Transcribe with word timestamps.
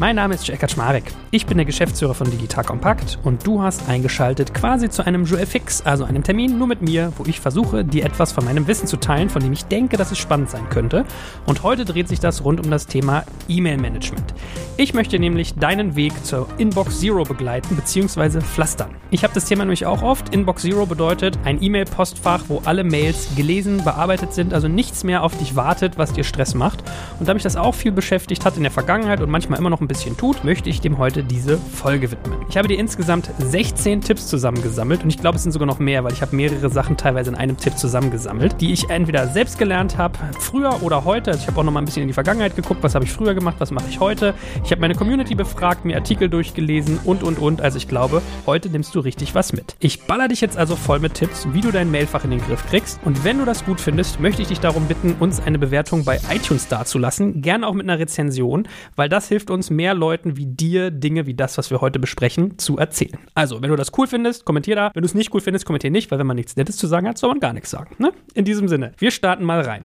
mein 0.00 0.16
Name 0.16 0.34
ist 0.34 0.48
Jack 0.48 0.60
Kaczmarek. 0.60 1.04
Ich 1.30 1.44
bin 1.44 1.58
der 1.58 1.66
Geschäftsführer 1.66 2.14
von 2.14 2.30
Digital 2.30 2.64
Compact 2.64 3.18
und 3.22 3.46
du 3.46 3.60
hast 3.60 3.86
eingeschaltet 3.86 4.54
quasi 4.54 4.88
zu 4.88 5.04
einem 5.04 5.26
Joel 5.26 5.44
Fix, 5.44 5.82
also 5.82 6.04
einem 6.04 6.22
Termin 6.22 6.58
nur 6.58 6.66
mit 6.66 6.80
mir, 6.80 7.12
wo 7.18 7.24
ich 7.26 7.38
versuche, 7.38 7.84
dir 7.84 8.06
etwas 8.06 8.32
von 8.32 8.46
meinem 8.46 8.66
Wissen 8.66 8.86
zu 8.86 8.96
teilen, 8.96 9.28
von 9.28 9.42
dem 9.42 9.52
ich 9.52 9.66
denke, 9.66 9.98
dass 9.98 10.10
es 10.10 10.16
spannend 10.16 10.48
sein 10.48 10.70
könnte. 10.70 11.04
Und 11.44 11.62
heute 11.64 11.84
dreht 11.84 12.08
sich 12.08 12.18
das 12.18 12.42
rund 12.42 12.64
um 12.64 12.70
das 12.70 12.86
Thema 12.86 13.24
E-Mail-Management. 13.46 14.32
Ich 14.78 14.94
möchte 14.94 15.18
nämlich 15.18 15.54
deinen 15.56 15.94
Weg 15.96 16.24
zur 16.24 16.48
Inbox 16.56 17.00
Zero 17.00 17.24
begleiten 17.24 17.76
bzw. 17.76 18.40
pflastern. 18.40 18.96
Ich 19.10 19.22
habe 19.22 19.34
das 19.34 19.44
Thema 19.44 19.64
nämlich 19.64 19.84
auch 19.84 20.00
oft. 20.00 20.34
Inbox 20.34 20.62
Zero 20.62 20.86
bedeutet 20.86 21.38
ein 21.44 21.62
E-Mail-Postfach, 21.62 22.44
wo 22.48 22.62
alle 22.64 22.84
Mails 22.84 23.28
gelesen, 23.36 23.84
bearbeitet 23.84 24.32
sind, 24.32 24.54
also 24.54 24.66
nichts 24.66 25.04
mehr 25.04 25.22
auf 25.22 25.36
dich 25.36 25.56
wartet, 25.56 25.98
was 25.98 26.14
dir 26.14 26.24
Stress 26.24 26.54
macht. 26.54 26.82
Und 27.18 27.28
da 27.28 27.34
mich 27.34 27.42
das 27.42 27.56
auch 27.56 27.74
viel 27.74 27.92
beschäftigt 27.92 28.46
hat 28.46 28.56
in 28.56 28.62
der 28.62 28.72
Vergangenheit 28.72 29.20
und 29.20 29.28
manchmal 29.28 29.58
immer 29.58 29.68
noch 29.68 29.82
ein 29.82 29.89
bisschen 29.90 30.16
tut, 30.16 30.44
möchte 30.44 30.70
ich 30.70 30.80
dem 30.80 30.98
heute 30.98 31.24
diese 31.24 31.58
Folge 31.58 32.12
widmen. 32.12 32.38
Ich 32.48 32.56
habe 32.56 32.68
dir 32.68 32.78
insgesamt 32.78 33.28
16 33.38 34.00
Tipps 34.02 34.28
zusammengesammelt 34.28 35.02
und 35.02 35.10
ich 35.10 35.18
glaube, 35.18 35.34
es 35.34 35.42
sind 35.42 35.50
sogar 35.50 35.66
noch 35.66 35.80
mehr, 35.80 36.04
weil 36.04 36.12
ich 36.12 36.22
habe 36.22 36.36
mehrere 36.36 36.70
Sachen 36.70 36.96
teilweise 36.96 37.30
in 37.30 37.36
einem 37.36 37.56
Tipp 37.56 37.76
zusammengesammelt, 37.76 38.60
die 38.60 38.72
ich 38.72 38.88
entweder 38.88 39.26
selbst 39.26 39.58
gelernt 39.58 39.98
habe, 39.98 40.16
früher 40.38 40.80
oder 40.84 41.04
heute. 41.04 41.32
Also 41.32 41.42
ich 41.42 41.48
habe 41.48 41.58
auch 41.58 41.64
noch 41.64 41.72
mal 41.72 41.80
ein 41.80 41.86
bisschen 41.86 42.02
in 42.02 42.08
die 42.08 42.14
Vergangenheit 42.14 42.54
geguckt, 42.54 42.84
was 42.84 42.94
habe 42.94 43.04
ich 43.04 43.10
früher 43.10 43.34
gemacht, 43.34 43.56
was 43.58 43.72
mache 43.72 43.86
ich 43.88 43.98
heute. 43.98 44.32
Ich 44.64 44.70
habe 44.70 44.80
meine 44.80 44.94
Community 44.94 45.34
befragt, 45.34 45.84
mir 45.84 45.96
Artikel 45.96 46.28
durchgelesen 46.28 47.00
und 47.04 47.24
und 47.24 47.40
und. 47.40 47.60
Also 47.60 47.76
ich 47.76 47.88
glaube, 47.88 48.22
heute 48.46 48.70
nimmst 48.70 48.94
du 48.94 49.00
richtig 49.00 49.34
was 49.34 49.52
mit. 49.52 49.74
Ich 49.80 50.02
baller 50.02 50.28
dich 50.28 50.40
jetzt 50.40 50.56
also 50.56 50.76
voll 50.76 51.00
mit 51.00 51.14
Tipps, 51.14 51.48
wie 51.52 51.62
du 51.62 51.72
dein 51.72 51.90
Mailfach 51.90 52.22
in 52.22 52.30
den 52.30 52.40
Griff 52.40 52.64
kriegst. 52.68 53.00
Und 53.04 53.24
wenn 53.24 53.38
du 53.38 53.44
das 53.44 53.64
gut 53.64 53.80
findest, 53.80 54.20
möchte 54.20 54.40
ich 54.42 54.48
dich 54.48 54.60
darum 54.60 54.86
bitten, 54.86 55.16
uns 55.18 55.40
eine 55.40 55.58
Bewertung 55.58 56.04
bei 56.04 56.20
iTunes 56.32 56.68
dazulassen. 56.68 57.42
Gerne 57.42 57.66
auch 57.66 57.74
mit 57.74 57.88
einer 57.88 57.98
Rezension, 57.98 58.68
weil 58.94 59.08
das 59.08 59.26
hilft 59.26 59.50
uns, 59.50 59.68
mehr 59.68 59.79
Leuten 59.88 60.36
wie 60.36 60.46
dir 60.46 60.90
Dinge 60.90 61.26
wie 61.26 61.34
das, 61.34 61.58
was 61.58 61.70
wir 61.70 61.80
heute 61.80 61.98
besprechen, 61.98 62.58
zu 62.58 62.78
erzählen. 62.78 63.18
Also, 63.34 63.62
wenn 63.62 63.70
du 63.70 63.76
das 63.76 63.90
cool 63.98 64.06
findest, 64.06 64.44
kommentier 64.44 64.76
da. 64.76 64.90
Wenn 64.94 65.02
du 65.02 65.06
es 65.06 65.14
nicht 65.14 65.34
cool 65.34 65.40
findest, 65.40 65.66
kommentier 65.66 65.90
nicht, 65.90 66.10
weil 66.10 66.18
wenn 66.18 66.26
man 66.26 66.36
nichts 66.36 66.56
Nettes 66.56 66.76
zu 66.76 66.86
sagen 66.86 67.08
hat, 67.08 67.18
soll 67.18 67.30
man 67.30 67.40
gar 67.40 67.52
nichts 67.52 67.70
sagen. 67.70 67.96
Ne? 67.98 68.12
In 68.34 68.44
diesem 68.44 68.68
Sinne, 68.68 68.92
wir 68.98 69.10
starten 69.10 69.44
mal 69.44 69.62
rein. 69.62 69.82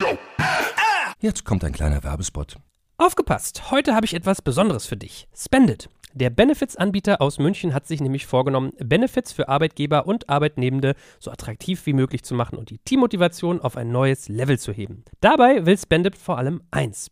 Jetzt 1.20 1.45
kommt 1.45 1.64
ein 1.64 1.73
kleiner 1.73 2.03
Werbespot. 2.03 2.56
Aufgepasst! 2.98 3.72
Heute 3.72 3.95
habe 3.95 4.06
ich 4.06 4.14
etwas 4.14 4.42
Besonderes 4.42 4.86
für 4.86 4.98
dich. 4.98 5.28
Spendit. 5.36 5.89
Der 6.14 6.30
Benefits-Anbieter 6.30 7.22
aus 7.22 7.39
München 7.39 7.73
hat 7.73 7.88
sich 7.88 8.02
nämlich 8.02 8.26
vorgenommen, 8.26 8.73
Benefits 8.80 9.31
für 9.31 9.48
Arbeitgeber 9.48 10.08
und 10.08 10.30
Arbeitnehmende 10.30 10.95
so 11.20 11.31
attraktiv 11.31 11.86
wie 11.86 11.94
möglich 11.94 12.23
zu 12.23 12.36
machen 12.36 12.58
und 12.58 12.70
die 12.70 12.80
Teammotivation 12.80 13.61
auf 13.61 13.78
ein 13.78 13.92
neues 13.92 14.28
Level 14.28 14.59
zu 14.59 14.73
heben. 14.73 15.05
Dabei 15.22 15.66
will 15.66 15.78
Spendit 15.78 16.17
vor 16.17 16.38
allem 16.38 16.64
eins: 16.70 17.11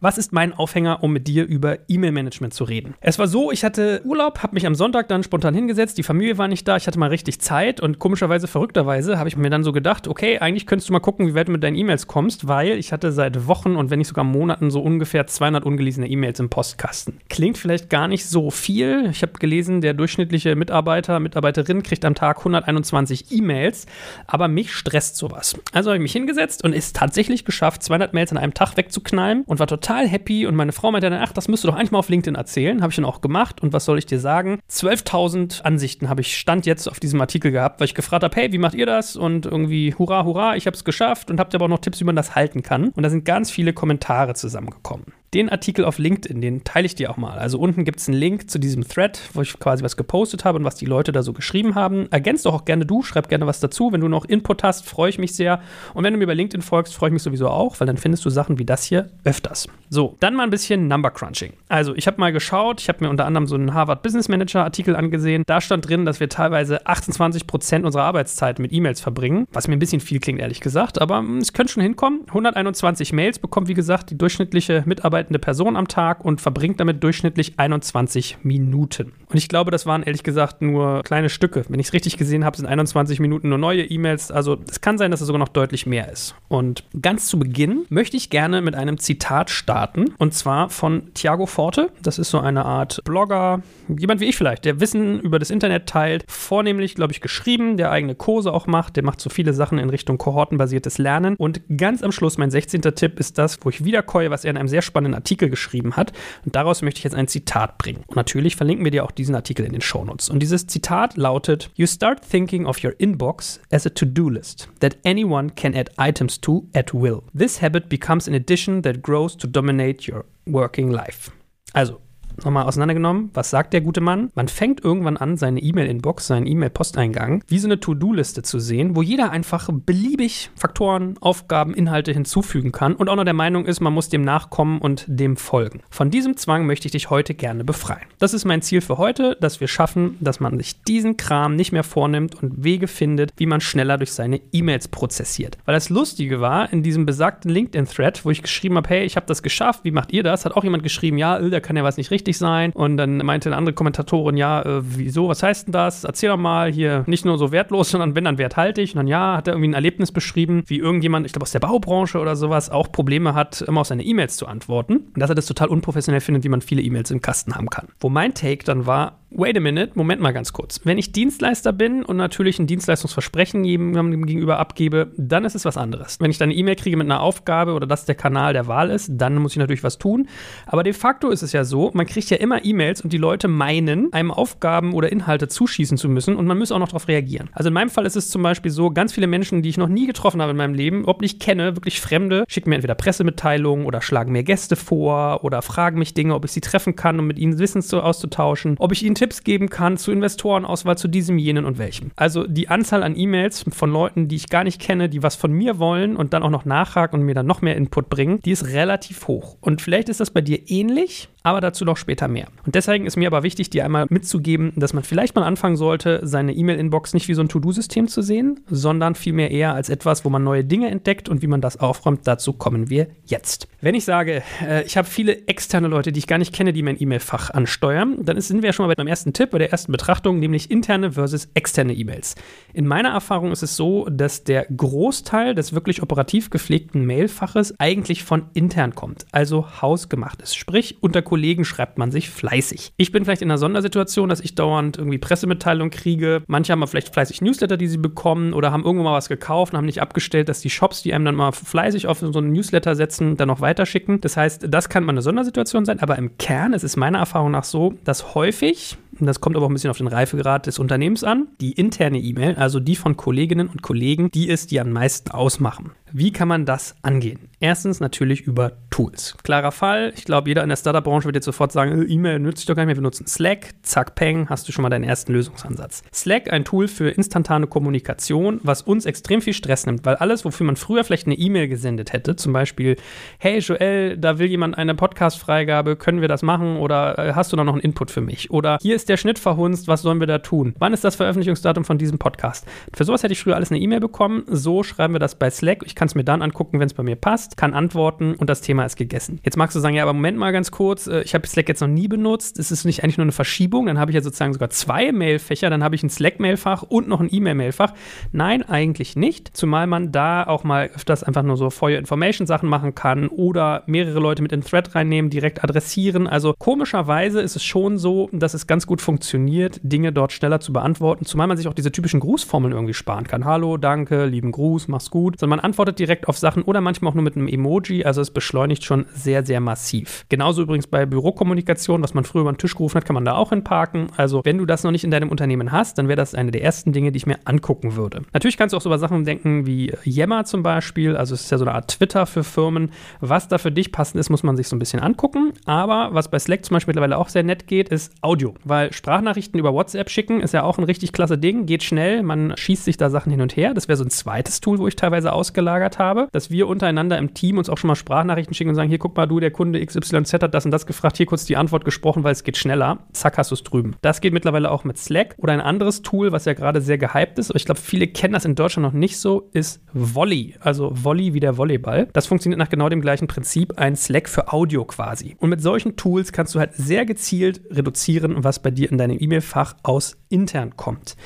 Was 0.00 0.16
ist 0.16 0.32
mein 0.32 0.52
Aufhänger, 0.52 1.02
um 1.02 1.12
mit 1.12 1.26
dir 1.26 1.44
über 1.44 1.78
E-Mail-Management 1.88 2.54
zu 2.54 2.62
reden? 2.62 2.94
Es 3.00 3.18
war 3.18 3.26
so, 3.26 3.50
ich 3.50 3.64
hatte 3.64 4.00
Urlaub, 4.04 4.44
habe 4.44 4.54
mich 4.54 4.64
am 4.64 4.76
Sonntag 4.76 5.08
dann 5.08 5.24
spontan 5.24 5.54
hingesetzt, 5.54 5.98
die 5.98 6.04
Familie 6.04 6.38
war 6.38 6.46
nicht 6.46 6.68
da, 6.68 6.76
ich 6.76 6.86
hatte 6.86 7.00
mal 7.00 7.08
richtig 7.08 7.40
Zeit 7.40 7.80
und 7.80 7.98
komischerweise, 7.98 8.46
verrückterweise, 8.46 9.18
habe 9.18 9.28
ich 9.28 9.36
mir 9.36 9.50
dann 9.50 9.64
so 9.64 9.72
gedacht, 9.72 10.06
okay, 10.06 10.38
eigentlich 10.38 10.68
könntest 10.68 10.88
du 10.88 10.92
mal 10.92 11.00
gucken, 11.00 11.26
wie 11.26 11.34
weit 11.34 11.48
du 11.48 11.52
mit 11.52 11.64
deinen 11.64 11.74
E-Mails 11.74 12.06
kommst, 12.06 12.46
weil 12.46 12.78
ich 12.78 12.92
hatte 12.92 13.10
seit 13.10 13.48
Wochen 13.48 13.74
und 13.74 13.90
wenn 13.90 13.98
nicht 13.98 14.06
sogar 14.06 14.22
Monaten 14.22 14.70
so 14.70 14.80
ungefähr 14.80 15.26
200 15.26 15.64
ungelesene 15.64 16.08
E-Mails 16.08 16.38
im 16.38 16.48
Postkasten. 16.48 17.18
Klingt 17.28 17.58
vielleicht 17.58 17.90
gar 17.90 18.06
nicht 18.06 18.24
so 18.24 18.52
viel. 18.52 19.08
Ich 19.10 19.22
habe 19.22 19.32
gelesen, 19.32 19.80
der 19.80 19.94
durchschnittliche 19.94 20.54
Mitarbeiter, 20.54 21.18
Mitarbeiterin 21.18 21.82
kriegt 21.82 22.04
am 22.04 22.14
Tag 22.14 22.38
121 22.38 23.32
E-Mails, 23.32 23.86
aber 24.28 24.46
mich 24.46 24.72
stresst 24.72 25.16
sowas. 25.16 25.56
Also 25.72 25.90
habe 25.90 25.96
ich 25.96 26.02
mich 26.02 26.12
hingesetzt 26.12 26.62
und 26.62 26.72
es 26.72 26.92
tatsächlich 26.92 27.44
geschafft, 27.44 27.82
200 27.82 28.14
Mails 28.14 28.30
an 28.30 28.38
einem 28.38 28.54
Tag 28.54 28.76
wegzuknallen 28.76 29.42
und 29.44 29.58
war 29.58 29.66
total 29.66 29.87
total 29.88 30.06
happy 30.06 30.46
und 30.46 30.54
meine 30.54 30.72
Frau 30.72 30.92
meinte 30.92 31.08
dann, 31.08 31.22
ach, 31.22 31.32
das 31.32 31.48
müsst 31.48 31.64
du 31.64 31.68
doch 31.68 31.74
eigentlich 31.74 31.92
mal 31.92 31.98
auf 31.98 32.10
LinkedIn 32.10 32.34
erzählen. 32.34 32.82
Habe 32.82 32.90
ich 32.90 32.96
dann 32.96 33.06
auch 33.06 33.22
gemacht 33.22 33.62
und 33.62 33.72
was 33.72 33.86
soll 33.86 33.98
ich 33.98 34.04
dir 34.04 34.20
sagen? 34.20 34.60
12.000 34.70 35.62
Ansichten 35.62 36.10
habe 36.10 36.20
ich 36.20 36.36
Stand 36.36 36.66
jetzt 36.66 36.88
auf 36.88 37.00
diesem 37.00 37.20
Artikel 37.22 37.50
gehabt, 37.50 37.80
weil 37.80 37.86
ich 37.86 37.94
gefragt 37.94 38.22
habe, 38.22 38.36
hey, 38.36 38.52
wie 38.52 38.58
macht 38.58 38.74
ihr 38.74 38.84
das? 38.84 39.16
Und 39.16 39.46
irgendwie, 39.46 39.94
hurra, 39.94 40.24
hurra, 40.24 40.56
ich 40.56 40.66
habe 40.66 40.76
es 40.76 40.84
geschafft 40.84 41.30
und 41.30 41.40
habt 41.40 41.54
aber 41.54 41.64
auch 41.64 41.70
noch 41.70 41.78
Tipps, 41.78 42.00
wie 42.00 42.04
man 42.04 42.16
das 42.16 42.34
halten 42.34 42.62
kann. 42.62 42.90
Und 42.90 43.02
da 43.02 43.08
sind 43.08 43.24
ganz 43.24 43.50
viele 43.50 43.72
Kommentare 43.72 44.34
zusammengekommen. 44.34 45.06
Den 45.34 45.50
Artikel 45.50 45.84
auf 45.84 45.98
LinkedIn, 45.98 46.40
den 46.40 46.64
teile 46.64 46.86
ich 46.86 46.94
dir 46.94 47.10
auch 47.10 47.18
mal. 47.18 47.38
Also 47.38 47.58
unten 47.58 47.84
gibt 47.84 48.00
es 48.00 48.08
einen 48.08 48.16
Link 48.16 48.48
zu 48.48 48.58
diesem 48.58 48.88
Thread, 48.88 49.20
wo 49.34 49.42
ich 49.42 49.58
quasi 49.58 49.84
was 49.84 49.98
gepostet 49.98 50.46
habe 50.46 50.58
und 50.58 50.64
was 50.64 50.76
die 50.76 50.86
Leute 50.86 51.12
da 51.12 51.22
so 51.22 51.34
geschrieben 51.34 51.74
haben. 51.74 52.10
Ergänzt 52.10 52.46
doch 52.46 52.54
auch 52.54 52.64
gerne 52.64 52.86
du, 52.86 53.02
schreib 53.02 53.28
gerne 53.28 53.46
was 53.46 53.60
dazu. 53.60 53.92
Wenn 53.92 54.00
du 54.00 54.08
noch 54.08 54.24
Input 54.24 54.62
hast, 54.62 54.88
freue 54.88 55.10
ich 55.10 55.18
mich 55.18 55.34
sehr. 55.34 55.60
Und 55.92 56.04
wenn 56.04 56.14
du 56.14 56.18
mir 56.18 56.26
bei 56.26 56.34
LinkedIn 56.34 56.62
folgst, 56.62 56.94
freue 56.94 57.10
ich 57.10 57.12
mich 57.12 57.22
sowieso 57.22 57.48
auch, 57.48 57.78
weil 57.78 57.86
dann 57.86 57.98
findest 57.98 58.24
du 58.24 58.30
Sachen 58.30 58.58
wie 58.58 58.64
das 58.64 58.84
hier 58.84 59.10
öfters. 59.24 59.68
So, 59.90 60.16
dann 60.20 60.34
mal 60.34 60.44
ein 60.44 60.50
bisschen 60.50 60.88
Number 60.88 61.10
Crunching. 61.10 61.52
Also 61.68 61.94
ich 61.94 62.06
habe 62.06 62.18
mal 62.18 62.32
geschaut, 62.32 62.80
ich 62.80 62.88
habe 62.88 63.04
mir 63.04 63.10
unter 63.10 63.26
anderem 63.26 63.46
so 63.46 63.54
einen 63.54 63.74
Harvard 63.74 64.02
Business 64.02 64.28
Manager 64.28 64.64
Artikel 64.64 64.96
angesehen. 64.96 65.42
Da 65.46 65.60
stand 65.60 65.88
drin, 65.88 66.06
dass 66.06 66.20
wir 66.20 66.30
teilweise 66.30 66.86
28 66.86 67.46
Prozent 67.46 67.84
unserer 67.84 68.04
Arbeitszeit 68.04 68.58
mit 68.58 68.72
E-Mails 68.72 69.00
verbringen, 69.00 69.46
was 69.52 69.68
mir 69.68 69.76
ein 69.76 69.78
bisschen 69.78 70.00
viel 70.00 70.20
klingt, 70.20 70.40
ehrlich 70.40 70.60
gesagt. 70.60 71.00
Aber 71.00 71.18
hm, 71.18 71.38
es 71.38 71.52
könnte 71.52 71.74
schon 71.74 71.82
hinkommen. 71.82 72.22
121 72.28 73.12
Mails 73.12 73.38
bekommt, 73.38 73.68
wie 73.68 73.74
gesagt, 73.74 74.10
die 74.10 74.16
durchschnittliche 74.16 74.84
mitarbeitende 75.18 75.38
Person 75.38 75.76
am 75.76 75.88
Tag 75.88 76.24
und 76.24 76.40
verbringt 76.40 76.80
damit 76.80 77.02
durchschnittlich 77.02 77.54
21 77.56 78.38
Minuten. 78.42 79.12
Und 79.28 79.36
ich 79.36 79.48
glaube, 79.48 79.70
das 79.70 79.84
waren 79.84 80.02
ehrlich 80.02 80.22
gesagt 80.22 80.62
nur 80.62 81.02
kleine 81.02 81.28
Stücke. 81.28 81.64
Wenn 81.68 81.80
ich 81.80 81.88
es 81.88 81.92
richtig 81.92 82.16
gesehen 82.16 82.44
habe, 82.44 82.56
sind 82.56 82.66
21 82.66 83.20
Minuten 83.20 83.48
nur 83.48 83.58
neue 83.58 83.82
E-Mails. 83.82 84.30
Also 84.30 84.58
es 84.68 84.80
kann 84.80 84.96
sein, 84.96 85.10
dass 85.10 85.20
es 85.20 85.26
sogar 85.26 85.38
noch 85.38 85.48
deutlich 85.48 85.86
mehr 85.86 86.10
ist. 86.10 86.34
Und 86.48 86.84
ganz 87.00 87.26
zu 87.26 87.38
Beginn 87.38 87.84
möchte 87.88 88.16
ich 88.16 88.30
gerne 88.30 88.62
mit 88.62 88.74
einem 88.74 88.98
Zitat 88.98 89.50
starten. 89.50 90.14
Und 90.18 90.34
zwar 90.34 90.70
von 90.70 91.12
Thiago 91.14 91.46
Forte. 91.46 91.90
Das 92.02 92.18
ist 92.18 92.30
so 92.30 92.38
eine 92.38 92.64
Art 92.64 93.00
Blogger, 93.04 93.62
jemand 93.88 94.20
wie 94.20 94.26
ich 94.26 94.36
vielleicht, 94.36 94.64
der 94.64 94.80
Wissen 94.80 95.20
über 95.20 95.38
das 95.38 95.50
Internet 95.50 95.86
teilt. 95.86 96.24
Vornehmlich, 96.28 96.94
glaube 96.94 97.12
ich, 97.12 97.20
geschrieben, 97.20 97.76
der 97.76 97.90
eigene 97.90 98.14
Kurse 98.14 98.52
auch 98.52 98.66
macht. 98.66 98.96
Der 98.96 99.04
macht 99.04 99.20
so 99.20 99.30
viele 99.30 99.52
Sachen 99.52 99.78
in 99.78 99.90
Richtung 99.90 100.16
kohortenbasiertes 100.18 100.98
Lernen. 100.98 101.34
Und 101.36 101.60
ganz 101.76 102.02
am 102.02 102.12
Schluss, 102.12 102.38
mein 102.38 102.50
16. 102.50 102.82
Tipp 102.82 103.18
ist 103.18 103.36
das, 103.36 103.58
wo 103.62 103.68
ich 103.68 103.84
wiederkäue, 103.84 104.30
was 104.30 104.44
er 104.44 104.52
in 104.52 104.56
einem 104.56 104.68
sehr 104.68 104.82
spannenden 104.82 105.07
Artikel 105.14 105.48
geschrieben 105.48 105.96
hat. 105.96 106.12
Und 106.44 106.56
daraus 106.56 106.82
möchte 106.82 106.98
ich 106.98 107.04
jetzt 107.04 107.14
ein 107.14 107.28
Zitat 107.28 107.78
bringen. 107.78 108.04
Und 108.06 108.16
natürlich 108.16 108.56
verlinken 108.56 108.84
wir 108.84 108.90
dir 108.90 109.04
auch 109.04 109.10
diesen 109.10 109.34
Artikel 109.34 109.64
in 109.64 109.72
den 109.72 109.80
Shownotes. 109.80 110.28
Und 110.28 110.40
dieses 110.40 110.66
Zitat 110.66 111.16
lautet: 111.16 111.70
You 111.74 111.86
start 111.86 112.20
thinking 112.22 112.66
of 112.66 112.82
your 112.82 112.94
inbox 112.98 113.60
as 113.70 113.86
a 113.86 113.90
to-do 113.90 114.28
list 114.28 114.68
that 114.80 114.96
anyone 115.04 115.50
can 115.50 115.74
add 115.74 115.90
items 115.98 116.40
to 116.40 116.66
at 116.74 116.92
will. 116.92 117.22
This 117.36 117.60
habit 117.60 117.88
becomes 117.88 118.28
an 118.28 118.34
addition 118.34 118.82
that 118.82 119.02
grows 119.02 119.36
to 119.36 119.46
dominate 119.46 120.10
your 120.10 120.24
working 120.46 120.90
life. 120.90 121.30
Also, 121.74 122.00
nochmal 122.44 122.64
auseinandergenommen. 122.64 123.30
Was 123.34 123.50
sagt 123.50 123.72
der 123.72 123.80
gute 123.80 124.00
Mann? 124.00 124.30
Man 124.34 124.48
fängt 124.48 124.84
irgendwann 124.84 125.16
an, 125.16 125.36
seine 125.36 125.60
E-Mail-Inbox, 125.60 126.26
seinen 126.26 126.46
E-Mail-Posteingang, 126.46 127.42
wie 127.46 127.58
so 127.58 127.68
eine 127.68 127.80
To-Do-Liste 127.80 128.42
zu 128.42 128.58
sehen, 128.58 128.96
wo 128.96 129.02
jeder 129.02 129.30
einfach 129.30 129.68
beliebig 129.72 130.50
Faktoren, 130.56 131.16
Aufgaben, 131.20 131.74
Inhalte 131.74 132.12
hinzufügen 132.12 132.72
kann 132.72 132.94
und 132.94 133.08
auch 133.08 133.16
noch 133.16 133.24
der 133.24 133.34
Meinung 133.34 133.66
ist, 133.66 133.80
man 133.80 133.92
muss 133.92 134.08
dem 134.08 134.22
nachkommen 134.22 134.80
und 134.80 135.04
dem 135.08 135.36
folgen. 135.36 135.82
Von 135.90 136.10
diesem 136.10 136.36
Zwang 136.36 136.66
möchte 136.66 136.86
ich 136.86 136.92
dich 136.92 137.10
heute 137.10 137.34
gerne 137.34 137.64
befreien. 137.64 138.06
Das 138.18 138.34
ist 138.34 138.44
mein 138.44 138.62
Ziel 138.62 138.80
für 138.80 138.98
heute, 138.98 139.36
dass 139.40 139.60
wir 139.60 139.68
schaffen, 139.68 140.16
dass 140.20 140.40
man 140.40 140.58
sich 140.58 140.82
diesen 140.82 141.16
Kram 141.16 141.56
nicht 141.56 141.72
mehr 141.72 141.84
vornimmt 141.84 142.42
und 142.42 142.64
Wege 142.64 142.88
findet, 142.88 143.32
wie 143.36 143.46
man 143.46 143.60
schneller 143.60 143.98
durch 143.98 144.12
seine 144.12 144.40
E-Mails 144.52 144.88
prozessiert. 144.88 145.58
Weil 145.64 145.74
das 145.74 145.88
Lustige 145.88 146.40
war, 146.40 146.72
in 146.72 146.82
diesem 146.82 147.06
besagten 147.06 147.50
LinkedIn-Thread, 147.50 148.24
wo 148.24 148.30
ich 148.30 148.42
geschrieben 148.42 148.76
habe, 148.76 148.88
hey, 148.88 149.04
ich 149.04 149.16
habe 149.16 149.26
das 149.26 149.42
geschafft, 149.42 149.84
wie 149.84 149.90
macht 149.90 150.12
ihr 150.12 150.22
das? 150.22 150.44
Hat 150.44 150.56
auch 150.56 150.64
jemand 150.64 150.82
geschrieben, 150.82 151.18
ja, 151.18 151.38
da 151.38 151.60
kann 151.60 151.76
ja 151.76 151.84
was 151.84 151.96
nicht 151.96 152.10
richtig 152.10 152.27
sein. 152.36 152.72
Und 152.72 152.96
dann 152.98 153.18
meinte 153.18 153.48
eine 153.48 153.56
andere 153.56 153.74
Kommentatorin, 153.74 154.36
ja, 154.36 154.60
äh, 154.60 154.80
wieso, 154.82 155.28
was 155.28 155.42
heißt 155.42 155.68
denn 155.68 155.72
das? 155.72 156.04
Erzähl 156.04 156.28
doch 156.28 156.36
mal 156.36 156.70
hier 156.70 157.04
nicht 157.06 157.24
nur 157.24 157.38
so 157.38 157.52
wertlos, 157.52 157.90
sondern 157.92 158.14
wenn 158.14 158.24
dann 158.24 158.36
werthaltig. 158.36 158.90
Und 158.90 158.96
dann 158.96 159.06
ja, 159.06 159.36
hat 159.36 159.48
er 159.48 159.54
irgendwie 159.54 159.70
ein 159.70 159.74
Erlebnis 159.74 160.12
beschrieben, 160.12 160.64
wie 160.66 160.78
irgendjemand, 160.78 161.24
ich 161.24 161.32
glaube 161.32 161.44
aus 161.44 161.52
der 161.52 161.60
Baubranche 161.60 162.18
oder 162.18 162.36
sowas, 162.36 162.68
auch 162.68 162.92
Probleme 162.92 163.34
hat, 163.34 163.62
immer 163.62 163.80
auf 163.80 163.86
seine 163.86 164.04
E-Mails 164.04 164.36
zu 164.36 164.46
antworten. 164.46 164.96
Und 164.96 165.18
dass 165.18 165.30
er 165.30 165.36
das 165.36 165.46
total 165.46 165.68
unprofessionell 165.68 166.20
findet, 166.20 166.44
wie 166.44 166.48
man 166.48 166.60
viele 166.60 166.82
E-Mails 166.82 167.10
im 167.10 167.22
Kasten 167.22 167.54
haben 167.54 167.70
kann. 167.70 167.88
Wo 168.00 168.08
mein 168.08 168.34
Take 168.34 168.64
dann 168.64 168.86
war, 168.86 169.18
wait 169.30 169.56
a 169.56 169.60
minute, 169.60 169.92
Moment 169.94 170.22
mal 170.22 170.32
ganz 170.32 170.52
kurz. 170.52 170.80
Wenn 170.84 170.96
ich 170.96 171.12
Dienstleister 171.12 171.72
bin 171.72 172.02
und 172.02 172.16
natürlich 172.16 172.58
ein 172.58 172.66
Dienstleistungsversprechen 172.66 173.62
jemandem 173.62 174.24
gegenüber 174.24 174.58
abgebe, 174.58 175.12
dann 175.16 175.44
ist 175.44 175.54
es 175.54 175.64
was 175.64 175.76
anderes. 175.76 176.18
Wenn 176.18 176.30
ich 176.30 176.38
dann 176.38 176.48
eine 176.48 176.58
E-Mail 176.58 176.76
kriege 176.76 176.96
mit 176.96 177.06
einer 177.06 177.20
Aufgabe 177.20 177.74
oder 177.74 177.86
das 177.86 178.06
der 178.06 178.14
Kanal 178.14 178.54
der 178.54 178.66
Wahl 178.66 178.90
ist, 178.90 179.10
dann 179.12 179.36
muss 179.36 179.52
ich 179.52 179.58
natürlich 179.58 179.84
was 179.84 179.98
tun. 179.98 180.28
Aber 180.66 180.82
de 180.82 180.94
facto 180.94 181.28
ist 181.28 181.42
es 181.42 181.52
ja 181.52 181.64
so, 181.64 181.90
man 181.92 182.06
kriegt 182.06 182.30
ja 182.30 182.38
immer 182.38 182.64
E-Mails 182.64 183.02
und 183.02 183.12
die 183.12 183.18
Leute 183.18 183.48
meinen, 183.48 184.12
einem 184.12 184.30
Aufgaben 184.30 184.94
oder 184.94 185.12
Inhalte 185.12 185.48
zuschießen 185.48 185.98
zu 185.98 186.08
müssen 186.08 186.34
und 186.34 186.46
man 186.46 186.58
muss 186.58 186.72
auch 186.72 186.78
noch 186.78 186.88
darauf 186.88 187.08
reagieren. 187.08 187.50
Also 187.52 187.68
in 187.68 187.74
meinem 187.74 187.90
Fall 187.90 188.06
ist 188.06 188.16
es 188.16 188.30
zum 188.30 188.42
Beispiel 188.42 188.70
so, 188.70 188.90
ganz 188.90 189.12
viele 189.12 189.26
Menschen, 189.26 189.62
die 189.62 189.68
ich 189.68 189.78
noch 189.78 189.88
nie 189.88 190.06
getroffen 190.06 190.40
habe 190.40 190.52
in 190.52 190.56
meinem 190.56 190.74
Leben, 190.74 191.04
ob 191.04 191.22
ich 191.22 191.38
kenne, 191.38 191.76
wirklich 191.76 192.00
Fremde, 192.00 192.44
schicken 192.48 192.70
mir 192.70 192.76
entweder 192.76 192.94
Pressemitteilungen 192.94 193.84
oder 193.84 194.00
schlagen 194.00 194.32
mir 194.32 194.42
Gäste 194.42 194.76
vor 194.76 195.44
oder 195.44 195.60
fragen 195.60 195.98
mich 195.98 196.14
Dinge, 196.14 196.34
ob 196.34 196.46
ich 196.46 196.52
sie 196.52 196.60
treffen 196.60 196.96
kann, 196.96 197.18
um 197.18 197.26
mit 197.26 197.38
ihnen 197.38 197.58
Wissen 197.58 197.82
auszutauschen, 197.98 198.76
ob 198.78 198.92
ich 198.92 199.04
ihnen 199.04 199.17
Tipps 199.18 199.42
geben 199.42 199.68
kann 199.68 199.96
zu 199.96 200.12
Investorenauswahl, 200.12 200.96
zu 200.96 201.08
diesem, 201.08 201.38
jenen 201.38 201.64
und 201.64 201.78
welchem. 201.78 202.12
Also 202.14 202.46
die 202.46 202.68
Anzahl 202.68 203.02
an 203.02 203.16
E-Mails 203.16 203.64
von 203.68 203.90
Leuten, 203.90 204.28
die 204.28 204.36
ich 204.36 204.48
gar 204.48 204.62
nicht 204.62 204.80
kenne, 204.80 205.08
die 205.08 205.22
was 205.24 205.34
von 205.34 205.52
mir 205.52 205.78
wollen 205.78 206.16
und 206.16 206.32
dann 206.32 206.44
auch 206.44 206.50
noch 206.50 206.64
nachhaken 206.64 207.20
und 207.20 207.26
mir 207.26 207.34
dann 207.34 207.46
noch 207.46 207.60
mehr 207.60 207.76
Input 207.76 208.08
bringen, 208.08 208.40
die 208.44 208.52
ist 208.52 208.66
relativ 208.66 209.26
hoch. 209.26 209.56
Und 209.60 209.82
vielleicht 209.82 210.08
ist 210.08 210.20
das 210.20 210.30
bei 210.30 210.40
dir 210.40 210.70
ähnlich, 210.70 211.28
aber 211.48 211.60
dazu 211.60 211.84
noch 211.84 211.96
später 211.96 212.28
mehr. 212.28 212.48
Und 212.66 212.74
deswegen 212.74 213.06
ist 213.06 213.16
mir 213.16 213.26
aber 213.26 213.42
wichtig, 213.42 213.70
dir 213.70 213.84
einmal 213.84 214.06
mitzugeben, 214.10 214.72
dass 214.76 214.92
man 214.92 215.02
vielleicht 215.02 215.34
mal 215.34 215.44
anfangen 215.44 215.76
sollte, 215.76 216.20
seine 216.22 216.52
E-Mail-Inbox 216.52 217.14
nicht 217.14 217.28
wie 217.28 217.34
so 217.34 217.42
ein 217.42 217.48
To-Do-System 217.48 218.08
zu 218.08 218.22
sehen, 218.22 218.60
sondern 218.68 219.14
vielmehr 219.14 219.50
eher 219.50 219.74
als 219.74 219.88
etwas, 219.88 220.24
wo 220.24 220.30
man 220.30 220.44
neue 220.44 220.64
Dinge 220.64 220.90
entdeckt 220.90 221.28
und 221.28 221.42
wie 221.42 221.46
man 221.46 221.60
das 221.60 221.78
aufräumt. 221.78 222.20
Dazu 222.24 222.52
kommen 222.52 222.90
wir 222.90 223.08
jetzt. 223.24 223.68
Wenn 223.80 223.94
ich 223.94 224.04
sage, 224.04 224.42
äh, 224.62 224.84
ich 224.84 224.96
habe 224.96 225.08
viele 225.08 225.46
externe 225.46 225.88
Leute, 225.88 226.12
die 226.12 226.18
ich 226.18 226.26
gar 226.26 226.38
nicht 226.38 226.54
kenne, 226.54 226.72
die 226.72 226.82
mein 226.82 227.00
E-Mail-Fach 227.00 227.50
ansteuern, 227.50 228.16
dann 228.24 228.40
sind 228.40 228.62
wir 228.62 228.68
ja 228.68 228.72
schon 228.72 228.86
mal 228.86 228.94
beim 228.94 229.06
ersten 229.06 229.32
Tipp, 229.32 229.50
bei 229.50 229.58
der 229.58 229.70
ersten 229.70 229.92
Betrachtung, 229.92 230.38
nämlich 230.38 230.70
interne 230.70 231.12
versus 231.12 231.48
externe 231.54 231.94
E-Mails. 231.94 232.34
In 232.74 232.86
meiner 232.86 233.10
Erfahrung 233.10 233.52
ist 233.52 233.62
es 233.62 233.76
so, 233.76 234.06
dass 234.10 234.44
der 234.44 234.66
Großteil 234.66 235.54
des 235.54 235.72
wirklich 235.72 236.02
operativ 236.02 236.50
gepflegten 236.50 237.06
Mailfaches 237.06 237.74
eigentlich 237.78 238.24
von 238.24 238.46
intern 238.54 238.94
kommt, 238.94 239.26
also 239.32 239.80
hausgemacht 239.80 240.42
ist. 240.42 240.56
Sprich, 240.56 240.98
unter 241.00 241.22
Kollegen 241.22 241.37
Kollegen 241.38 241.64
schreibt 241.64 241.98
man 241.98 242.10
sich 242.10 242.30
fleißig. 242.30 242.92
Ich 242.96 243.12
bin 243.12 243.24
vielleicht 243.24 243.42
in 243.42 243.48
einer 243.48 243.58
Sondersituation, 243.58 244.28
dass 244.28 244.40
ich 244.40 244.56
dauernd 244.56 244.98
irgendwie 244.98 245.18
Pressemitteilungen 245.18 245.92
kriege. 245.92 246.42
Manche 246.48 246.72
haben 246.72 246.84
vielleicht 246.88 247.14
fleißig 247.14 247.42
Newsletter, 247.42 247.76
die 247.76 247.86
sie 247.86 247.96
bekommen 247.96 248.54
oder 248.54 248.72
haben 248.72 248.82
irgendwo 248.82 249.04
mal 249.04 249.12
was 249.12 249.28
gekauft 249.28 249.72
und 249.72 249.76
haben 249.76 249.84
nicht 249.84 250.02
abgestellt, 250.02 250.48
dass 250.48 250.60
die 250.60 250.68
Shops, 250.68 251.04
die 251.04 251.14
einem 251.14 251.24
dann 251.24 251.36
mal 251.36 251.52
fleißig 251.52 252.08
auf 252.08 252.18
so 252.18 252.36
einen 252.36 252.50
Newsletter 252.50 252.96
setzen, 252.96 253.36
dann 253.36 253.46
noch 253.46 253.60
weiterschicken. 253.60 254.20
Das 254.20 254.36
heißt, 254.36 254.66
das 254.68 254.88
kann 254.88 255.04
mal 255.04 255.12
eine 255.12 255.22
Sondersituation 255.22 255.84
sein, 255.84 256.00
aber 256.00 256.18
im 256.18 256.36
Kern 256.38 256.72
ist 256.72 256.82
es 256.82 256.96
meiner 256.96 257.20
Erfahrung 257.20 257.52
nach 257.52 257.62
so, 257.62 257.94
dass 258.02 258.34
häufig 258.34 258.98
und 259.20 259.26
das 259.26 259.40
kommt 259.40 259.56
aber 259.56 259.66
auch 259.66 259.70
ein 259.70 259.74
bisschen 259.74 259.90
auf 259.90 259.98
den 259.98 260.06
Reifegrad 260.06 260.66
des 260.66 260.78
Unternehmens 260.78 261.24
an, 261.24 261.48
die 261.60 261.72
interne 261.72 262.18
E-Mail, 262.18 262.56
also 262.56 262.78
die 262.80 262.96
von 262.96 263.16
Kolleginnen 263.16 263.68
und 263.68 263.82
Kollegen, 263.82 264.30
die 264.30 264.48
ist, 264.48 264.70
die 264.70 264.80
am 264.80 264.92
meisten 264.92 265.30
ausmachen. 265.30 265.92
Wie 266.12 266.32
kann 266.32 266.48
man 266.48 266.66
das 266.66 266.94
angehen? 267.02 267.47
Erstens 267.60 267.98
natürlich 267.98 268.42
über 268.42 268.72
Tools. 268.90 269.36
Klarer 269.42 269.72
Fall. 269.72 270.12
Ich 270.16 270.24
glaube, 270.24 270.48
jeder 270.48 270.62
in 270.62 270.68
der 270.68 270.76
Startup-Branche 270.76 271.26
wird 271.26 271.34
jetzt 271.34 271.44
sofort 271.44 271.72
sagen, 271.72 272.02
äh, 272.02 272.04
E-Mail 272.04 272.38
nützt 272.38 272.58
sich 272.58 272.66
doch 272.66 272.76
gar 272.76 272.82
nicht 272.82 272.88
mehr. 272.88 272.96
Wir 272.96 273.02
nutzen 273.02 273.26
Slack. 273.26 273.74
Zack, 273.82 274.14
peng, 274.14 274.48
hast 274.48 274.68
du 274.68 274.72
schon 274.72 274.82
mal 274.82 274.90
deinen 274.90 275.04
ersten 275.04 275.32
Lösungsansatz. 275.32 276.02
Slack, 276.12 276.52
ein 276.52 276.64
Tool 276.64 276.88
für 276.88 277.10
instantane 277.10 277.66
Kommunikation, 277.66 278.60
was 278.62 278.82
uns 278.82 279.06
extrem 279.06 279.40
viel 279.40 279.54
Stress 279.54 279.86
nimmt, 279.86 280.04
weil 280.04 280.16
alles, 280.16 280.44
wofür 280.44 280.66
man 280.66 280.76
früher 280.76 281.04
vielleicht 281.04 281.26
eine 281.26 281.36
E-Mail 281.36 281.68
gesendet 281.68 282.12
hätte, 282.12 282.36
zum 282.36 282.52
Beispiel, 282.52 282.96
hey 283.38 283.58
Joel, 283.58 284.16
da 284.16 284.38
will 284.38 284.48
jemand 284.48 284.78
eine 284.78 284.94
Podcast-Freigabe, 284.94 285.96
können 285.96 286.20
wir 286.20 286.28
das 286.28 286.42
machen 286.42 286.76
oder 286.76 287.18
äh, 287.18 287.32
hast 287.34 287.52
du 287.52 287.56
da 287.56 287.64
noch 287.64 287.74
einen 287.74 287.82
Input 287.82 288.10
für 288.10 288.20
mich? 288.20 288.50
Oder 288.50 288.78
hier 288.80 288.94
ist 288.94 289.08
der 289.08 289.16
Schnitt 289.16 289.38
verhunzt, 289.38 289.88
was 289.88 290.02
sollen 290.02 290.20
wir 290.20 290.26
da 290.26 290.38
tun? 290.38 290.74
Wann 290.78 290.92
ist 290.92 291.04
das 291.04 291.16
Veröffentlichungsdatum 291.16 291.84
von 291.84 291.98
diesem 291.98 292.18
Podcast? 292.18 292.66
Für 292.94 293.04
sowas 293.04 293.22
hätte 293.22 293.32
ich 293.32 293.40
früher 293.40 293.56
alles 293.56 293.70
eine 293.70 293.80
E-Mail 293.80 294.00
bekommen. 294.00 294.44
So 294.46 294.82
schreiben 294.82 295.14
wir 295.14 295.20
das 295.20 295.36
bei 295.36 295.50
Slack. 295.50 295.82
Ich 295.84 295.94
kann 295.94 296.08
es 296.08 296.14
mir 296.14 296.24
dann 296.24 296.42
angucken, 296.42 296.80
wenn 296.80 296.86
es 296.86 296.94
bei 296.94 297.02
mir 297.02 297.16
passt, 297.16 297.47
kann 297.56 297.74
antworten 297.74 298.34
und 298.34 298.48
das 298.50 298.60
Thema 298.60 298.84
ist 298.84 298.96
gegessen. 298.96 299.40
Jetzt 299.44 299.56
magst 299.56 299.74
du 299.76 299.80
sagen, 299.80 299.94
ja, 299.94 300.02
aber 300.02 300.12
Moment 300.12 300.38
mal 300.38 300.52
ganz 300.52 300.70
kurz, 300.70 301.06
äh, 301.06 301.22
ich 301.22 301.34
habe 301.34 301.46
Slack 301.46 301.68
jetzt 301.68 301.80
noch 301.80 301.88
nie 301.88 302.08
benutzt. 302.08 302.58
Ist 302.58 302.70
es 302.70 302.84
nicht 302.84 303.02
eigentlich 303.02 303.18
nur 303.18 303.24
eine 303.24 303.32
Verschiebung? 303.32 303.86
Dann 303.86 303.98
habe 303.98 304.10
ich 304.10 304.14
ja 304.14 304.20
sozusagen 304.20 304.52
sogar 304.52 304.70
zwei 304.70 305.12
Mailfächer, 305.12 305.70
dann 305.70 305.82
habe 305.82 305.94
ich 305.94 306.02
ein 306.02 306.10
Slack-Mailfach 306.10 306.82
und 306.82 307.08
noch 307.08 307.20
ein 307.20 307.28
E-Mail-Mailfach. 307.30 307.94
Nein, 308.32 308.62
eigentlich 308.62 309.16
nicht. 309.16 309.56
Zumal 309.56 309.86
man 309.86 310.12
da 310.12 310.44
auch 310.44 310.64
mal 310.64 310.90
öfters 310.94 311.22
einfach 311.22 311.42
nur 311.42 311.56
so 311.56 311.70
Your 311.82 311.98
Information 311.98 312.46
Sachen 312.46 312.68
machen 312.68 312.94
kann 312.94 313.28
oder 313.28 313.82
mehrere 313.86 314.20
Leute 314.20 314.42
mit 314.42 314.52
in 314.52 314.62
Thread 314.62 314.94
reinnehmen, 314.94 315.30
direkt 315.30 315.64
adressieren. 315.64 316.26
Also 316.26 316.54
komischerweise 316.58 317.40
ist 317.40 317.56
es 317.56 317.64
schon 317.64 317.98
so, 317.98 318.28
dass 318.32 318.54
es 318.54 318.66
ganz 318.66 318.86
gut 318.86 319.00
funktioniert, 319.00 319.80
Dinge 319.82 320.12
dort 320.12 320.32
schneller 320.32 320.60
zu 320.60 320.72
beantworten, 320.72 321.24
zumal 321.24 321.46
man 321.46 321.56
sich 321.56 321.68
auch 321.68 321.74
diese 321.74 321.92
typischen 321.92 322.20
Grußformeln 322.20 322.72
irgendwie 322.72 322.94
sparen 322.94 323.26
kann. 323.26 323.44
Hallo, 323.44 323.76
danke, 323.76 324.26
lieben 324.26 324.52
Gruß, 324.52 324.88
mach's 324.88 325.10
gut. 325.10 325.38
Sondern 325.38 325.58
man 325.58 325.64
antwortet 325.64 325.98
direkt 325.98 326.28
auf 326.28 326.38
Sachen 326.38 326.62
oder 326.62 326.80
manchmal 326.80 327.10
auch 327.10 327.14
nur 327.14 327.24
mit 327.24 327.36
einem 327.38 327.48
Emoji. 327.48 328.04
Also 328.04 328.20
es 328.20 328.30
beschleunigt 328.30 328.84
schon 328.84 329.06
sehr, 329.14 329.44
sehr 329.44 329.60
massiv. 329.60 330.24
Genauso 330.28 330.62
übrigens 330.62 330.86
bei 330.86 331.06
Bürokommunikation, 331.06 332.02
was 332.02 332.14
man 332.14 332.24
früher 332.24 332.42
über 332.42 332.52
den 332.52 332.58
Tisch 332.58 332.74
gerufen 332.74 332.96
hat, 332.96 333.04
kann 333.04 333.14
man 333.14 333.24
da 333.24 333.34
auch 333.34 333.50
hinparken. 333.50 334.08
Also 334.16 334.42
wenn 334.44 334.58
du 334.58 334.66
das 334.66 334.84
noch 334.84 334.90
nicht 334.90 335.04
in 335.04 335.10
deinem 335.10 335.28
Unternehmen 335.30 335.72
hast, 335.72 335.98
dann 335.98 336.08
wäre 336.08 336.16
das 336.16 336.34
eine 336.34 336.50
der 336.50 336.62
ersten 336.62 336.92
Dinge, 336.92 337.12
die 337.12 337.16
ich 337.18 337.26
mir 337.26 337.38
angucken 337.44 337.96
würde. 337.96 338.22
Natürlich 338.32 338.56
kannst 338.56 338.72
du 338.72 338.76
auch 338.76 338.82
so 338.82 338.88
über 338.88 338.98
Sachen 338.98 339.24
denken 339.24 339.66
wie 339.66 339.92
Yammer 340.04 340.44
zum 340.44 340.62
Beispiel. 340.62 341.16
Also 341.16 341.34
es 341.34 341.42
ist 341.42 341.50
ja 341.50 341.58
so 341.58 341.64
eine 341.64 341.74
Art 341.74 341.88
Twitter 341.88 342.26
für 342.26 342.44
Firmen. 342.44 342.90
Was 343.20 343.48
da 343.48 343.58
für 343.58 343.72
dich 343.72 343.92
passend 343.92 344.20
ist, 344.20 344.30
muss 344.30 344.42
man 344.42 344.56
sich 344.56 344.68
so 344.68 344.76
ein 344.76 344.78
bisschen 344.78 345.00
angucken. 345.00 345.52
Aber 345.64 346.10
was 346.12 346.30
bei 346.30 346.38
Slack 346.38 346.64
zum 346.64 346.74
Beispiel 346.74 346.92
mittlerweile 346.92 347.18
auch 347.18 347.28
sehr 347.28 347.42
nett 347.42 347.66
geht, 347.66 347.88
ist 347.88 348.12
Audio. 348.22 348.54
Weil 348.64 348.92
Sprachnachrichten 348.92 349.58
über 349.58 349.72
WhatsApp 349.72 350.10
schicken 350.10 350.40
ist 350.40 350.54
ja 350.54 350.62
auch 350.62 350.78
ein 350.78 350.84
richtig 350.84 351.12
klasse 351.12 351.38
Ding, 351.38 351.66
geht 351.66 351.82
schnell, 351.82 352.22
man 352.22 352.56
schießt 352.56 352.84
sich 352.84 352.96
da 352.96 353.10
Sachen 353.10 353.30
hin 353.30 353.40
und 353.40 353.56
her. 353.56 353.74
Das 353.74 353.88
wäre 353.88 353.96
so 353.96 354.04
ein 354.04 354.10
zweites 354.10 354.60
Tool, 354.60 354.78
wo 354.78 354.88
ich 354.88 354.96
teilweise 354.96 355.32
ausgelagert 355.32 355.98
habe, 355.98 356.28
dass 356.32 356.50
wir 356.50 356.68
untereinander 356.68 357.18
im 357.18 357.27
Team 357.34 357.58
uns 357.58 357.68
auch 357.68 357.78
schon 357.78 357.88
mal 357.88 357.94
Sprachnachrichten 357.94 358.54
schicken 358.54 358.70
und 358.70 358.76
sagen, 358.76 358.88
hier 358.88 358.98
guck 358.98 359.16
mal, 359.16 359.26
du, 359.26 359.40
der 359.40 359.50
Kunde 359.50 359.84
XYZ 359.84 360.32
hat 360.34 360.54
das 360.54 360.64
und 360.64 360.70
das 360.70 360.86
gefragt, 360.86 361.16
hier 361.16 361.26
kurz 361.26 361.44
die 361.44 361.56
Antwort 361.56 361.84
gesprochen, 361.84 362.24
weil 362.24 362.32
es 362.32 362.44
geht 362.44 362.56
schneller. 362.56 362.98
Zack, 363.12 363.38
hast 363.38 363.50
du 363.50 363.54
es 363.54 363.62
drüben. 363.62 363.96
Das 364.02 364.20
geht 364.20 364.32
mittlerweile 364.32 364.70
auch 364.70 364.84
mit 364.84 364.98
Slack 364.98 365.34
oder 365.38 365.52
ein 365.52 365.60
anderes 365.60 366.02
Tool, 366.02 366.32
was 366.32 366.44
ja 366.44 366.54
gerade 366.54 366.80
sehr 366.80 366.98
gehypt 366.98 367.38
ist, 367.38 367.50
aber 367.50 367.56
ich 367.56 367.64
glaube, 367.64 367.80
viele 367.80 368.06
kennen 368.06 368.34
das 368.34 368.44
in 368.44 368.54
Deutschland 368.54 368.86
noch 368.86 368.98
nicht 368.98 369.18
so, 369.18 369.48
ist 369.52 369.82
Volley, 369.92 370.56
also 370.60 370.90
Volley 370.92 371.34
wie 371.34 371.40
der 371.40 371.56
Volleyball. 371.56 372.08
Das 372.12 372.26
funktioniert 372.26 372.58
nach 372.58 372.68
genau 372.68 372.88
dem 372.88 373.00
gleichen 373.00 373.28
Prinzip, 373.28 373.78
ein 373.78 373.96
Slack 373.96 374.28
für 374.28 374.52
Audio 374.52 374.84
quasi. 374.84 375.36
Und 375.38 375.50
mit 375.50 375.60
solchen 375.60 375.96
Tools 375.96 376.32
kannst 376.32 376.54
du 376.54 376.58
halt 376.58 376.74
sehr 376.74 377.04
gezielt 377.06 377.60
reduzieren, 377.70 378.44
was 378.44 378.60
bei 378.60 378.70
dir 378.70 378.90
in 378.90 378.98
deinem 378.98 379.18
E-Mail-Fach 379.20 379.74
aus 379.82 380.16
intern 380.28 380.76
kommt. 380.76 381.16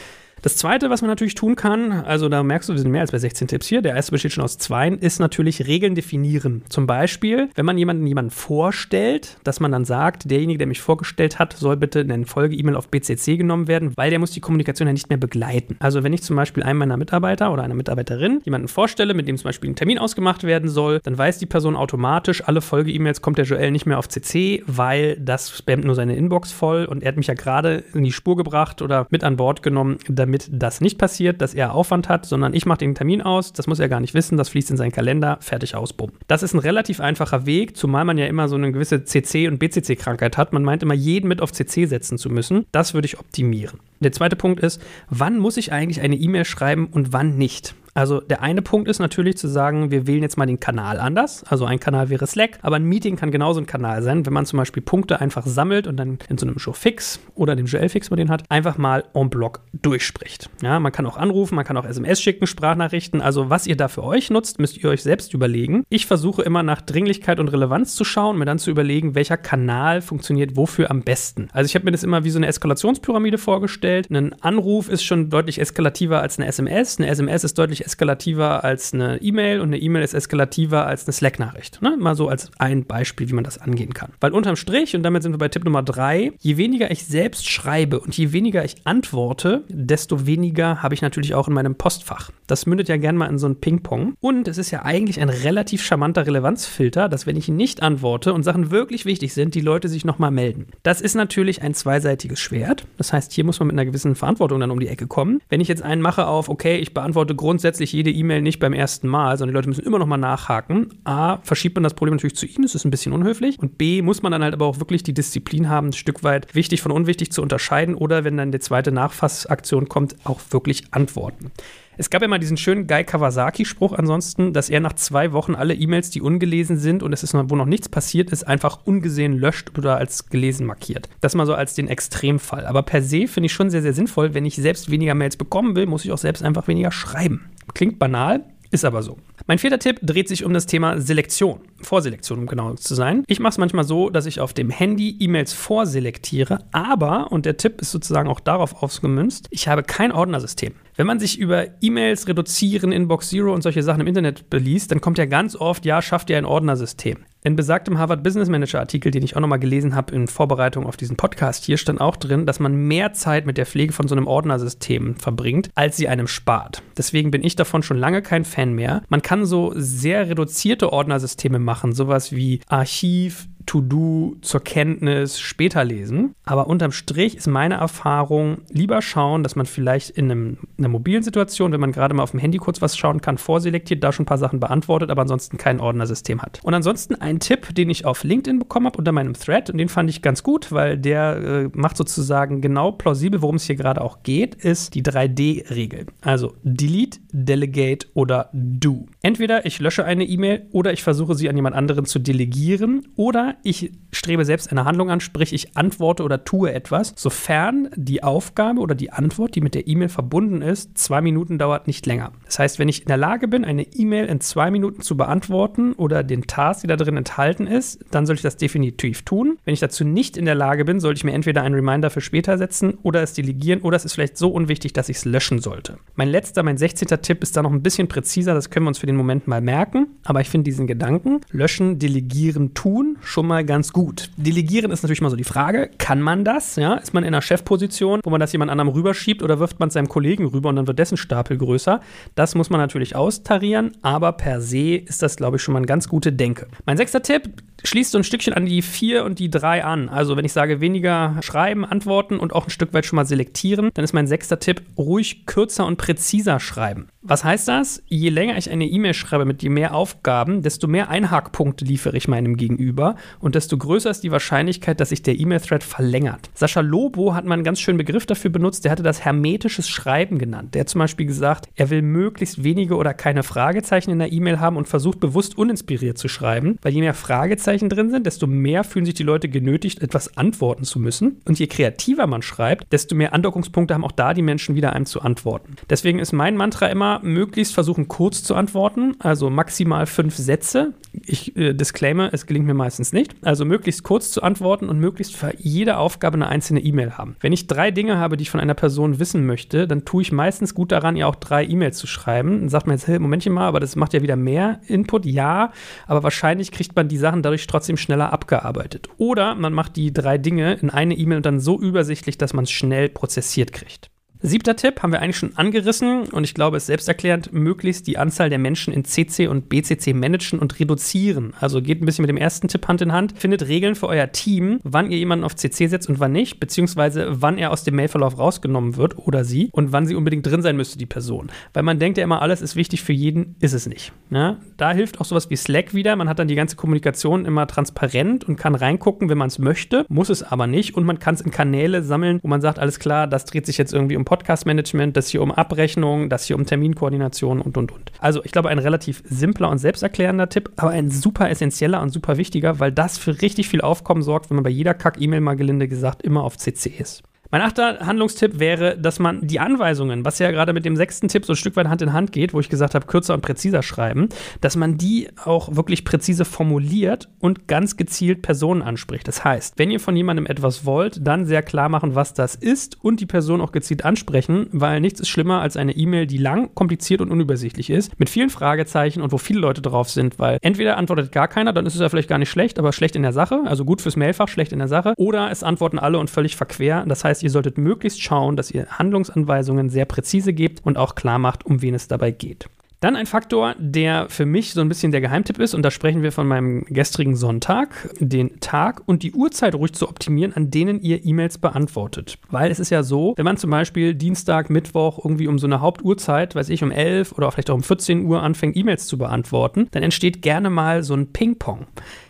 Das 0.43 0.57
zweite, 0.57 0.91
was 0.91 1.03
man 1.03 1.09
natürlich 1.09 1.37
tun 1.37 1.55
kann, 1.55 1.93
also 1.93 2.29
da 2.29 2.43
merkst 2.43 2.69
du, 2.69 2.73
wir 2.73 2.81
sind 2.81 2.91
mehr 2.91 3.03
als 3.03 3.13
bei 3.13 3.19
16 3.19 3.47
Tipps 3.47 3.69
hier. 3.69 3.81
Der 3.81 3.95
erste 3.95 4.11
besteht 4.11 4.33
schon 4.33 4.43
aus 4.43 4.59
zwei, 4.59 4.89
ist 4.89 5.21
natürlich 5.21 5.69
Regeln 5.69 5.95
definieren. 5.95 6.63
Zum 6.69 6.89
Beispiel, 6.89 7.49
wenn 7.55 7.65
man 7.65 7.79
jemanden 7.79 8.09
jemanden 8.09 8.33
vorstellt, 8.33 9.37
dass 9.45 9.61
man 9.61 9.71
dann 9.71 9.85
sagt, 9.85 10.29
derjenige, 10.29 10.59
der 10.59 10.67
mich 10.67 10.81
vorgestellt 10.81 11.39
hat, 11.39 11.53
soll 11.53 11.77
bitte 11.77 12.01
in 12.01 12.27
Folge-E-Mail 12.27 12.75
auf 12.75 12.89
BCC 12.89 13.37
genommen 13.37 13.69
werden, 13.69 13.93
weil 13.95 14.11
der 14.11 14.19
muss 14.19 14.33
die 14.33 14.41
Kommunikation 14.41 14.89
ja 14.89 14.93
nicht 14.93 15.11
mehr 15.11 15.17
begleiten. 15.17 15.77
Also 15.79 16.03
wenn 16.03 16.13
ich 16.13 16.25
zum 16.25 16.35
Beispiel 16.35 16.65
einem 16.65 16.81
meiner 16.81 16.97
Mitarbeiter 16.97 17.53
oder 17.53 17.63
einer 17.63 17.75
Mitarbeiterin 17.75 18.41
jemanden 18.45 18.67
vorstelle, 18.67 19.15
mit 19.15 19.29
dem 19.29 19.37
zum 19.37 19.45
Beispiel 19.45 19.71
ein 19.71 19.77
Termin 19.77 19.99
ausgemacht 19.99 20.43
werden 20.43 20.69
soll, 20.69 20.99
dann 21.05 21.17
weiß 21.17 21.39
die 21.39 21.47
Person 21.47 21.77
automatisch, 21.77 22.43
alle 22.49 22.63
Folge-E-Mails 22.63 23.23
kommt 23.23 23.39
der 23.39 23.45
Joel 23.45 23.71
nicht 23.71 23.87
mehr 23.87 24.01
auf 24.01 24.09
CC, 24.09 24.65
weil 24.67 25.17
das 25.21 25.57
spammt 25.57 25.85
nur 25.85 25.95
seine 25.95 26.17
Inbox 26.17 26.51
voll 26.51 26.85
und 26.87 27.05
er 27.05 27.11
hat 27.11 27.17
mich 27.17 27.29
ja 27.29 27.35
gerade 27.35 27.85
in 27.95 28.03
die 28.03 28.11
Spur 28.11 28.37
gebracht 28.37 28.83
oder 28.83 29.07
mit 29.11 29.23
an 29.23 29.37
Bord 29.37 29.63
genommen, 29.63 29.99
damit 30.09 30.32
damit 30.33 30.49
das 30.51 30.81
nicht 30.81 30.99
passiert, 30.99 31.43
dass 31.43 31.55
er 31.55 31.75
Aufwand 31.75 32.09
hat, 32.09 32.25
sondern 32.25 32.55
ich 32.55 32.65
mache 32.65 32.79
den 32.79 32.95
Termin 32.95 33.21
aus, 33.21 33.53
das 33.53 33.67
muss 33.67 33.79
er 33.79 33.89
gar 33.89 34.01
nicht 34.01 34.15
wissen, 34.15 34.39
das 34.39 34.49
fließt 34.49 34.71
in 34.71 34.77
seinen 34.77 34.93
Kalender, 34.93 35.37
fertig 35.41 35.75
aus, 35.75 35.93
bumm. 35.93 36.13
Das 36.27 36.43
ist 36.43 36.55
ein 36.55 36.59
relativ 36.59 37.01
einfacher 37.01 37.45
Weg, 37.45 37.77
zumal 37.77 38.05
man 38.05 38.17
ja 38.17 38.27
immer 38.27 38.49
so 38.49 38.57
eine 38.57 38.73
gewisse 38.73 39.05
CC- 39.05 39.49
und 39.49 39.59
BCC-Krankheit 39.59 40.39
hat. 40.39 40.53
Man 40.53 40.63
meint 40.63 40.83
immer, 40.83 40.95
jeden 40.95 41.29
mit 41.29 41.43
auf 41.43 41.53
CC 41.53 41.87
setzen 41.87 42.17
zu 42.17 42.31
müssen. 42.31 42.65
Das 42.73 42.95
würde 42.95 43.07
ich 43.07 43.19
optimieren. 43.19 43.81
Der 44.01 44.13
zweite 44.13 44.37
Punkt 44.37 44.61
ist, 44.61 44.81
wann 45.11 45.39
muss 45.39 45.57
ich 45.57 45.73
eigentlich 45.73 46.01
eine 46.01 46.17
E-Mail 46.17 46.45
schreiben 46.45 46.89
und 46.91 47.13
wann 47.13 47.37
nicht? 47.37 47.75
Also 47.95 48.21
der 48.21 48.43
eine 48.43 48.63
Punkt 48.63 48.89
ist 48.89 48.99
natürlich 48.99 49.37
zu 49.37 49.49
sagen, 49.49 49.91
wir 49.91 50.07
wählen 50.07 50.23
jetzt 50.23 50.39
mal 50.39 50.47
den 50.47 50.61
Kanal 50.61 50.99
anders. 50.99 51.45
Also 51.45 51.67
ein 51.67 51.79
Kanal 51.79 52.09
wäre 52.09 52.27
Slack, 52.27 52.59
aber 52.63 52.77
ein 52.77 52.85
Meeting 52.85 53.17
kann 53.17 53.31
genauso 53.31 53.61
ein 53.61 53.67
Kanal 53.67 54.03
sein, 54.03 54.25
wenn 54.25 54.33
man 54.33 54.47
zum 54.47 54.57
Beispiel 54.57 54.83
Punkte 54.83 55.21
einfach 55.21 55.47
sammelt 55.47 55.87
und 55.87 55.97
dann 55.97 56.19
in 56.29 56.39
so 56.39 56.47
einem 56.47 56.59
Showfix 56.59 57.21
oder 57.35 57.55
dem 57.55 57.67
GL-Fix, 57.67 58.11
wo 58.11 58.15
man 58.15 58.19
den 58.19 58.31
hat, 58.31 58.45
einfach 58.49 58.79
mal 58.79 59.05
en 59.15 59.29
bloc 59.29 59.61
durchspricht. 59.75 60.49
Ja, 60.63 60.81
man 60.81 60.93
kann 60.93 61.07
auch 61.07 61.17
anrufen, 61.17 61.55
man 61.55 61.65
kann 61.65 61.77
auch 61.77 61.85
SMS 61.85 62.21
schicken, 62.21 62.47
Sprachnachrichten. 62.47 63.21
Also 63.21 63.51
was 63.51 63.67
ihr 63.67 63.77
da 63.77 63.89
für 63.89 64.05
euch 64.05 64.31
nutzt, 64.31 64.59
müsst 64.59 64.79
ihr 64.79 64.89
euch 64.89 65.03
selbst 65.03 65.35
überlegen. 65.35 65.85
Ich 65.91 66.07
versuche 66.07 66.43
immer 66.43 66.63
nach 66.63 66.81
Dringlichkeit 66.81 67.39
und 67.39 67.49
Relevanz 67.49 67.95
zu 67.95 68.05
schauen, 68.05 68.39
mir 68.39 68.47
dann 68.47 68.59
zu 68.59 68.71
überlegen, 68.71 69.15
welcher 69.15 69.37
Kanal 69.37 70.01
funktioniert 70.01 70.57
wofür 70.57 70.91
am 70.91 71.03
besten. 71.03 71.49
Also 71.53 71.67
ich 71.67 71.75
habe 71.75 71.85
mir 71.85 71.93
das 71.93 72.05
immer 72.05 72.25
wie 72.25 72.31
so 72.31 72.39
eine 72.39 72.47
Eskalationspyramide 72.47 73.37
vorgestellt. 73.37 74.11
Ein 74.11 74.35
Anruf 74.41 74.89
ist 74.89 75.03
schon 75.03 75.29
deutlich 75.29 75.61
eskalativer 75.61 76.23
als 76.23 76.39
eine 76.39 76.49
SMS. 76.49 76.99
Eine 76.99 77.09
SMS 77.09 77.45
ist 77.45 77.59
deutlich 77.59 77.82
eskalativer 77.83 78.65
als 78.65 78.95
eine 78.95 79.21
E-Mail 79.21 79.61
und 79.61 79.69
eine 79.69 79.79
E-Mail 79.79 80.03
ist 80.03 80.15
eskalativer 80.15 80.87
als 80.87 81.07
eine 81.07 81.13
Slack-Nachricht. 81.13 81.83
Ne? 81.83 81.97
Mal 81.99 82.15
so 82.15 82.29
als 82.29 82.51
ein 82.59 82.85
Beispiel, 82.85 83.29
wie 83.29 83.35
man 83.35 83.45
das 83.45 83.59
angehen 83.59 83.95
kann. 83.95 84.13
Weil 84.21 84.33
unterm 84.33 84.57
Strich, 84.57 84.95
und 84.97 85.03
damit 85.03 85.23
sind 85.23 85.33
wir 85.33 85.39
bei 85.39 85.49
Tipp 85.49 85.65
Nummer 85.65 85.83
drei, 85.83 86.33
je 86.39 86.57
weniger 86.57 86.91
ich 86.91 87.07
selbst 87.07 87.49
schreibe 87.49 88.01
und 88.01 88.17
je 88.17 88.33
weniger 88.33 88.65
ich 88.65 88.77
antworte, 88.85 89.65
desto 89.69 90.27
weniger 90.27 90.83
habe 90.83 90.95
ich 90.95 91.03
natürlich 91.03 91.35
auch 91.35 91.49
in 91.49 91.55
meinem 91.55 91.75
Postfach. 91.75 92.31
Das 92.47 92.67
mündet 92.67 92.89
ja 92.89 92.97
gern 92.97 93.17
mal 93.17 93.29
in 93.29 93.39
so 93.39 93.47
ein 93.47 93.57
Ping-Pong. 93.57 94.15
Und 94.21 94.49
es 94.49 94.59
ist 94.59 94.71
ja 94.71 94.85
eigentlich 94.85 95.21
ein 95.21 95.29
relativ 95.29 95.83
charmanter 95.83 96.27
Relevanzfilter, 96.27 97.09
dass 97.09 97.27
wenn 97.27 97.37
ich 97.37 97.49
nicht 97.49 97.83
antworte 97.83 98.33
und 98.33 98.43
Sachen 98.43 98.71
wirklich 98.71 99.05
wichtig 99.05 99.35
sind, 99.35 99.55
die 99.55 99.61
Leute 99.61 99.89
sich 99.89 100.05
nochmal 100.05 100.31
melden. 100.31 100.67
Das 100.83 101.01
ist 101.01 101.15
natürlich 101.15 101.63
ein 101.63 101.75
zweiseitiges 101.75 102.41
Schwert. 102.41 102.87
Das 102.97 103.13
heißt, 103.13 103.33
hier 103.33 103.45
muss 103.45 103.59
man 103.59 103.69
mit 103.69 103.75
einer 103.75 103.87
gewissen 103.87 104.15
Verantwortung 104.15 104.61
dann 104.61 104.71
um 104.71 104.81
die 104.81 104.89
Ecke 104.89 105.07
kommen. 105.07 105.41
Wenn 105.49 105.61
ich 105.61 105.69
jetzt 105.69 105.83
einen 105.83 106.03
mache 106.03 106.27
auf, 106.27 106.49
okay, 106.49 106.77
ich 106.77 106.95
beantworte 106.95 107.35
grundsätzlich 107.35 107.72
grundsätzlich 107.73 107.93
jede 107.93 108.11
E-Mail 108.11 108.43
nicht 108.43 108.61
beim 108.61 108.75
ersten 108.75 109.09
Mal, 109.09 109.39
sondern 109.39 109.55
die 109.55 109.57
Leute 109.57 109.69
müssen 109.71 109.87
immer 109.87 109.99
noch 109.99 110.07
mal 110.07 110.19
nachhaken. 110.19 110.89
A, 111.05 111.39
verschiebt 111.39 111.75
man 111.75 111.85
das 111.85 111.95
Problem 111.95 112.17
natürlich 112.17 112.37
zu 112.37 112.45
ihnen, 112.45 112.63
das 112.63 112.75
ist 112.75 112.85
ein 112.85 112.91
bisschen 112.91 113.15
unhöflich. 113.15 113.59
Und 113.59 113.79
B, 113.79 114.03
muss 114.03 114.21
man 114.21 114.31
dann 114.31 114.43
halt 114.43 114.53
aber 114.53 114.67
auch 114.67 114.79
wirklich 114.79 115.03
die 115.03 115.15
Disziplin 115.15 115.71
haben, 115.71 115.89
ein 115.89 115.93
Stück 115.95 116.23
weit 116.23 116.55
wichtig 116.55 116.83
von 116.83 116.93
unwichtig 116.93 117.33
zu 117.33 117.41
unterscheiden 117.41 117.95
oder 117.95 118.25
wenn 118.25 118.37
dann 118.37 118.53
die 118.53 118.59
zweite 118.59 118.93
Nachfassaktion 118.93 119.89
kommt, 119.89 120.17
auch 120.25 120.41
wirklich 120.51 120.85
antworten. 120.91 121.51
Es 121.99 122.09
gab 122.09 122.23
ja 122.23 122.29
mal 122.29 122.39
diesen 122.39 122.57
schönen 122.57 122.87
Guy 122.87 123.05
Kawasaki-Spruch 123.05 123.93
ansonsten, 123.93 124.55
dass 124.55 124.71
er 124.71 124.81
nach 124.81 124.95
zwei 124.95 125.33
Wochen 125.33 125.55
alle 125.55 125.75
E-Mails, 125.75 126.09
die 126.09 126.23
ungelesen 126.23 126.79
sind 126.79 127.03
und 127.03 127.13
es 127.13 127.23
ist 127.23 127.35
noch, 127.35 127.45
wo 127.49 127.57
noch 127.57 127.67
nichts 127.67 127.91
passiert 127.91 128.31
ist, 128.31 128.45
einfach 128.45 128.87
ungesehen 128.87 129.35
löscht 129.35 129.77
oder 129.77 129.99
als 129.99 130.31
gelesen 130.31 130.67
markiert. 130.67 131.11
Das 131.21 131.35
mal 131.35 131.45
so 131.45 131.55
als 131.55 131.75
den 131.75 131.89
Extremfall. 131.89 132.65
Aber 132.65 132.83
per 132.83 133.03
se 133.03 133.27
finde 133.27 133.47
ich 133.47 133.53
schon 133.53 133.69
sehr, 133.69 133.83
sehr 133.83 133.93
sinnvoll, 133.93 134.33
wenn 134.33 134.47
ich 134.47 134.57
selbst 134.57 134.91
weniger 134.91 135.15
Mails 135.15 135.37
bekommen 135.37 135.77
will, 135.77 135.85
muss 135.85 136.05
ich 136.05 136.13
auch 136.13 136.19
selbst 136.19 136.43
einfach 136.43 136.67
weniger 136.67 136.93
schreiben. 136.93 137.51
Klingt 137.75 137.99
banal, 137.99 138.43
ist 138.71 138.87
aber 138.87 139.03
so. 139.03 139.19
Mein 139.47 139.59
vierter 139.59 139.79
Tipp 139.79 139.99
dreht 140.03 140.29
sich 140.29 140.45
um 140.45 140.55
das 140.55 140.65
Thema 140.65 140.99
Selektion. 140.99 141.61
Vorselektion, 141.83 142.39
um 142.39 142.47
genau 142.47 142.73
zu 142.75 142.95
sein. 142.95 143.23
Ich 143.27 143.39
mache 143.39 143.51
es 143.51 143.59
manchmal 143.59 143.85
so, 143.85 144.09
dass 144.09 144.25
ich 144.25 144.41
auf 144.41 144.55
dem 144.55 144.71
Handy 144.71 145.15
E-Mails 145.21 145.53
vorselektiere, 145.53 146.61
aber, 146.73 147.31
und 147.33 147.45
der 147.45 147.59
Tipp 147.59 147.83
ist 147.83 147.91
sozusagen 147.91 148.31
auch 148.31 148.41
darauf 148.41 148.83
ausgemünzt, 148.83 149.47
ich 149.51 149.69
habe 149.69 149.83
kein 149.83 150.11
Ordnersystem. 150.11 150.73
Wenn 150.95 151.07
man 151.07 151.19
sich 151.19 151.39
über 151.39 151.69
E-Mails 151.81 152.29
reduzieren, 152.29 152.93
Inbox 152.93 153.31
Zero 153.31 153.55
und 153.55 153.63
solche 153.63 153.83
Sachen 153.83 154.03
im 154.03 154.07
Internet 154.07 154.51
beliest, 154.51 154.91
dann 154.91 155.01
kommt 155.01 155.17
ja 155.17 155.25
ganz 155.25 155.57
oft, 155.57 155.87
ja, 155.87 156.03
schafft 156.03 156.29
ihr 156.29 156.37
ein 156.37 156.45
Ordnersystem. 156.45 157.19
In 157.45 157.57
besagtem 157.57 157.99
Harvard 157.99 158.23
Business 158.23 158.49
Manager 158.49 158.79
Artikel, 158.79 159.11
den 159.11 159.25
ich 159.25 159.35
auch 159.35 159.41
nochmal 159.41 159.59
gelesen 159.59 159.97
habe 159.97 160.15
in 160.15 160.29
Vorbereitung 160.29 160.87
auf 160.87 160.97
diesen 160.97 161.17
Podcast, 161.17 161.65
hier 161.65 161.77
stand 161.77 162.01
auch 162.01 162.17
drin, 162.17 162.47
dass 162.47 162.61
man 162.61 162.75
mehr 162.75 163.15
Zeit 163.15 163.47
mit 163.47 163.59
der 163.59 163.67
Pflege 163.67 163.93
von 163.93 164.07
so 164.07 164.15
einem 164.15 164.29
Ordnersystem 164.29 165.17
verbringt, 165.17 165.71
als 165.75 165.97
sie 165.97 166.07
einem 166.07 166.29
spart. 166.29 166.83
Deswegen 166.97 167.33
bin 167.33 167.43
ich 167.43 167.57
davon 167.57 167.83
schon 167.83 167.97
lange 167.97 168.23
kein 168.23 168.45
Fan 168.45 168.75
mehr. 168.75 169.03
Man 169.09 169.23
kann 169.23 169.45
so 169.45 169.73
sehr 169.75 170.29
reduzierte 170.29 170.93
Ordnersysteme 170.93 171.59
machen, 171.59 171.93
sowas 171.93 172.31
wie 172.31 172.61
Archiv, 172.69 173.49
To-Do 173.67 174.37
zur 174.41 174.61
Kenntnis 174.61 175.41
später 175.41 175.85
lesen. 175.85 176.35
Aber 176.45 176.67
unterm 176.67 176.93
Strich 176.93 177.37
ist 177.37 177.47
meine 177.47 177.75
Erfahrung, 177.75 178.59
lieber 178.69 179.03
schauen, 179.03 179.43
dass 179.43 179.57
man 179.57 179.67
vielleicht 179.67 180.11
in, 180.11 180.31
einem, 180.31 180.59
in 180.77 180.85
einer 180.85 180.89
mobilen 180.89 181.23
Situation, 181.23 181.73
wenn 181.73 181.81
man 181.81 181.93
gerade 181.93 182.15
mal 182.15 182.23
auf 182.23 182.33
dem 182.33 182.41
Handy 182.41 182.59
kurz 182.59 182.83
was 182.83 182.97
schauen 182.97 183.21
kann, 183.21 183.39
vorselektiert, 183.39 184.03
da 184.03 184.13
schon 184.13 184.25
ein 184.25 184.27
paar 184.27 184.39
Sachen 184.39 184.61
beantwortet, 184.61 185.11
aber 185.11 185.23
ansonsten 185.23 185.57
kein 185.57 185.81
Ordnersystem 185.81 186.43
hat. 186.43 186.61
Und 186.63 186.75
ansonsten 186.75 187.15
ein 187.15 187.41
Tipp, 187.41 187.75
den 187.75 187.91
ich 187.91 188.05
auf 188.05 188.25
LinkedIn 188.25 188.59
bekommen 188.59 188.87
habe 188.87 188.99
unter 188.99 189.13
meinem 189.13 189.35
Thread 189.35 189.71
und 189.71 189.79
den 189.79 189.89
fand 189.89 190.11
ich 190.11 190.23
ganz 190.23 190.43
gut, 190.43 190.73
weil 190.73 190.99
der 190.99 191.37
äh, 191.37 191.71
macht 191.73 191.97
sozusagen 191.97 192.61
genau 192.61 192.93
plausibel, 192.93 193.43
worum 193.43 193.57
es 193.57 193.65
hier 193.65 193.77
gerade 193.77 194.01
auch 194.01 194.23
geht, 194.23 194.55
ist 194.55 194.95
die 194.95 195.03
3D-Regel. 195.03 196.07
Also 196.21 196.55
Delete, 196.63 197.19
Delegate 197.33 198.07
oder 198.15 198.51
Do. 198.53 199.07
Entweder 199.25 199.65
ich 199.67 199.79
lösche 199.79 200.05
eine 200.05 200.25
E-Mail 200.25 200.67
oder 200.73 200.93
ich 200.93 201.05
versuche 201.05 201.37
sie 201.37 201.49
an 201.49 201.55
jemand 201.55 201.77
anderen 201.77 202.07
zu 202.07 202.19
delegieren 202.19 203.07
oder 203.15 203.55
ich 203.63 203.93
strebe 204.11 204.45
selbst 204.45 204.73
eine 204.73 204.85
Handlung 204.85 205.11
an, 205.11 205.21
sprich 205.21 205.53
ich 205.53 205.77
antworte 205.77 206.25
oder 206.25 206.45
tue 206.45 206.73
etwas, 206.73 207.15
sofern 207.17 207.89
die 207.95 208.25
Aufgabe 208.25 208.81
oder 208.81 208.97
die 208.97 209.13
Antwort, 209.13 209.55
die 209.55 209.61
mit 209.61 209.75
der 209.75 209.87
E-Mail 209.87 210.09
verbunden 210.09 210.61
ist, 210.61 210.99
zwei 210.99 211.21
Minuten 211.21 211.57
dauert, 211.59 211.87
nicht 211.87 212.05
länger. 212.05 212.33
Das 212.45 212.59
heißt, 212.59 212.79
wenn 212.81 212.89
ich 212.89 213.03
in 213.03 213.09
der 213.09 213.17
Lage 213.17 213.47
bin, 213.47 213.65
eine 213.65 213.85
E-Mail 213.85 214.27
in 214.27 214.41
zwei 214.41 214.73
Minuten 214.73 215.03
zu 215.03 215.17
beantworten 215.17 215.93
oder 215.93 216.25
den 216.25 216.49
Task, 216.49 216.87
der 216.87 216.97
da 216.97 217.05
drin 217.05 217.17
enthalten 217.17 217.69
ist, 217.69 218.05
dann 218.11 218.27
sollte 218.27 218.41
ich 218.41 218.43
das 218.43 218.57
definitiv 218.57 219.23
tun. 219.23 219.57
Wenn 219.65 219.75
ich 219.75 219.81
dazu 219.81 220.05
nicht 220.05 220.37
in 220.37 220.47
der 220.47 220.57
Lage 220.57 220.85
bin, 220.85 220.99
sollte 220.99 221.19
ich 221.19 221.25
mir 221.25 221.33
entweder 221.33 221.63
einen 221.63 221.77
Reminder 221.77 222.11
für 222.11 222.21
später 222.21 222.59
setzen 222.59 222.99
oder 223.03 223.23
es 223.23 223.35
delegieren 223.35 223.83
oder 223.83 223.97
es 223.97 224.05
ist 224.05 224.15
vielleicht 224.15 224.37
so 224.37 224.51
unwichtig, 224.51 224.93
dass 224.93 225.09
ich 225.09 225.19
es 225.19 225.25
löschen 225.25 225.61
sollte. 225.61 225.99
Mein 226.17 226.29
letzter, 226.29 226.65
mein 226.65 226.77
16. 226.77 227.07
Tipp 227.23 227.43
ist 227.43 227.57
da 227.57 227.63
noch 227.63 227.73
ein 227.73 227.83
bisschen 227.83 228.09
präziser, 228.09 228.55
das 228.55 228.69
können 228.69 228.85
wir 228.85 228.89
uns 228.89 228.99
für 228.99 229.07
den 229.07 229.12
Moment 229.17 229.47
mal 229.47 229.61
merken, 229.61 230.07
aber 230.25 230.41
ich 230.41 230.49
finde 230.49 230.65
diesen 230.65 230.87
Gedanken, 230.87 231.41
löschen, 231.51 231.99
delegieren, 231.99 232.73
tun, 232.73 233.19
schon 233.21 233.43
schon 233.43 233.49
mal 233.49 233.65
ganz 233.65 233.93
gut. 233.93 234.31
Delegieren 234.37 234.93
ist 234.93 235.03
natürlich 235.03 235.21
mal 235.21 235.29
so 235.29 235.35
die 235.35 235.43
Frage, 235.43 235.91
kann 235.99 236.21
man 236.21 236.45
das? 236.45 236.77
Ja? 236.77 236.95
Ist 236.95 237.13
man 237.13 237.25
in 237.25 237.29
einer 237.29 237.43
Chefposition, 237.43 238.21
wo 238.23 238.31
man 238.31 238.39
das 238.39 238.53
jemand 238.53 238.71
anderem 238.71 238.91
rüberschiebt 238.91 239.43
oder 239.43 239.59
wirft 239.59 239.81
man 239.81 239.89
es 239.89 239.95
seinem 239.95 240.09
Kollegen 240.09 240.47
rüber 240.47 240.69
und 240.69 240.77
dann 240.77 240.87
wird 240.87 241.01
dessen 241.01 241.17
Stapel 241.17 241.59
größer? 241.59 242.01
Das 242.37 242.55
muss 242.55 242.71
man 242.71 242.79
natürlich 242.79 243.17
austarieren, 243.17 243.97
aber 244.03 244.31
per 244.31 244.61
se 244.61 244.95
ist 244.95 245.23
das, 245.23 245.35
glaube 245.35 245.57
ich, 245.57 245.63
schon 245.63 245.73
mal 245.73 245.79
eine 245.79 245.87
ganz 245.87 246.09
gute 246.09 246.33
Denke. 246.33 246.69
Mein 246.87 246.97
sechster 246.97 247.21
Tipp 247.21 247.51
schließt 247.83 248.13
so 248.13 248.19
ein 248.19 248.23
Stückchen 248.23 248.55
an 248.55 248.65
die 248.65 248.81
vier 248.81 249.25
und 249.25 249.41
die 249.41 249.51
drei 249.51 249.83
an. 249.83 250.09
Also 250.09 250.37
wenn 250.37 250.45
ich 250.45 250.53
sage 250.53 250.81
weniger 250.81 251.35
schreiben, 251.41 251.85
antworten 251.85 252.39
und 252.39 252.53
auch 252.53 252.69
ein 252.69 252.71
Stück 252.71 252.95
weit 252.95 253.07
schon 253.07 253.17
mal 253.17 253.27
selektieren, 253.27 253.91
dann 253.95 254.05
ist 254.05 254.13
mein 254.13 254.29
sechster 254.29 254.61
Tipp 254.61 254.83
ruhig 254.97 255.47
kürzer 255.47 255.85
und 255.85 255.97
präziser 255.97 256.61
schreiben. 256.61 257.09
Was 257.23 257.43
heißt 257.43 257.67
das? 257.67 258.05
Je 258.07 258.29
länger 258.29 258.57
ich 258.57 258.71
eine 258.71 258.87
E-Mail 258.87 259.02
schreibe 259.13 259.45
mit 259.45 259.63
je 259.63 259.69
mehr 259.69 259.95
Aufgaben, 259.95 260.63
desto 260.63 260.87
mehr 260.87 261.09
Einhakpunkte 261.09 261.85
liefere 261.85 262.17
ich 262.17 262.29
meinem 262.29 262.57
Gegenüber 262.57 263.17
und 263.41 263.55
desto 263.55 263.77
größer 263.77 264.11
ist 264.11 264.23
die 264.23 264.31
Wahrscheinlichkeit, 264.31 265.01
dass 265.01 265.09
sich 265.09 265.23
der 265.23 265.39
E-Mail-Thread 265.39 265.83
verlängert. 265.83 266.51
Sascha 266.55 266.81
Lobo 266.81 267.35
hat 267.35 267.45
mal 267.45 267.55
einen 267.55 267.65
ganz 267.65 267.81
schönen 267.81 267.99
Begriff 267.99 268.27
dafür 268.27 268.51
benutzt, 268.51 268.85
der 268.85 268.93
hatte 268.93 269.03
das 269.03 269.25
hermetisches 269.25 269.89
Schreiben 269.89 270.39
genannt. 270.39 270.75
Der 270.75 270.83
hat 270.83 270.89
zum 270.89 271.01
Beispiel 271.01 271.27
gesagt, 271.27 271.69
er 271.75 271.91
will 271.91 272.03
möglichst 272.03 272.63
wenige 272.63 272.97
oder 272.97 273.15
keine 273.15 273.43
Fragezeichen 273.43 274.11
in 274.11 274.19
der 274.19 274.33
E-Mail 274.33 274.61
haben 274.61 274.77
und 274.77 274.89
versucht 274.89 275.21
bewusst 275.21 275.59
uninspiriert 275.59 276.19
zu 276.19 276.29
schreiben, 276.29 276.79
weil 276.83 276.93
je 276.93 277.01
mehr 277.01 277.15
Fragezeichen 277.15 277.89
drin 277.89 278.11
sind, 278.11 278.27
desto 278.27 278.47
mehr 278.47 278.85
fühlen 278.85 279.07
sich 279.07 279.15
die 279.15 279.23
Leute 279.23 279.49
genötigt, 279.49 280.03
etwas 280.03 280.37
antworten 280.37 280.85
zu 280.85 280.99
müssen. 280.99 281.41
Und 281.47 281.59
je 281.59 281.67
kreativer 281.67 282.27
man 282.27 282.43
schreibt, 282.43 282.93
desto 282.93 283.15
mehr 283.15 283.33
Andockungspunkte 283.33 283.95
haben 283.95 284.05
auch 284.05 284.13
da 284.13 284.35
die 284.35 284.43
Menschen 284.43 284.75
wieder 284.75 284.93
einem 284.93 285.07
zu 285.07 285.23
antworten. 285.23 285.77
Deswegen 285.89 286.19
ist 286.19 286.33
mein 286.33 286.57
Mantra 286.57 286.87
immer, 286.87 287.21
möglichst 287.23 287.75
versuchen, 287.75 288.09
kurz 288.09 288.43
zu 288.43 288.55
antworten, 288.55 288.92
also 289.19 289.51
maximal 289.51 290.07
fünf 290.07 290.37
Sätze. 290.37 290.95
Ich 291.25 291.57
äh, 291.57 291.75
disclaimer, 291.75 292.31
es 292.33 292.47
gelingt 292.47 292.67
mir 292.67 292.75
meistens 292.75 293.13
nicht. 293.13 293.35
Also 293.43 293.65
möglichst 293.65 294.03
kurz 294.03 294.31
zu 294.31 294.43
antworten 294.43 294.89
und 294.89 294.99
möglichst 294.99 295.37
für 295.37 295.55
jede 295.59 295.99
Aufgabe 295.99 296.35
eine 296.35 296.49
einzelne 296.49 296.81
E-Mail 296.81 297.19
haben. 297.19 297.37
Wenn 297.41 297.53
ich 297.53 297.67
drei 297.67 297.91
Dinge 297.91 298.19
habe, 298.19 298.37
die 298.37 298.43
ich 298.43 298.51
von 298.51 298.61
einer 298.61 298.75
Person 298.75 299.19
wissen 299.19 299.45
möchte, 299.47 299.87
dann 299.87 300.05
tue 300.05 300.23
ich 300.23 300.33
meistens 300.33 300.75
gut 300.75 300.93
daran, 300.93 301.17
ihr 301.17 301.29
auch 301.29 301.35
drei 301.35 301.65
E-Mails 301.65 301.99
zu 301.99 302.07
schreiben. 302.07 302.61
Dann 302.61 302.69
sagt 302.69 302.87
man 302.87 302.97
jetzt, 302.97 303.07
hey, 303.07 303.19
Momentchen 303.19 303.53
mal, 303.53 303.67
aber 303.67 303.81
das 303.81 303.97
macht 303.97 304.15
ja 304.15 304.23
wieder 304.23 304.37
mehr 304.37 304.81
Input. 304.87 305.27
Ja, 305.27 305.73
aber 306.07 306.23
wahrscheinlich 306.23 306.73
kriegt 306.73 306.97
man 306.97 307.09
die 307.09 307.19
Sachen 307.19 307.43
dadurch 307.43 307.67
trotzdem 307.67 307.97
schneller 307.97 308.33
abgearbeitet. 308.33 309.09
Oder 309.19 309.55
man 309.55 309.73
macht 309.73 309.97
die 309.97 310.13
drei 310.13 310.39
Dinge 310.39 310.75
in 310.75 310.91
eine 310.91 311.15
E-Mail 311.15 311.39
und 311.39 311.47
dann 311.47 311.61
so 311.61 311.81
übersichtlich, 311.81 312.39
dass 312.39 312.55
man 312.55 312.65
es 312.65 312.71
schnell 312.71 313.09
prozessiert 313.09 313.73
kriegt. 313.73 314.12
Siebter 314.45 314.75
Tipp 314.75 315.03
haben 315.03 315.13
wir 315.13 315.23
eigentlich 315.23 315.37
schon 315.37 315.57
angerissen 315.57 316.25
und 316.25 316.43
ich 316.43 316.53
glaube, 316.53 316.77
es 316.77 316.83
ist 316.83 316.87
selbsterklärend, 316.89 317.53
möglichst 317.53 318.09
die 318.09 318.19
Anzahl 318.19 318.51
der 318.51 318.59
Menschen 318.59 318.93
in 318.93 319.05
CC 319.05 319.47
und 319.47 319.69
BCC 319.69 320.15
managen 320.15 320.59
und 320.59 320.81
reduzieren. 320.81 321.55
Also 321.61 321.81
geht 321.81 322.03
ein 322.03 322.07
bisschen 322.07 322.25
mit 322.25 322.29
dem 322.29 322.37
ersten 322.37 322.67
Tipp 322.67 322.89
Hand 322.89 323.03
in 323.03 323.13
Hand. 323.13 323.39
Findet 323.39 323.69
Regeln 323.69 323.95
für 323.95 324.09
euer 324.09 324.33
Team, 324.33 324.81
wann 324.83 325.13
ihr 325.13 325.19
jemanden 325.19 325.45
auf 325.45 325.55
CC 325.55 325.87
setzt 325.87 326.09
und 326.09 326.19
wann 326.19 326.33
nicht, 326.33 326.59
beziehungsweise 326.59 327.29
wann 327.41 327.57
er 327.57 327.71
aus 327.71 327.85
dem 327.85 327.95
Mailverlauf 327.95 328.37
rausgenommen 328.37 328.97
wird 328.97 329.17
oder 329.17 329.45
sie 329.45 329.71
und 329.71 329.93
wann 329.93 330.07
sie 330.07 330.17
unbedingt 330.17 330.45
drin 330.45 330.63
sein 330.63 330.77
müsste, 330.77 330.99
die 330.99 331.07
Person. 331.07 331.53
Weil 331.73 331.85
man 331.85 332.01
denkt 332.01 332.19
ja 332.19 332.25
immer, 332.25 332.43
alles 332.43 332.63
ist 332.63 332.75
wichtig 332.75 333.03
für 333.03 333.13
jeden, 333.13 333.55
ist 333.61 333.75
es 333.75 333.87
nicht. 333.87 334.13
Ja? 334.31 334.53
Ne? 334.53 334.57
Da 334.77 334.93
hilft 334.93 335.21
auch 335.21 335.25
sowas 335.25 335.51
wie 335.51 335.57
Slack 335.57 335.95
wieder. 335.95 336.17
Man 336.17 336.29
hat 336.29 336.41
dann 336.41 336.49
die 336.49 336.57
ganze 336.57 336.75
Kommunikation 336.75 337.45
immer 337.45 337.69
transparent 337.69 338.43
und 338.49 338.57
kann 338.57 338.75
reingucken, 338.75 339.29
wenn 339.29 339.39
man 339.39 339.47
es 339.47 339.61
möchte, 339.61 340.05
muss 340.09 340.31
es 340.31 340.43
aber 340.43 340.67
nicht 340.67 340.97
und 340.97 341.05
man 341.05 341.21
kann 341.21 341.37
es 341.37 341.41
in 341.41 341.53
Kanäle 341.53 342.03
sammeln, 342.03 342.41
wo 342.43 342.49
man 342.49 342.61
sagt, 342.61 342.81
alles 342.81 342.99
klar, 342.99 343.29
das 343.29 343.45
dreht 343.45 343.67
sich 343.67 343.79
jetzt 343.79 343.95
irgendwie 343.95 344.17
um 344.17 344.25
Podcast-Management, 344.33 345.15
das 345.15 345.29
hier 345.29 345.43
um 345.43 345.53
Abrechnung, 345.53 346.31
das 346.31 346.47
hier 346.47 346.57
um 346.57 346.65
Terminkoordination 346.65 347.61
und, 347.61 347.77
und, 347.77 347.93
und. 347.93 348.13
Also 348.19 348.43
ich 348.45 348.51
glaube, 348.51 348.71
ein 348.71 348.79
relativ 348.79 349.23
simpler 349.27 349.69
und 349.69 349.77
selbsterklärender 349.77 350.49
Tipp, 350.49 350.71
aber 350.77 350.93
ein 350.93 351.11
super 351.11 351.51
essentieller 351.51 352.01
und 352.01 352.09
super 352.09 352.39
wichtiger, 352.39 352.81
weil 352.81 352.93
das 352.93 353.19
für 353.19 353.43
richtig 353.43 353.69
viel 353.69 353.83
Aufkommen 353.83 354.23
sorgt, 354.23 354.49
wenn 354.49 354.55
man 354.55 354.65
bei 354.65 354.71
jeder 354.71 354.95
Kack-E-Mail 354.95 355.43
mal 355.43 355.57
gelinde 355.57 355.87
gesagt 355.87 356.23
immer 356.23 356.45
auf 356.45 356.57
CC 356.57 356.95
ist. 356.99 357.23
Mein 357.53 357.61
achter 357.61 357.99
Handlungstipp 357.99 358.61
wäre, 358.61 358.97
dass 358.97 359.19
man 359.19 359.47
die 359.47 359.61
Anweisungen, 359.61 360.25
was 360.25 360.39
ja 360.39 360.51
gerade 360.51 360.73
mit 360.73 360.87
dem 360.87 360.97
sechsten 360.97 361.29
Tipp 361.29 361.45
so 361.45 361.53
ein 361.53 361.57
Stück 361.57 361.77
weit 361.77 361.87
Hand 361.87 362.01
in 362.01 362.15
Hand 362.15 362.33
geht, 362.33 362.55
wo 362.55 362.61
ich 362.61 362.71
gesagt 362.71 362.95
habe, 362.95 363.05
kürzer 363.05 363.35
und 363.35 363.43
präziser 363.43 363.83
schreiben, 363.83 364.31
dass 364.63 364.75
man 364.75 364.97
die 364.97 365.29
auch 365.45 365.77
wirklich 365.77 366.07
präzise 366.07 366.47
formuliert 366.47 367.29
und 367.41 367.69
ganz 367.69 367.99
gezielt 367.99 368.41
Personen 368.41 368.81
anspricht. 368.81 369.29
Das 369.29 369.45
heißt, 369.45 369.79
wenn 369.79 369.91
ihr 369.91 370.01
von 370.01 370.17
jemandem 370.17 370.47
etwas 370.47 370.87
wollt, 370.87 371.27
dann 371.27 371.45
sehr 371.45 371.63
klar 371.63 371.91
machen, 371.91 372.15
was 372.15 372.33
das 372.33 372.55
ist 372.55 372.97
und 373.05 373.21
die 373.21 373.27
Person 373.27 373.61
auch 373.61 373.71
gezielt 373.71 374.03
ansprechen, 374.03 374.69
weil 374.73 375.03
nichts 375.03 375.21
ist 375.21 375.29
schlimmer 375.29 375.61
als 375.61 375.77
eine 375.77 375.93
E-Mail, 375.93 376.27
die 376.27 376.39
lang, 376.39 376.75
kompliziert 376.75 377.21
und 377.21 377.31
unübersichtlich 377.31 377.91
ist, 377.91 378.19
mit 378.19 378.31
vielen 378.31 378.49
Fragezeichen 378.49 379.21
und 379.21 379.31
wo 379.31 379.37
viele 379.37 379.61
Leute 379.61 379.83
drauf 379.83 380.09
sind, 380.09 380.39
weil 380.39 380.57
entweder 380.63 380.97
antwortet 380.97 381.33
gar 381.33 381.49
keiner, 381.49 381.75
dann 381.75 381.85
ist 381.85 381.97
es 381.97 382.01
ja 382.01 382.09
vielleicht 382.09 382.31
gar 382.31 382.39
nicht 382.39 382.51
schlecht, 382.51 382.79
aber 382.79 382.95
schlecht 382.95 383.15
in 383.15 383.21
der 383.21 383.35
Sache, 383.35 383.61
also 383.67 383.85
gut 383.85 384.01
fürs 384.01 384.17
Mailfach, 384.17 384.49
schlecht 384.49 384.73
in 384.73 384.79
der 384.79 384.89
Sache, 384.89 385.13
oder 385.19 385.51
es 385.51 385.63
antworten 385.63 385.99
alle 385.99 386.19
und 386.19 386.31
völlig 386.31 386.57
verquer. 386.57 387.05
Das 387.07 387.25
ihr 387.43 387.51
solltet 387.51 387.79
möglichst 387.79 388.23
schauen, 388.23 388.57
dass 388.57 388.71
ihr 388.71 388.87
Handlungsanweisungen 388.87 389.91
sehr 389.91 390.05
präzise 390.05 390.53
gebt 390.53 390.85
und 390.85 390.97
auch 390.97 391.15
klar 391.15 391.39
macht, 391.39 391.67
um 391.67 391.83
wen 391.83 391.95
es 391.95 392.09
dabei 392.09 392.31
geht. 392.31 392.69
Dann 393.03 393.17
ein 393.17 393.27
Faktor, 393.27 393.75
der 393.81 394.29
für 394.29 394.47
mich 394.47 394.75
so 394.75 394.81
ein 394.81 394.89
bisschen 394.89 395.11
der 395.11 395.21
Geheimtipp 395.21 395.59
ist, 395.59 395.75
und 395.75 395.83
da 395.83 395.91
sprechen 395.91 396.23
wir 396.23 396.31
von 396.31 396.47
meinem 396.47 396.85
gestrigen 396.85 397.35
Sonntag, 397.35 398.11
den 398.21 398.61
Tag 398.61 399.03
und 399.07 399.25
die 399.25 399.33
Uhrzeit 399.33 399.75
ruhig 399.75 399.93
zu 399.93 400.09
optimieren, 400.09 400.53
an 400.53 400.71
denen 400.71 401.03
ihr 401.03 401.27
E-Mails 401.27 401.59
beantwortet. 401.59 402.39
Weil 402.49 402.71
es 402.71 402.79
ist 402.79 402.91
ja 402.91 403.03
so, 403.03 403.35
wenn 403.37 403.45
man 403.45 403.57
zum 403.57 403.71
Beispiel 403.71 404.15
Dienstag, 404.15 404.71
Mittwoch 404.71 405.19
irgendwie 405.19 405.49
um 405.49 405.59
so 405.59 405.67
eine 405.67 405.81
Hauptuhrzeit, 405.81 406.55
weiß 406.55 406.69
ich, 406.69 406.85
um 406.85 406.93
11 406.93 407.33
oder 407.33 407.51
vielleicht 407.51 407.71
auch 407.71 407.75
um 407.75 407.83
14 407.83 408.25
Uhr 408.25 408.41
anfängt, 408.41 408.77
E-Mails 408.77 409.09
zu 409.09 409.19
beantworten, 409.19 409.89
dann 409.91 410.05
entsteht 410.05 410.41
gerne 410.41 410.71
mal 410.71 411.03
so 411.03 411.15
ein 411.15 411.33
Ping-Pong. 411.33 411.89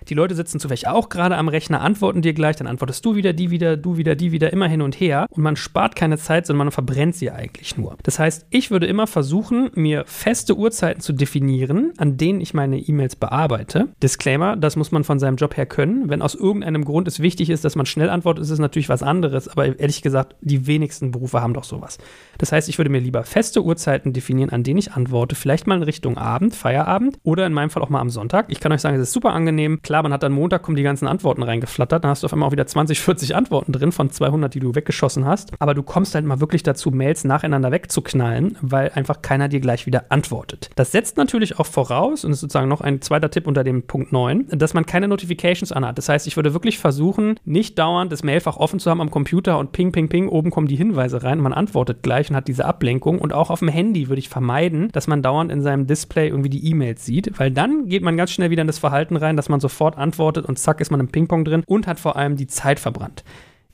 Die 0.08 0.14
Leute 0.14 0.34
sitzen 0.34 0.60
zufällig 0.60 0.88
auch 0.88 1.08
gerade 1.08 1.36
am 1.36 1.48
Rechner, 1.48 1.80
antworten 1.80 2.22
dir 2.22 2.32
gleich, 2.32 2.56
dann 2.56 2.66
antwortest 2.66 3.04
du 3.04 3.14
wieder, 3.14 3.32
die 3.32 3.50
wieder, 3.50 3.76
du 3.76 3.96
wieder, 3.96 4.14
die 4.14 4.32
wieder, 4.32 4.52
immer 4.52 4.68
hin 4.68 4.82
und 4.82 4.98
her. 4.98 5.26
Und 5.30 5.42
man 5.42 5.56
spart 5.56 5.96
keine 5.96 6.18
Zeit, 6.18 6.46
sondern 6.46 6.66
man 6.66 6.72
verbrennt 6.72 7.14
sie 7.14 7.30
eigentlich 7.30 7.76
nur. 7.76 7.96
Das 8.02 8.18
heißt, 8.18 8.46
ich 8.50 8.70
würde 8.70 8.86
immer 8.86 9.06
versuchen, 9.06 9.70
mir 9.74 10.04
feste 10.06 10.56
Uhrzeiten 10.56 11.00
zu 11.00 11.12
definieren, 11.12 11.92
an 11.98 12.16
denen 12.16 12.40
ich 12.40 12.54
meine 12.54 12.78
E-Mails 12.78 13.16
bearbeite. 13.16 13.88
Disclaimer, 14.02 14.56
das 14.56 14.76
muss 14.76 14.92
man 14.92 15.04
von 15.04 15.18
seinem 15.18 15.36
Job 15.36 15.56
her 15.56 15.66
können. 15.66 16.08
Wenn 16.08 16.22
aus 16.22 16.34
irgendeinem 16.34 16.84
Grund 16.84 17.08
es 17.08 17.20
wichtig 17.20 17.50
ist, 17.50 17.64
dass 17.64 17.76
man 17.76 17.86
schnell 17.86 18.10
antwortet, 18.10 18.44
ist 18.44 18.50
es 18.50 18.58
natürlich 18.58 18.88
was 18.88 19.02
anderes. 19.02 19.48
Aber 19.48 19.78
ehrlich 19.78 20.02
gesagt, 20.02 20.36
die 20.40 20.66
wenigsten 20.66 21.10
Berufe 21.10 21.40
haben 21.40 21.54
doch 21.54 21.64
sowas. 21.64 21.98
Das 22.38 22.52
heißt, 22.52 22.68
ich 22.68 22.78
würde 22.78 22.90
mir 22.90 23.00
lieber 23.00 23.24
feste 23.24 23.62
Uhrzeiten 23.62 24.12
definieren, 24.12 24.50
an 24.50 24.62
denen 24.62 24.78
ich 24.78 24.92
antworte. 24.92 25.34
Vielleicht 25.34 25.66
mal 25.66 25.76
in 25.76 25.82
Richtung 25.82 26.18
Abend, 26.18 26.54
Feierabend 26.54 27.18
oder 27.22 27.46
in 27.46 27.52
meinem 27.52 27.70
Fall 27.70 27.82
auch 27.82 27.88
mal 27.88 28.00
am 28.00 28.10
Sonntag. 28.10 28.46
Ich 28.48 28.60
kann 28.60 28.72
euch 28.72 28.80
sagen, 28.80 28.96
es 28.96 29.02
ist 29.02 29.12
super 29.12 29.32
angenehm. 29.32 29.80
Klar, 29.92 30.04
man 30.04 30.14
hat 30.14 30.22
dann 30.22 30.32
Montag 30.32 30.62
kommen 30.62 30.78
die 30.78 30.82
ganzen 30.82 31.06
Antworten 31.06 31.42
reingeflattert. 31.42 32.02
Dann 32.02 32.10
hast 32.10 32.22
du 32.22 32.24
auf 32.24 32.32
einmal 32.32 32.48
auch 32.48 32.52
wieder 32.52 32.66
20, 32.66 32.98
40 32.98 33.36
Antworten 33.36 33.72
drin 33.72 33.92
von 33.92 34.08
200, 34.08 34.54
die 34.54 34.58
du 34.58 34.74
weggeschossen 34.74 35.26
hast. 35.26 35.52
Aber 35.58 35.74
du 35.74 35.82
kommst 35.82 36.14
halt 36.14 36.24
mal 36.24 36.40
wirklich 36.40 36.62
dazu, 36.62 36.90
Mails 36.90 37.24
nacheinander 37.24 37.70
wegzuknallen, 37.70 38.56
weil 38.62 38.90
einfach 38.94 39.20
keiner 39.20 39.48
dir 39.48 39.60
gleich 39.60 39.84
wieder 39.84 40.06
antwortet. 40.08 40.70
Das 40.76 40.92
setzt 40.92 41.18
natürlich 41.18 41.58
auch 41.58 41.66
voraus, 41.66 42.24
und 42.24 42.32
ist 42.32 42.40
sozusagen 42.40 42.70
noch 42.70 42.80
ein 42.80 43.02
zweiter 43.02 43.30
Tipp 43.30 43.46
unter 43.46 43.64
dem 43.64 43.82
Punkt 43.82 44.12
9, 44.12 44.46
dass 44.52 44.72
man 44.72 44.86
keine 44.86 45.08
Notifications 45.08 45.72
anhat. 45.72 45.98
Das 45.98 46.08
heißt, 46.08 46.26
ich 46.26 46.36
würde 46.36 46.54
wirklich 46.54 46.78
versuchen, 46.78 47.38
nicht 47.44 47.78
dauernd 47.78 48.10
das 48.12 48.22
Mailfach 48.22 48.56
offen 48.56 48.80
zu 48.80 48.90
haben 48.90 49.02
am 49.02 49.10
Computer 49.10 49.58
und 49.58 49.72
ping, 49.72 49.92
ping, 49.92 50.08
ping, 50.08 50.26
oben 50.28 50.50
kommen 50.50 50.68
die 50.68 50.76
Hinweise 50.76 51.22
rein. 51.22 51.38
Man 51.38 51.52
antwortet 51.52 52.02
gleich 52.02 52.30
und 52.30 52.36
hat 52.36 52.48
diese 52.48 52.64
Ablenkung. 52.64 53.18
Und 53.18 53.34
auch 53.34 53.50
auf 53.50 53.58
dem 53.58 53.68
Handy 53.68 54.08
würde 54.08 54.20
ich 54.20 54.30
vermeiden, 54.30 54.88
dass 54.92 55.06
man 55.06 55.20
dauernd 55.20 55.52
in 55.52 55.60
seinem 55.60 55.86
Display 55.86 56.28
irgendwie 56.28 56.48
die 56.48 56.66
E-Mails 56.70 57.04
sieht, 57.04 57.38
weil 57.38 57.50
dann 57.50 57.88
geht 57.88 58.02
man 58.02 58.16
ganz 58.16 58.30
schnell 58.30 58.48
wieder 58.48 58.62
in 58.62 58.68
das 58.68 58.78
Verhalten 58.78 59.16
rein, 59.16 59.36
dass 59.36 59.50
man 59.50 59.60
sofort 59.60 59.81
antwortet 59.82 59.98
antwortet 59.98 60.46
und 60.46 60.58
zack 60.58 60.80
ist 60.80 60.90
man 60.90 61.00
im 61.00 61.08
Ping-Pong 61.08 61.44
drin 61.44 61.64
und 61.66 61.86
hat 61.86 62.00
vor 62.00 62.16
allem 62.16 62.36
die 62.36 62.46
Zeit 62.46 62.80
verbrannt. 62.80 63.24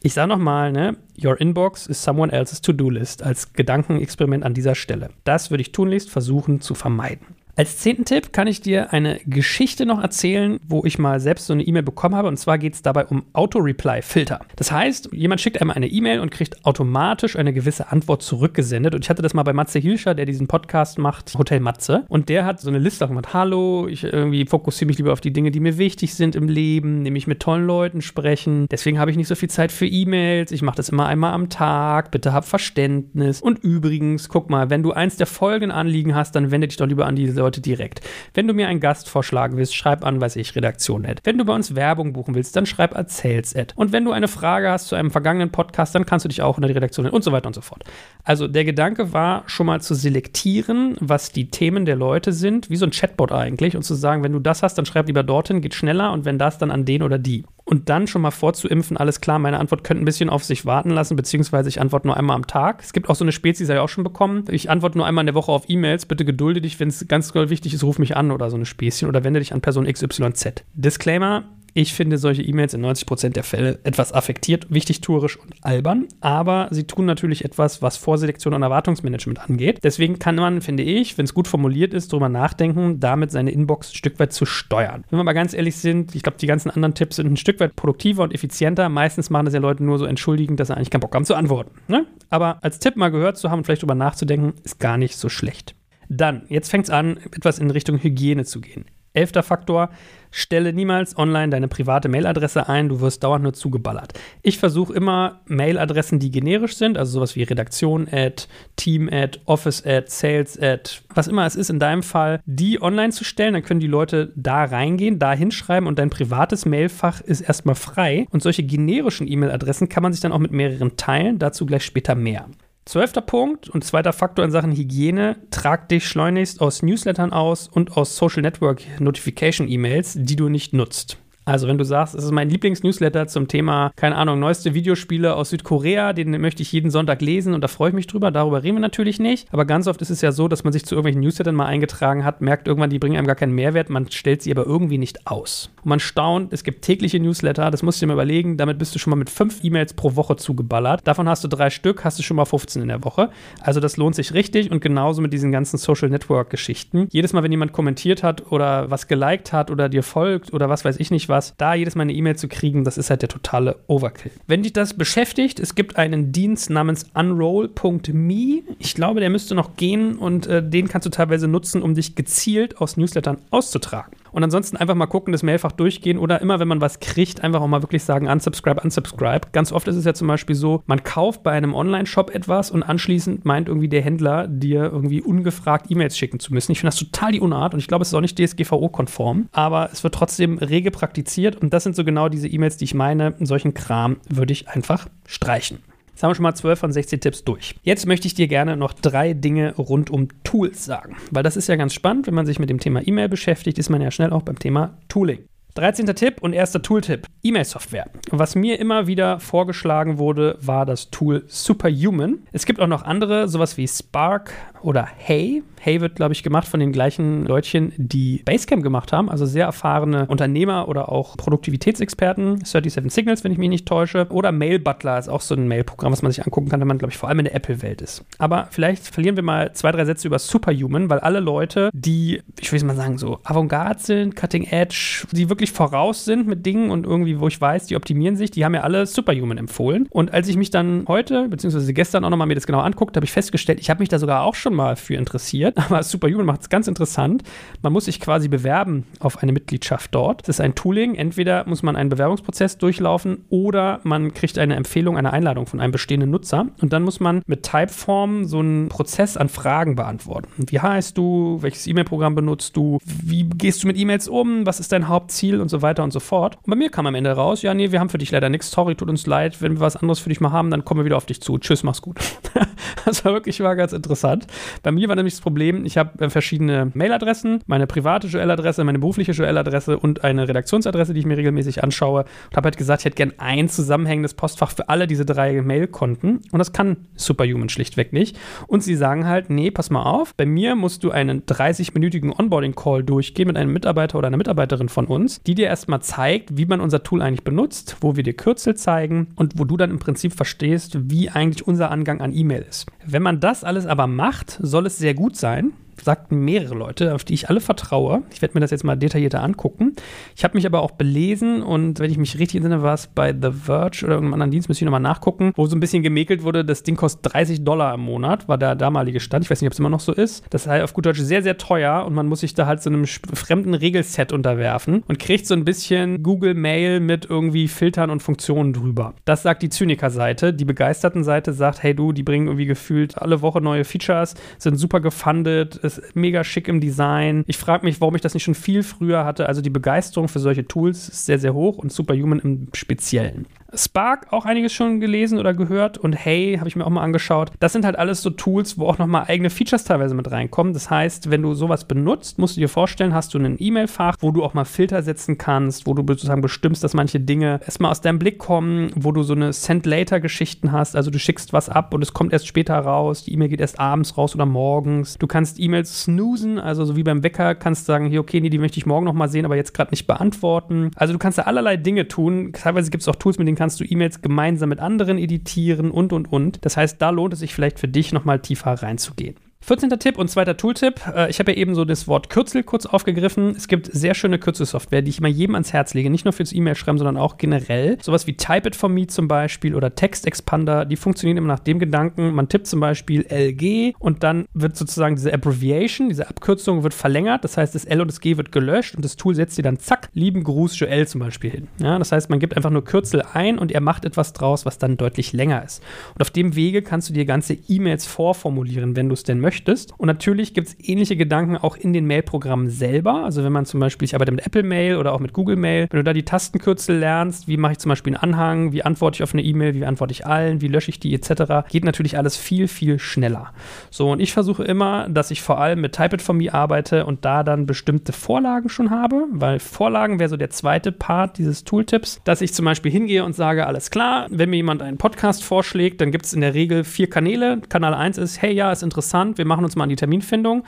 Ich 0.00 0.14
sage 0.14 0.28
nochmal, 0.28 0.70
ne, 0.72 0.96
Your 1.22 1.40
Inbox 1.40 1.86
is 1.86 2.02
someone 2.02 2.32
else's 2.32 2.60
To-Do-List 2.60 3.22
als 3.22 3.52
Gedankenexperiment 3.52 4.44
an 4.44 4.54
dieser 4.54 4.76
Stelle. 4.76 5.10
Das 5.24 5.50
würde 5.50 5.62
ich 5.62 5.72
tunlichst 5.72 6.08
versuchen 6.08 6.60
zu 6.60 6.74
vermeiden. 6.74 7.26
Als 7.58 7.78
zehnten 7.78 8.04
Tipp 8.04 8.32
kann 8.32 8.46
ich 8.46 8.60
dir 8.60 8.92
eine 8.92 9.18
Geschichte 9.26 9.84
noch 9.84 10.00
erzählen, 10.00 10.60
wo 10.68 10.84
ich 10.84 11.00
mal 11.00 11.18
selbst 11.18 11.47
so 11.47 11.52
eine 11.52 11.64
E-Mail 11.64 11.82
bekommen 11.82 12.14
habe. 12.14 12.28
Und 12.28 12.36
zwar 12.36 12.56
geht 12.56 12.75
es 12.75 12.82
dabei 12.82 13.06
um 13.06 13.25
Auto-Reply-Filter. 13.32 14.42
Das 14.54 14.71
heißt, 14.71 15.08
jemand 15.12 15.40
schickt 15.40 15.60
einem 15.60 15.73
eine 15.73 15.88
E-Mail 15.88 16.21
und 16.21 16.30
kriegt 16.30 16.64
automatisch 16.64 17.34
eine 17.34 17.52
gewisse 17.52 17.90
Antwort 17.90 18.23
zurückgesendet. 18.23 18.94
Und 18.94 19.04
ich 19.04 19.10
hatte 19.10 19.23
das 19.23 19.34
mal 19.34 19.42
bei 19.42 19.52
Matze 19.52 19.80
Hilscher, 19.80 20.14
der 20.14 20.25
diesen 20.25 20.47
Podcast 20.47 20.99
macht, 20.99 21.36
Hotel 21.36 21.58
Matze. 21.58 22.04
Und 22.08 22.28
der 22.28 22.44
hat 22.44 22.60
so 22.60 22.68
eine 22.68 22.78
Liste 22.78 23.08
gemacht. 23.08 23.34
Hallo, 23.34 23.88
ich 23.88 24.04
irgendwie 24.04 24.47
fokussiere 24.47 24.86
mich 24.86 24.99
lieber 24.99 25.12
auf 25.12 25.21
die 25.21 25.32
Dinge, 25.32 25.50
die 25.50 25.58
mir 25.58 25.78
wichtig 25.78 26.14
sind 26.14 26.36
im 26.36 26.47
Leben, 26.47 27.02
nämlich 27.02 27.26
mit 27.26 27.40
tollen 27.40 27.66
Leuten 27.66 28.02
sprechen. 28.02 28.68
Deswegen 28.71 29.00
habe 29.00 29.10
ich 29.10 29.16
nicht 29.16 29.26
so 29.26 29.34
viel 29.34 29.50
Zeit 29.50 29.73
für 29.73 29.86
E-Mails. 29.88 30.52
Ich 30.52 30.62
mache 30.62 30.76
das 30.76 30.90
immer 30.90 31.06
einmal 31.06 31.32
am 31.32 31.49
Tag. 31.49 32.12
Bitte 32.12 32.32
hab 32.32 32.44
Verständnis. 32.44 33.42
Und 33.42 33.58
übrigens, 33.64 34.28
guck 34.28 34.49
mal, 34.49 34.71
wenn 34.71 34.84
du 34.84 34.92
eins 34.92 35.16
der 35.16 35.26
folgenden 35.26 35.76
Anliegen 35.76 36.14
hast, 36.14 36.36
dann 36.36 36.52
wende 36.52 36.68
dich 36.68 36.76
doch 36.76 36.86
lieber 36.86 37.04
an 37.04 37.16
diese 37.16 37.40
Leute 37.40 37.48
Leute 37.49 37.63
direkt. 37.63 38.02
Wenn 38.34 38.47
du 38.47 38.52
mir 38.52 38.69
einen 38.69 38.80
Gast 38.80 39.08
vorschlagen 39.08 39.56
willst, 39.56 39.75
schreib 39.75 40.04
an, 40.04 40.21
weiß 40.21 40.37
ich, 40.37 40.54
Redaktion 40.54 41.06
Ad. 41.06 41.23
Wenn 41.25 41.39
du 41.39 41.47
bei 41.47 41.54
uns 41.54 41.75
Werbung 41.75 42.13
buchen 42.13 42.34
willst, 42.34 42.54
dann 42.56 42.67
schreib 42.67 42.95
als 42.95 43.17
Sales 43.17 43.56
Ad. 43.56 43.73
Und 43.75 43.91
wenn 43.91 44.04
du 44.04 44.13
eine 44.13 44.28
Frage 44.28 44.71
hast 44.71 44.89
zu 44.89 44.97
einem 44.97 45.11
vergangenen 45.11 45.50
Podcast, 45.50 45.95
dann 45.95 46.04
kannst 46.04 46.26
du 46.26 46.28
dich 46.28 46.43
auch 46.43 46.58
in 46.58 46.63
der 46.63 46.75
Redaktion 46.75 47.06
und 47.06 47.25
so 47.25 47.32
weiter 47.32 47.47
und 47.47 47.54
so 47.54 47.63
fort. 47.63 47.84
Also 48.23 48.49
der 48.49 48.67
Gedanke 48.67 49.15
war 49.15 49.45
schon 49.47 49.67
mal 49.67 49.80
zu 49.80 49.95
selektieren, 49.95 50.97
was 51.00 51.32
die 51.32 51.50
Themen 51.50 51.87
der 51.87 51.97
Leute 51.97 52.34
sind, 52.34 52.69
wie 52.69 52.76
so 52.76 52.84
ein 52.84 52.91
Chatbot 52.91 53.32
eigentlich, 53.32 53.76
und 53.76 53.82
zu 53.82 53.95
sagen, 53.95 54.23
wenn 54.23 54.32
du 54.32 54.41
das 54.41 54.63
hast, 54.63 54.76
dann 54.76 54.84
schreib 54.84 55.06
lieber 55.06 55.23
dorthin, 55.23 55.63
geht 55.63 55.75
schneller 55.75 56.13
und 56.13 56.26
wenn 56.26 56.39
das, 56.39 56.58
dann 56.58 56.71
an 56.71 56.84
den 56.84 57.02
oder 57.02 57.19
die 57.19 57.45
und 57.69 57.91
dann 57.91 58.07
schon 58.07 58.23
mal 58.23 58.31
vorzuimpfen, 58.31 58.97
alles 58.97 59.21
klar, 59.21 59.39
meine 59.39 59.61
Antwort 59.61 59.85
könnte 59.85 60.02
ein 60.02 60.07
bisschen 60.07 60.31
auf 60.31 60.43
sich 60.43 60.65
warten 60.65 60.91
lassen, 60.91 61.17
beziehungsweise 61.17 61.69
ich 61.69 61.81
antworte 61.81 62.07
nur 62.07 62.17
einmal 62.17 62.37
am 62.37 62.47
Tag. 62.47 62.81
Es 62.83 62.95
gibt 62.95 63.11
auch 63.11 63.15
so 63.15 63.25
eine 63.25 63.33
Spezies, 63.33 63.67
die 63.67 63.75
ich 63.75 63.78
auch 63.78 63.91
schon 63.91 64.04
bekommen. 64.04 64.45
Ich 64.50 64.71
antworte 64.71 64.97
nur 64.97 65.07
einmal 65.07 65.23
in 65.23 65.26
der 65.26 65.35
Woche 65.35 65.52
auf 65.52 65.69
E-Mails, 65.69 66.07
bitte 66.07 66.25
gedulde 66.25 66.63
dich, 66.63 66.81
wenn 66.81 66.89
es 66.89 67.07
ganz 67.09 67.35
wichtig 67.35 67.75
ist, 67.75 67.85
ruf 67.85 67.99
mich 67.99 68.17
an 68.17 68.31
oder 68.31 68.49
so 68.49 68.57
eine 68.57 68.65
Späßchen 68.65 69.07
oder 69.07 69.23
wende 69.23 69.41
dich 69.41 69.52
an 69.52 69.61
Person 69.61 69.87
XYZ. 69.87 70.65
Disclaimer, 70.73 71.45
ich 71.78 71.95
finde 71.95 72.19
solche 72.19 72.43
E-Mails 72.43 72.75
in 72.75 72.84
90% 72.84 73.28
der 73.30 73.45
Fälle 73.45 73.78
etwas 73.84 74.12
affektiert, 74.12 74.67
wichtigtuerisch 74.69 75.36
und 75.36 75.54
albern, 75.62 76.08
aber 76.21 76.67
sie 76.73 76.82
tun 76.82 77.06
natürlich 77.06 77.45
etwas, 77.45 77.82
was 77.82 77.97
Vorselektion 77.97 78.52
und 78.52 78.64
Erwartungsmanagement 78.64 79.49
angeht. 79.49 79.78
Deswegen 79.84 80.19
kann 80.19 80.34
man, 80.34 80.60
finde 80.60 80.82
ich, 80.82 81.17
wenn 81.19 81.25
es 81.25 81.34
gut 81.34 81.47
formuliert 81.47 81.95
ist, 81.95 82.12
darüber 82.12 82.28
nachdenken, 82.28 82.99
damit 82.99 83.30
seine 83.30 83.52
Inbox 83.52 83.93
ein 83.93 83.95
Stück 83.95 84.19
weit 84.19 84.32
zu 84.32 84.45
steuern. 84.45 85.04
Wenn 85.08 85.21
wir 85.21 85.25
mal 85.25 85.34
ganz 85.34 85.54
ehrlich 85.54 85.76
sind, 85.76 86.17
ich 86.17 86.25
glaube, 86.25 86.38
die 86.38 86.49
ganzen 86.49 86.71
anderen 86.71 86.95
Tipps 86.95 87.14
sind 87.14 87.30
ein 87.30 87.36
Stück 87.36 87.60
weit 87.60 87.76
produktiver 87.76 88.25
und 88.25 88.34
effizienter. 88.34 88.88
Meistens 88.88 89.30
machen 89.30 89.45
das 89.45 89.54
ja 89.54 89.60
Leute 89.60 89.84
nur 89.84 90.00
so 90.00 90.04
entschuldigend, 90.04 90.58
dass 90.58 90.69
sie 90.69 90.76
eigentlich 90.76 90.91
keinen 90.91 91.02
Bock 91.02 91.14
haben 91.14 91.26
zu 91.26 91.36
antworten. 91.36 91.71
Ne? 91.86 92.06
Aber 92.28 92.58
als 92.60 92.80
Tipp 92.80 92.97
mal 92.97 93.10
gehört 93.10 93.38
zu 93.38 93.50
haben 93.50 93.58
und 93.58 93.64
vielleicht 93.64 93.82
darüber 93.82 93.95
nachzudenken, 93.95 94.54
ist 94.64 94.80
gar 94.80 94.99
nicht 94.99 95.17
so 95.17 95.28
schlecht. 95.28 95.76
Dann, 96.08 96.43
jetzt 96.49 96.71
fängt 96.73 96.86
es 96.86 96.91
an, 96.91 97.19
etwas 97.36 97.60
in 97.60 97.71
Richtung 97.71 98.02
Hygiene 98.02 98.45
zu 98.45 98.60
gehen. 98.60 98.86
Elfter 99.12 99.42
Faktor, 99.42 99.90
stelle 100.30 100.73
niemals 100.73 101.16
online 101.16 101.50
deine 101.50 101.68
private 101.68 102.08
Mailadresse 102.08 102.68
ein, 102.68 102.88
du 102.88 103.00
wirst 103.00 103.25
dauernd 103.25 103.42
nur 103.42 103.54
zugeballert. 103.54 104.12
Ich 104.42 104.58
versuche 104.58 104.92
immer 104.92 105.40
Mailadressen, 105.47 106.18
die 106.18 106.30
generisch 106.30 106.76
sind, 106.76 106.99
also 106.99 107.12
sowas 107.12 107.34
wie 107.34 107.42
Redaktion 107.42 108.08
Ad, 108.10 108.44
Team 108.76 109.08
Ad, 109.10 109.40
Office 109.47 109.84
Ad, 109.84 110.06
Sales 110.08 110.60
Ad, 110.60 110.90
was 111.14 111.28
immer 111.28 111.47
es 111.47 111.56
ist 111.56 111.71
in 111.71 111.78
deinem 111.78 112.02
Fall, 112.02 112.40
die 112.47 112.80
online 112.82 113.12
zu 113.12 113.25
stellen, 113.25 113.54
dann 113.54 113.62
können 113.62 113.80
die 113.80 113.86
Leute 113.86 114.32
da 114.36 114.64
reingehen, 114.64 115.18
da 115.18 115.32
hinschreiben 115.32 115.88
und 115.88 115.99
dein 115.99 116.10
privates 116.10 116.66
Mailfach 116.66 117.21
ist 117.21 117.40
erstmal 117.40 117.75
frei 117.75 118.26
und 118.30 118.42
solche 118.42 118.62
generischen 118.62 119.26
E-Mail-Adressen 119.26 119.88
kann 119.88 120.02
man 120.02 120.12
sich 120.12 120.21
dann 120.21 120.32
auch 120.32 120.38
mit 120.38 120.52
mehreren 120.52 120.97
teilen, 120.97 121.38
dazu 121.38 121.66
gleich 121.66 121.84
später 121.84 122.14
mehr. 122.14 122.47
Zwölfter 122.88 123.20
Punkt 123.20 123.68
und 123.68 123.84
zweiter 123.84 124.14
Faktor 124.14 124.46
in 124.46 124.50
Sachen 124.50 124.72
Hygiene, 124.72 125.36
trag 125.50 125.90
dich 125.90 126.08
schleunigst 126.08 126.62
aus 126.62 126.82
Newslettern 126.82 127.34
aus 127.34 127.68
und 127.68 127.98
aus 127.98 128.16
Social 128.16 128.40
Network 128.40 128.80
Notification 128.98 129.68
E-Mails, 129.68 130.14
die 130.16 130.36
du 130.36 130.48
nicht 130.48 130.72
nutzt. 130.72 131.18
Also 131.49 131.67
wenn 131.67 131.78
du 131.78 131.84
sagst, 131.84 132.15
es 132.15 132.25
ist 132.25 132.30
mein 132.30 132.50
Lieblingsnewsletter 132.50 133.26
zum 133.26 133.49
Thema, 133.49 133.91
keine 133.97 134.17
Ahnung, 134.17 134.39
neueste 134.39 134.75
Videospiele 134.75 135.34
aus 135.34 135.49
Südkorea, 135.49 136.13
den 136.13 136.39
möchte 136.43 136.61
ich 136.61 136.71
jeden 136.73 136.91
Sonntag 136.91 137.23
lesen 137.23 137.54
und 137.54 137.63
da 137.63 137.69
freue 137.69 137.89
ich 137.89 137.95
mich 137.95 138.06
drüber, 138.06 138.30
darüber 138.30 138.63
reden 138.63 138.76
wir 138.76 138.82
natürlich 138.82 139.19
nicht. 139.19 139.49
Aber 139.50 139.65
ganz 139.65 139.87
oft 139.87 140.02
ist 140.02 140.11
es 140.11 140.21
ja 140.21 140.30
so, 140.30 140.47
dass 140.47 140.65
man 140.65 140.75
sich 140.75 140.84
zu 140.84 140.95
irgendwelchen 140.95 141.23
Newslettern 141.23 141.54
mal 141.54 141.65
eingetragen 141.65 142.23
hat, 142.23 142.43
merkt 142.43 142.69
irgendwann, 142.69 142.91
die 142.91 142.99
bringen 142.99 143.17
einem 143.17 143.26
gar 143.26 143.34
keinen 143.34 143.54
Mehrwert, 143.54 143.89
man 143.89 144.11
stellt 144.11 144.43
sie 144.43 144.50
aber 144.50 144.67
irgendwie 144.67 144.99
nicht 144.99 145.26
aus. 145.26 145.71
Und 145.78 145.87
man 145.87 146.00
staunt, 146.00 146.52
es 146.52 146.65
gibt 146.65 146.82
tägliche 146.82 147.19
Newsletter, 147.19 147.71
das 147.71 147.82
musst 147.82 148.02
du 148.02 148.04
dir 148.04 148.08
mal 148.08 148.13
überlegen, 148.13 148.58
damit 148.58 148.78
bist 148.78 148.95
du 148.95 148.99
schon 148.99 149.13
mal 149.13 149.17
mit 149.17 149.30
fünf 149.30 149.65
E-Mails 149.65 149.95
pro 149.95 150.17
Woche 150.17 150.37
zugeballert. 150.37 151.00
Davon 151.06 151.30
hast 151.30 151.45
du 151.45 151.49
drei 151.49 151.71
Stück, 151.71 152.04
hast 152.04 152.19
du 152.19 152.23
schon 152.23 152.37
mal 152.37 152.45
15 152.45 152.82
in 152.82 152.89
der 152.89 153.04
Woche. 153.04 153.30
Also 153.63 153.80
das 153.80 153.97
lohnt 153.97 154.17
sich 154.17 154.34
richtig 154.34 154.71
und 154.71 154.80
genauso 154.80 155.23
mit 155.23 155.32
diesen 155.32 155.50
ganzen 155.50 155.78
Social 155.78 156.11
Network 156.11 156.50
Geschichten. 156.50 157.08
Jedes 157.11 157.32
Mal, 157.32 157.43
wenn 157.43 157.52
jemand 157.52 157.73
kommentiert 157.73 158.23
hat 158.23 158.52
oder 158.52 158.91
was 158.91 159.06
geliked 159.06 159.54
hat 159.54 159.71
oder 159.71 159.89
dir 159.89 160.02
folgt 160.02 160.52
oder 160.52 160.69
was 160.69 160.84
weiß 160.84 161.00
ich 161.00 161.11
nicht 161.11 161.30
was, 161.30 161.37
da 161.56 161.74
jedes 161.74 161.94
Mal 161.94 162.02
eine 162.02 162.12
E-Mail 162.12 162.36
zu 162.36 162.48
kriegen, 162.48 162.84
das 162.84 162.98
ist 162.98 163.10
halt 163.10 163.22
der 163.22 163.28
totale 163.28 163.76
Overkill. 163.86 164.32
Wenn 164.46 164.62
dich 164.62 164.72
das 164.72 164.94
beschäftigt, 164.94 165.60
es 165.60 165.74
gibt 165.74 165.96
einen 165.96 166.32
Dienst 166.32 166.70
namens 166.70 167.06
unroll.me. 167.14 168.62
Ich 168.78 168.94
glaube, 168.94 169.20
der 169.20 169.30
müsste 169.30 169.54
noch 169.54 169.76
gehen 169.76 170.16
und 170.16 170.46
äh, 170.46 170.62
den 170.62 170.88
kannst 170.88 171.06
du 171.06 171.10
teilweise 171.10 171.48
nutzen, 171.48 171.82
um 171.82 171.94
dich 171.94 172.14
gezielt 172.14 172.80
aus 172.80 172.96
Newslettern 172.96 173.38
auszutragen. 173.50 174.12
Und 174.32 174.45
ansonsten 174.45 174.76
einfach 174.76 174.95
mal 174.95 175.06
gucken, 175.06 175.32
das 175.32 175.43
Mailfach 175.43 175.73
durchgehen 175.73 176.19
oder 176.19 176.41
immer, 176.41 176.60
wenn 176.60 176.69
man 176.69 176.80
was 176.80 177.00
kriegt, 177.00 177.43
einfach 177.43 177.60
auch 177.60 177.67
mal 177.67 177.82
wirklich 177.82 178.04
sagen, 178.04 178.28
unsubscribe, 178.28 178.80
unsubscribe. 178.80 179.49
Ganz 179.52 179.73
oft 179.73 179.88
ist 179.88 179.97
es 179.97 180.04
ja 180.04 180.14
zum 180.14 180.28
Beispiel 180.28 180.54
so, 180.54 180.82
man 180.86 181.02
kauft 181.02 181.43
bei 181.43 181.52
einem 181.52 181.75
Online-Shop 181.75 182.34
etwas 182.34 182.71
und 182.71 182.82
anschließend 182.82 183.45
meint 183.45 183.69
irgendwie 183.69 183.88
der 183.88 184.02
Händler, 184.02 184.49
dir 184.49 184.84
irgendwie 184.84 185.23
ungefragt 185.23 185.91
E-Mails 185.91 186.17
schicken 186.17 186.41
zu 186.41 186.52
müssen. 186.52 186.73
Ich 186.73 186.80
finde 186.80 186.88
das 186.88 186.99
total 186.99 187.32
die 187.32 187.41
Unart 187.41 187.75
und 187.75 187.80
ich 187.80 187.88
glaube, 187.88 188.02
es 188.02 188.08
ist 188.08 188.14
auch 188.14 188.21
nicht 188.21 188.38
DSGVO-konform, 188.38 189.49
aber 189.52 189.91
es 189.93 190.02
wird 190.04 190.14
trotzdem 190.14 190.58
rege 190.58 190.91
praktiziert 190.91 191.56
und 191.56 191.73
das 191.73 191.84
sind 191.84 191.97
so 191.97 192.04
genau 192.04 192.28
diese 192.28 192.49
E-Mails, 192.49 192.76
die 192.76 192.84
ich 192.84 192.95
meine. 192.95 193.34
In 193.38 193.47
solchen 193.47 193.75
Kram 193.75 194.17
würde 194.28 194.52
ich 194.52 194.69
einfach 194.69 195.08
streichen. 195.26 195.78
Jetzt 196.19 196.25
haben 196.25 196.31
wir 196.33 196.35
schon 196.35 196.43
mal 196.43 196.54
12 196.57 196.81
von 196.81 196.91
16 196.91 197.21
Tipps 197.21 197.45
durch. 197.45 197.76
Jetzt 197.85 198.04
möchte 198.04 198.26
ich 198.26 198.35
dir 198.35 198.49
gerne 198.49 198.76
noch 198.76 198.93
drei 198.93 199.35
Dinge 199.35 199.76
rund 199.76 200.11
um 200.11 200.26
Tools 200.43 200.85
sagen, 200.85 201.17
weil 201.31 201.45
das 201.45 201.57
ist 201.57 201.69
ja 201.69 201.76
ganz 201.76 201.95
spannend. 201.95 202.26
Wenn 202.26 202.35
man 202.35 202.45
sich 202.45 202.59
mit 202.59 202.69
dem 202.69 202.81
Thema 202.81 203.07
E-Mail 203.07 203.28
beschäftigt, 203.28 203.78
ist 203.78 203.89
man 203.89 204.02
ja 204.02 204.11
schnell 204.11 204.33
auch 204.33 204.43
beim 204.43 204.59
Thema 204.59 204.99
Tooling. 205.07 205.45
13. 205.78 206.06
Tipp 206.17 206.38
und 206.41 206.54
erster 206.54 206.82
Tooltip: 206.82 207.28
E-Mail-Software. 207.45 208.06
Was 208.32 208.56
mir 208.56 208.80
immer 208.80 209.06
wieder 209.06 209.38
vorgeschlagen 209.38 210.19
wurde, 210.19 210.58
war 210.60 210.84
das 210.84 211.10
Tool 211.10 211.45
Superhuman. 211.47 212.41
Es 212.50 212.67
gibt 212.67 212.80
auch 212.80 212.88
noch 212.88 213.04
andere, 213.04 213.47
sowas 213.47 213.76
wie 213.76 213.86
Spark 213.86 214.52
oder 214.82 215.06
Hey. 215.17 215.62
Hey 215.80 216.00
wird, 216.00 216.17
glaube 216.17 216.32
ich, 216.32 216.43
gemacht 216.43 216.67
von 216.67 216.80
den 216.80 216.93
gleichen 216.93 217.47
Leutchen, 217.47 217.93
die 217.97 218.43
Basecamp 218.45 218.82
gemacht 218.82 219.12
haben, 219.12 219.30
also 219.30 219.47
sehr 219.47 219.67
erfahrene 219.67 220.26
Unternehmer 220.26 220.88
oder 220.88 221.10
auch 221.10 221.36
Produktivitätsexperten. 221.36 222.64
37 222.64 223.12
Signals, 223.12 223.45
wenn 223.45 223.52
ich 223.52 223.58
mich 223.58 223.69
nicht 223.69 223.86
täusche. 223.86 224.26
Oder 224.30 224.50
Mail 224.50 224.80
Butler 224.80 225.19
ist 225.19 225.28
auch 225.28 225.41
so 225.41 225.54
ein 225.54 225.69
Mail-Programm, 225.69 226.12
was 226.12 226.23
man 226.23 226.32
sich 226.32 226.45
angucken 226.45 226.69
kann, 226.69 226.80
wenn 226.80 226.88
man, 226.88 226.99
glaube 226.99 227.12
ich, 227.12 227.19
vor 227.19 227.28
allem 227.28 227.38
in 227.38 227.45
der 227.45 227.54
Apple-Welt 227.54 228.02
ist. 228.02 228.25
Aber 228.38 228.67
vielleicht 228.71 229.06
verlieren 229.06 229.36
wir 229.36 229.45
mal 229.45 229.73
zwei, 229.73 229.93
drei 229.93 230.04
Sätze 230.04 230.26
über 230.26 230.38
Superhuman, 230.41 231.08
weil 231.10 231.21
alle 231.21 231.41
Leute, 231.41 231.91
die, 231.93 232.43
ich 232.58 232.73
will 232.73 232.82
mal 232.82 232.97
sagen, 232.97 233.19
so 233.19 233.38
Avantgarde 233.45 234.00
sind, 234.00 234.36
Cutting 234.36 234.64
Edge, 234.64 235.26
die 235.30 235.49
wirklich 235.49 235.68
voraus 235.73 236.25
sind 236.25 236.47
mit 236.47 236.65
Dingen 236.67 236.91
und 236.91 237.07
irgendwie, 237.07 237.41
wo 237.41 237.49
ich 237.49 237.61
weiß, 237.61 237.87
die 237.87 237.97
optimieren 237.97 238.37
sich, 238.37 238.50
die 238.50 238.65
haben 238.65 238.75
ja 238.75 238.83
alle 238.83 239.07
Superhuman 239.07 239.59
empfohlen. 239.59 240.07
Und 240.11 240.33
als 240.33 240.49
ich 240.49 240.57
mich 240.57 240.71
dann 240.71 241.04
heute, 241.09 241.49
beziehungsweise 241.49 241.93
gestern 241.93 242.25
auch 242.25 242.31
nochmal 242.31 242.47
mir 242.47 242.54
das 242.54 242.67
genau 242.67 242.81
anguckt, 242.81 243.17
habe 243.17 243.25
ich 243.25 243.33
festgestellt, 243.33 243.81
ich 243.81 243.91
habe 243.91 244.00
mich 244.00 244.09
da 244.09 244.19
sogar 244.19 244.43
auch 244.43 244.54
schon 244.54 244.75
mal 244.75 244.97
für 244.97 245.15
interessiert. 245.15 245.76
Aber 245.91 246.02
Superhuman 246.02 246.47
macht 246.47 246.63
es 246.63 246.69
ganz 246.69 246.89
interessant. 246.89 247.43
Man 247.83 247.93
muss 247.93 248.07
sich 248.07 248.21
quasi 248.21 248.49
bewerben 248.49 249.04
auf 249.21 249.43
eine 249.43 249.52
Mitgliedschaft 249.52 250.15
dort. 250.15 250.43
Das 250.43 250.57
ist 250.57 250.61
ein 250.61 250.75
Tooling. 250.75 251.15
Entweder 251.15 251.67
muss 251.67 251.83
man 251.83 251.97
einen 251.97 252.11
Bewerbungsprozess 252.11 252.78
durchlaufen 252.78 253.45
oder 253.49 254.00
man 254.04 254.35
kriegt 254.35 254.59
eine 254.59 254.76
Empfehlung, 254.76 255.17
eine 255.17 255.33
Einladung 255.33 255.67
von 255.67 255.81
einem 255.81 255.93
bestehenden 255.93 256.31
Nutzer. 256.31 256.69
Und 256.81 256.93
dann 256.93 257.02
muss 257.02 257.21
man 257.21 257.43
mit 257.47 257.63
Typeform 257.63 258.45
so 258.45 258.61
einen 258.61 258.89
Prozess 258.89 259.37
an 259.37 259.49
Fragen 259.49 259.97
beantworten. 259.97 260.49
Wie 260.57 260.81
heißt 260.81 261.17
du? 261.17 261.59
Welches 261.61 261.87
E-Mail-Programm 261.87 262.35
benutzt 262.35 262.76
du? 262.76 262.99
Wie 263.04 263.45
gehst 263.45 263.83
du 263.83 263.87
mit 263.87 263.99
E-Mails 263.99 264.28
um? 264.28 264.67
Was 264.67 264.81
ist 264.81 264.93
dein 264.93 265.09
Hauptziel? 265.09 265.57
Und 265.60 265.68
so 265.68 265.82
weiter 265.82 266.04
und 266.04 266.12
so 266.12 266.21
fort. 266.21 266.56
Und 266.56 266.71
bei 266.71 266.76
mir 266.76 266.90
kam 266.90 267.06
am 267.06 267.14
Ende 267.14 267.32
raus, 267.32 267.62
ja, 267.62 267.75
nee, 267.75 267.92
wir 267.92 268.00
haben 268.00 268.08
für 268.08 268.18
dich 268.18 268.30
leider 268.30 268.49
nichts. 268.49 268.71
Sorry, 268.71 268.94
tut 268.94 269.08
uns 269.08 269.26
leid. 269.26 269.60
Wenn 269.60 269.75
wir 269.75 269.80
was 269.80 269.97
anderes 269.97 270.18
für 270.18 270.28
dich 270.28 270.40
mal 270.40 270.52
haben, 270.52 270.71
dann 270.71 270.84
kommen 270.84 271.00
wir 271.00 271.04
wieder 271.04 271.16
auf 271.16 271.26
dich 271.26 271.40
zu. 271.40 271.58
Tschüss, 271.58 271.82
mach's 271.82 272.02
gut. 272.02 272.18
das 273.04 273.25
war 273.25 273.32
wirklich 273.32 273.60
war 273.60 273.76
ganz 273.76 273.92
interessant. 273.92 274.47
Bei 274.82 274.92
mir 274.92 275.08
war 275.08 275.16
nämlich 275.16 275.34
das 275.34 275.40
Problem, 275.40 275.84
ich 275.84 275.99
habe 275.99 276.25
äh, 276.25 276.30
verschiedene 276.30 276.90
Mailadressen, 276.94 277.60
meine 277.66 277.86
private 277.86 278.26
Joel-Adresse, 278.26 278.84
meine 278.84 278.99
berufliche 278.99 279.32
Joel-Adresse 279.32 279.99
und 279.99 280.25
eine 280.25 280.49
Redaktionsadresse, 280.49 281.14
die 281.14 281.21
ich 281.21 281.26
mir 281.26 281.36
regelmäßig 281.36 281.82
anschaue 281.82 282.25
und 282.50 282.56
habe 282.56 282.66
halt 282.66 282.76
gesagt, 282.76 283.02
ich 283.02 283.06
hätte 283.06 283.16
gern 283.16 283.32
ein 283.38 283.68
zusammenhängendes 283.68 284.34
Postfach 284.34 284.71
für 284.71 284.88
alle 284.88 285.06
diese 285.06 285.25
drei 285.25 285.60
Mailkonten 285.62 286.40
und 286.50 286.58
das 286.58 286.73
kann 286.73 287.08
Superhuman 287.16 287.68
schlichtweg 287.68 288.12
nicht. 288.12 288.38
Und 288.66 288.82
sie 288.82 288.97
sagen 288.97 289.26
halt, 289.26 289.50
nee, 289.50 289.71
pass 289.71 289.90
mal 289.90 290.02
auf, 290.02 290.34
bei 290.34 290.47
mir 290.47 290.75
musst 290.75 291.04
du 291.04 291.10
einen 291.10 291.42
30-minütigen 291.42 292.38
Onboarding-Call 292.38 293.04
durchgehen 293.04 293.49
mit 293.49 293.56
einem 293.56 293.73
Mitarbeiter 293.73 294.18
oder 294.18 294.28
einer 294.28 294.36
Mitarbeiterin 294.36 294.88
von 294.88 295.06
uns, 295.06 295.37
die 295.46 295.54
dir 295.54 295.66
erstmal 295.66 296.02
zeigt, 296.02 296.56
wie 296.56 296.66
man 296.66 296.80
unser 296.80 297.02
Tool 297.02 297.22
eigentlich 297.22 297.44
benutzt, 297.44 297.96
wo 298.00 298.16
wir 298.16 298.22
dir 298.22 298.34
Kürzel 298.34 298.74
zeigen 298.74 299.28
und 299.36 299.58
wo 299.58 299.64
du 299.64 299.76
dann 299.76 299.90
im 299.90 299.98
Prinzip 299.98 300.32
verstehst, 300.32 301.10
wie 301.10 301.30
eigentlich 301.30 301.66
unser 301.66 301.90
Angang 301.90 302.20
an 302.20 302.34
E-Mail 302.34 302.64
ist. 302.68 302.86
Wenn 303.04 303.22
man 303.22 303.40
das 303.40 303.64
alles 303.64 303.86
aber 303.86 304.06
macht, 304.06 304.58
soll 304.60 304.86
es 304.86 304.98
sehr 304.98 305.14
gut 305.14 305.36
sein 305.36 305.72
sagten 306.02 306.45
mehrere 306.45 306.75
Leute, 306.75 307.15
auf 307.15 307.25
die 307.25 307.34
ich 307.34 307.49
alle 307.49 307.61
vertraue. 307.61 308.23
Ich 308.32 308.43
werde 308.43 308.54
mir 308.54 308.61
das 308.61 308.71
jetzt 308.71 308.84
mal 308.84 308.97
detaillierter 308.97 309.43
angucken. 309.43 309.95
Ich 310.37 310.45
habe 310.45 310.56
mich 310.56 310.67
aber 310.67 310.82
auch 310.82 310.93
belesen 310.93 311.63
und 311.63 311.99
wenn 311.99 312.11
ich 312.11 312.19
mich 312.19 312.39
richtig 312.39 312.56
entsinne, 312.56 312.82
war 312.82 312.95
es 312.95 313.06
bei 313.06 313.32
The 313.32 313.50
Verge 313.52 314.04
oder 314.04 314.15
irgendeinem 314.15 314.34
anderen 314.34 314.50
Dienst, 314.50 314.69
müsste 314.69 314.84
ich 314.84 314.87
nochmal 314.87 315.00
nachgucken, 315.00 315.52
wo 315.56 315.67
so 315.67 315.76
ein 315.76 315.80
bisschen 315.80 316.02
gemäkelt 316.02 316.43
wurde, 316.43 316.65
das 316.65 316.82
Ding 316.82 316.97
kostet 316.97 317.32
30 317.32 317.65
Dollar 317.65 317.95
im 317.95 318.00
Monat, 318.00 318.49
war 318.49 318.58
der 318.58 318.75
damalige 318.75 319.21
Stand. 319.21 319.45
Ich 319.45 319.50
weiß 319.50 319.61
nicht, 319.61 319.69
ob 319.69 319.73
es 319.73 319.78
immer 319.78 319.91
noch 319.91 320.00
so 320.00 320.13
ist. 320.13 320.45
Das 320.50 320.67
heißt 320.67 320.84
auf 320.84 320.95
gut 320.95 321.06
Deutsch 321.06 321.21
sehr, 321.21 321.43
sehr 321.43 321.58
teuer 321.58 322.04
und 322.06 322.15
man 322.15 322.26
muss 322.26 322.41
sich 322.41 322.54
da 322.54 322.67
halt 322.67 322.82
so 322.82 322.91
einem 322.91 323.06
fremden 323.06 323.75
Regelset 323.75 324.32
unterwerfen 324.32 325.02
und 325.06 325.19
kriegt 325.19 325.47
so 325.47 325.54
ein 325.54 325.65
bisschen 325.65 326.23
Google 326.23 326.54
Mail 326.54 327.00
mit 327.00 327.26
irgendwie 327.28 327.69
Filtern 327.69 328.11
und 328.11 328.23
Funktionen 328.23 328.73
drüber. 328.73 329.15
Das 329.25 329.43
sagt 329.43 329.63
die 329.63 329.69
Zyniker-Seite. 329.69 330.52
Die 330.54 330.65
begeisterten 330.65 331.25
Seite 331.25 331.52
sagt, 331.52 331.82
hey 331.82 331.95
du, 331.95 332.13
die 332.13 332.23
bringen 332.23 332.47
irgendwie 332.47 332.67
gefühlt 332.67 333.19
alle 333.19 333.43
Woche 333.43 333.61
neue 333.61 333.84
Features, 333.84 334.34
sind 334.58 334.76
super 334.76 335.00
gefundet, 335.00 335.80
ist 335.88 336.14
mega 336.14 336.44
schick 336.44 336.68
im 336.68 336.80
Design. 336.80 337.44
Ich 337.46 337.56
frage 337.56 337.84
mich, 337.84 338.00
warum 338.00 338.14
ich 338.14 338.22
das 338.22 338.34
nicht 338.34 338.44
schon 338.44 338.54
viel 338.54 338.82
früher 338.82 339.24
hatte. 339.24 339.48
Also 339.48 339.60
die 339.62 339.70
Begeisterung 339.70 340.28
für 340.28 340.38
solche 340.38 340.66
Tools 340.66 341.08
ist 341.08 341.26
sehr, 341.26 341.38
sehr 341.38 341.54
hoch 341.54 341.78
und 341.78 341.92
Superhuman 341.92 342.40
im 342.40 342.68
Speziellen. 342.74 343.46
Spark 343.75 344.33
auch 344.33 344.47
einiges 344.47 344.73
schon 344.73 344.99
gelesen 344.99 345.39
oder 345.39 345.52
gehört 345.52 345.99
und 345.99 346.15
Hey 346.15 346.57
habe 346.59 346.69
ich 346.69 346.76
mir 346.76 346.87
auch 346.87 346.91
mal 346.91 347.02
angeschaut. 347.02 347.50
Das 347.61 347.73
sind 347.73 347.85
halt 347.85 347.97
alles 347.97 348.23
so 348.23 348.31
Tools, 348.31 348.78
wo 348.78 348.87
auch 348.87 348.99
nochmal 348.99 349.25
eigene 349.28 349.50
Features 349.50 349.85
teilweise 349.85 350.15
mit 350.15 350.31
reinkommen. 350.31 350.73
Das 350.73 350.89
heißt, 350.89 351.31
wenn 351.31 351.43
du 351.43 351.52
sowas 351.54 351.87
benutzt, 351.87 352.39
musst 352.39 352.57
du 352.57 352.61
dir 352.61 352.69
vorstellen, 352.69 353.15
hast 353.15 353.35
du 353.35 353.39
ein 353.39 353.57
E-Mail-Fach, 353.59 354.17
wo 354.21 354.31
du 354.31 354.43
auch 354.43 354.54
mal 354.54 354.65
Filter 354.65 355.02
setzen 355.02 355.37
kannst, 355.37 355.87
wo 355.87 355.93
du 355.93 356.02
sozusagen 356.07 356.41
bestimmst, 356.41 356.83
dass 356.83 356.95
manche 356.95 357.21
Dinge 357.21 357.61
erstmal 357.63 357.91
aus 357.91 358.00
deinem 358.00 358.19
Blick 358.19 358.39
kommen, 358.39 358.91
wo 358.95 359.13
du 359.13 359.23
so 359.23 359.35
eine 359.35 359.52
Send-Later-Geschichten 359.52 360.73
hast. 360.73 360.97
Also 360.97 361.11
du 361.11 361.19
schickst 361.19 361.52
was 361.52 361.69
ab 361.69 361.93
und 361.93 362.02
es 362.02 362.15
kommt 362.15 362.33
erst 362.33 362.47
später 362.47 362.78
raus. 362.78 363.25
Die 363.25 363.35
E-Mail 363.35 363.49
geht 363.49 363.61
erst 363.61 363.78
abends 363.78 364.17
raus 364.17 364.35
oder 364.35 364.47
morgens. 364.47 365.19
Du 365.19 365.26
kannst 365.26 365.61
E-Mails 365.61 366.04
snoosen, 366.04 366.59
also 366.59 366.87
so 366.87 366.97
wie 366.97 367.02
beim 367.02 367.23
Wecker 367.23 367.54
kannst 367.54 367.83
du 367.83 367.93
sagen, 367.93 368.07
hier, 368.07 368.21
okay, 368.21 368.41
nee, 368.41 368.50
die 368.50 368.59
möchte 368.59 368.78
ich 368.78 368.87
morgen 368.87 369.04
nochmal 369.04 369.28
sehen, 369.28 369.45
aber 369.45 369.57
jetzt 369.57 369.75
gerade 369.75 369.91
nicht 369.91 370.07
beantworten. 370.07 370.91
Also 370.97 371.13
du 371.13 371.19
kannst 371.19 371.37
da 371.37 371.43
allerlei 371.43 371.76
Dinge 371.76 372.09
tun. 372.09 372.52
Teilweise 372.54 372.91
gibt 372.91 373.02
es 373.02 373.09
auch 373.09 373.17
Tools, 373.17 373.39
mit 373.39 373.47
denen 373.47 373.57
kannst 373.58 373.80
du 373.80 373.84
E-Mails 373.84 374.23
gemeinsam 374.23 374.71
mit 374.71 374.78
anderen 374.78 375.18
editieren 375.18 375.90
und, 375.90 376.12
und, 376.12 376.32
und. 376.32 376.64
Das 376.64 376.76
heißt, 376.76 377.02
da 377.02 377.10
lohnt 377.10 377.34
es 377.34 377.40
sich 377.40 377.52
vielleicht 377.52 377.78
für 377.78 377.88
dich 377.88 378.12
nochmal 378.12 378.38
tiefer 378.38 378.73
reinzugehen. 378.73 379.34
14. 379.60 379.90
Tipp 379.99 380.16
und 380.16 380.30
zweiter 380.30 380.56
Tooltip. 380.56 381.00
Äh, 381.14 381.30
ich 381.30 381.40
habe 381.40 381.52
ja 381.52 381.58
eben 381.58 381.75
so 381.75 381.84
das 381.84 382.06
Wort 382.06 382.30
Kürzel 382.30 382.62
kurz 382.62 382.86
aufgegriffen. 382.86 383.54
Es 383.56 383.68
gibt 383.68 383.90
sehr 383.92 384.14
schöne 384.14 384.38
Kürzelsoftware, 384.38 385.02
die 385.02 385.10
ich 385.10 385.18
immer 385.18 385.28
jedem 385.28 385.56
ans 385.56 385.73
Herz 385.73 385.94
lege. 385.94 386.10
Nicht 386.10 386.25
nur 386.25 386.32
fürs 386.32 386.52
E-Mail-Schreiben, 386.52 386.97
sondern 386.97 387.16
auch 387.16 387.38
generell. 387.38 387.99
Sowas 388.00 388.26
wie 388.26 388.36
Type 388.36 388.68
It 388.68 388.76
For 388.76 388.88
Me 388.88 389.08
zum 389.08 389.28
Beispiel 389.28 389.75
oder 389.75 389.94
Text 389.94 390.26
Expander. 390.26 390.84
Die 390.84 390.97
funktionieren 390.97 391.36
immer 391.36 391.49
nach 391.49 391.58
dem 391.58 391.78
Gedanken, 391.78 392.32
man 392.32 392.49
tippt 392.49 392.66
zum 392.66 392.80
Beispiel 392.80 393.26
LG 393.28 393.94
und 393.99 394.23
dann 394.23 394.47
wird 394.54 394.76
sozusagen 394.76 395.16
diese 395.16 395.34
Abbreviation, 395.34 396.08
diese 396.08 396.28
Abkürzung 396.28 396.82
wird 396.82 396.94
verlängert. 396.94 397.44
Das 397.44 397.56
heißt, 397.56 397.75
das 397.75 397.84
L 397.84 398.00
und 398.00 398.08
das 398.08 398.21
G 398.21 398.36
wird 398.36 398.52
gelöscht 398.52 398.94
und 398.94 399.04
das 399.04 399.16
Tool 399.16 399.34
setzt 399.34 399.58
dir 399.58 399.62
dann 399.62 399.78
zack, 399.78 400.08
lieben 400.14 400.44
Gruß 400.44 400.78
Joel 400.78 401.06
zum 401.08 401.21
Beispiel 401.21 401.50
hin. 401.50 401.68
Ja, 401.78 401.99
das 401.99 402.12
heißt, 402.12 402.30
man 402.30 402.38
gibt 402.38 402.56
einfach 402.56 402.71
nur 402.71 402.84
Kürzel 402.84 403.23
ein 403.34 403.58
und 403.58 403.73
er 403.73 403.80
macht 403.80 404.04
etwas 404.04 404.32
draus, 404.32 404.64
was 404.64 404.78
dann 404.78 404.97
deutlich 404.97 405.32
länger 405.32 405.64
ist. 405.64 405.82
Und 406.14 406.23
auf 406.23 406.30
dem 406.30 406.54
Wege 406.54 406.80
kannst 406.80 407.08
du 407.10 407.12
dir 407.12 407.25
ganze 407.25 407.58
E-Mails 407.68 408.06
vorformulieren, 408.06 408.97
wenn 408.97 409.08
du 409.08 409.14
es 409.14 409.25
denn 409.25 409.40
möchtest 409.40 409.48
möchtest. 409.49 409.95
Und 409.97 410.08
natürlich 410.08 410.52
gibt 410.52 410.69
es 410.69 410.76
ähnliche 410.78 411.17
Gedanken 411.17 411.56
auch 411.56 411.76
in 411.76 411.95
den 411.95 412.04
Mail-Programmen 412.04 412.69
selber. 412.69 413.25
Also 413.25 413.43
wenn 413.45 413.52
man 413.52 413.65
zum 413.65 413.80
Beispiel, 413.80 414.04
ich 414.04 414.15
arbeite 414.15 414.30
mit 414.30 414.45
Apple 414.47 414.63
Mail 414.63 414.97
oder 414.97 415.15
auch 415.15 415.21
mit 415.21 415.32
Google 415.32 415.56
Mail, 415.56 415.87
wenn 415.91 415.99
du 415.99 416.04
da 416.04 416.13
die 416.13 416.25
Tastenkürzel 416.25 416.99
lernst, 416.99 417.49
wie 417.49 417.56
mache 417.56 417.73
ich 417.73 417.78
zum 417.78 417.89
Beispiel 417.89 418.15
einen 418.15 418.34
Anhang, 418.34 418.73
wie 418.73 418.82
antworte 418.82 419.17
ich 419.17 419.23
auf 419.23 419.32
eine 419.32 419.43
E-Mail, 419.43 419.75
wie 419.75 419.87
antworte 419.87 420.13
ich 420.13 420.26
allen, 420.26 420.61
wie 420.61 420.69
lösche 420.69 420.91
ich 420.91 421.00
die 421.00 421.15
etc., 421.15 421.67
geht 421.71 421.84
natürlich 421.84 422.19
alles 422.19 422.37
viel, 422.37 422.69
viel 422.69 422.99
schneller. 422.99 423.52
So, 423.91 424.13
und 424.13 424.21
ich 424.21 424.34
versuche 424.34 424.65
immer, 424.65 425.08
dass 425.08 425.30
ich 425.30 425.41
vor 425.41 425.58
allem 425.58 425.80
mit 425.80 425.95
Type 425.95 426.17
It 426.17 426.21
For 426.23 426.34
Me 426.34 426.52
arbeite 426.52 427.06
und 427.06 427.25
da 427.25 427.43
dann 427.43 427.65
bestimmte 427.65 428.13
Vorlagen 428.13 428.69
schon 428.69 428.91
habe, 428.91 429.25
weil 429.30 429.61
Vorlagen 429.61 430.19
wäre 430.19 430.28
so 430.28 430.37
der 430.37 430.50
zweite 430.50 430.93
Part 430.93 431.39
dieses 431.39 431.65
Tooltips, 431.65 432.21
dass 432.25 432.43
ich 432.43 432.52
zum 432.52 432.67
Beispiel 432.67 432.93
hingehe 432.93 433.25
und 433.25 433.34
sage, 433.34 433.67
alles 433.67 433.91
klar, 433.91 434.26
wenn 434.28 434.50
mir 434.50 434.56
jemand 434.56 434.82
einen 434.82 434.99
Podcast 434.99 435.43
vorschlägt, 435.43 436.02
dann 436.02 436.11
gibt 436.11 436.26
es 436.26 436.34
in 436.34 436.43
der 436.43 436.52
Regel 436.52 436.84
vier 436.84 437.08
Kanäle. 437.08 437.63
Kanal 437.71 437.95
1 437.95 438.19
ist, 438.19 438.43
hey, 438.43 438.52
ja, 438.52 438.71
ist 438.73 438.82
interessant, 438.82 439.37
wir 439.38 439.44
machen 439.44 439.64
uns 439.64 439.76
mal 439.76 439.84
an 439.84 439.88
die 439.88 439.96
Terminfindung. 439.96 440.64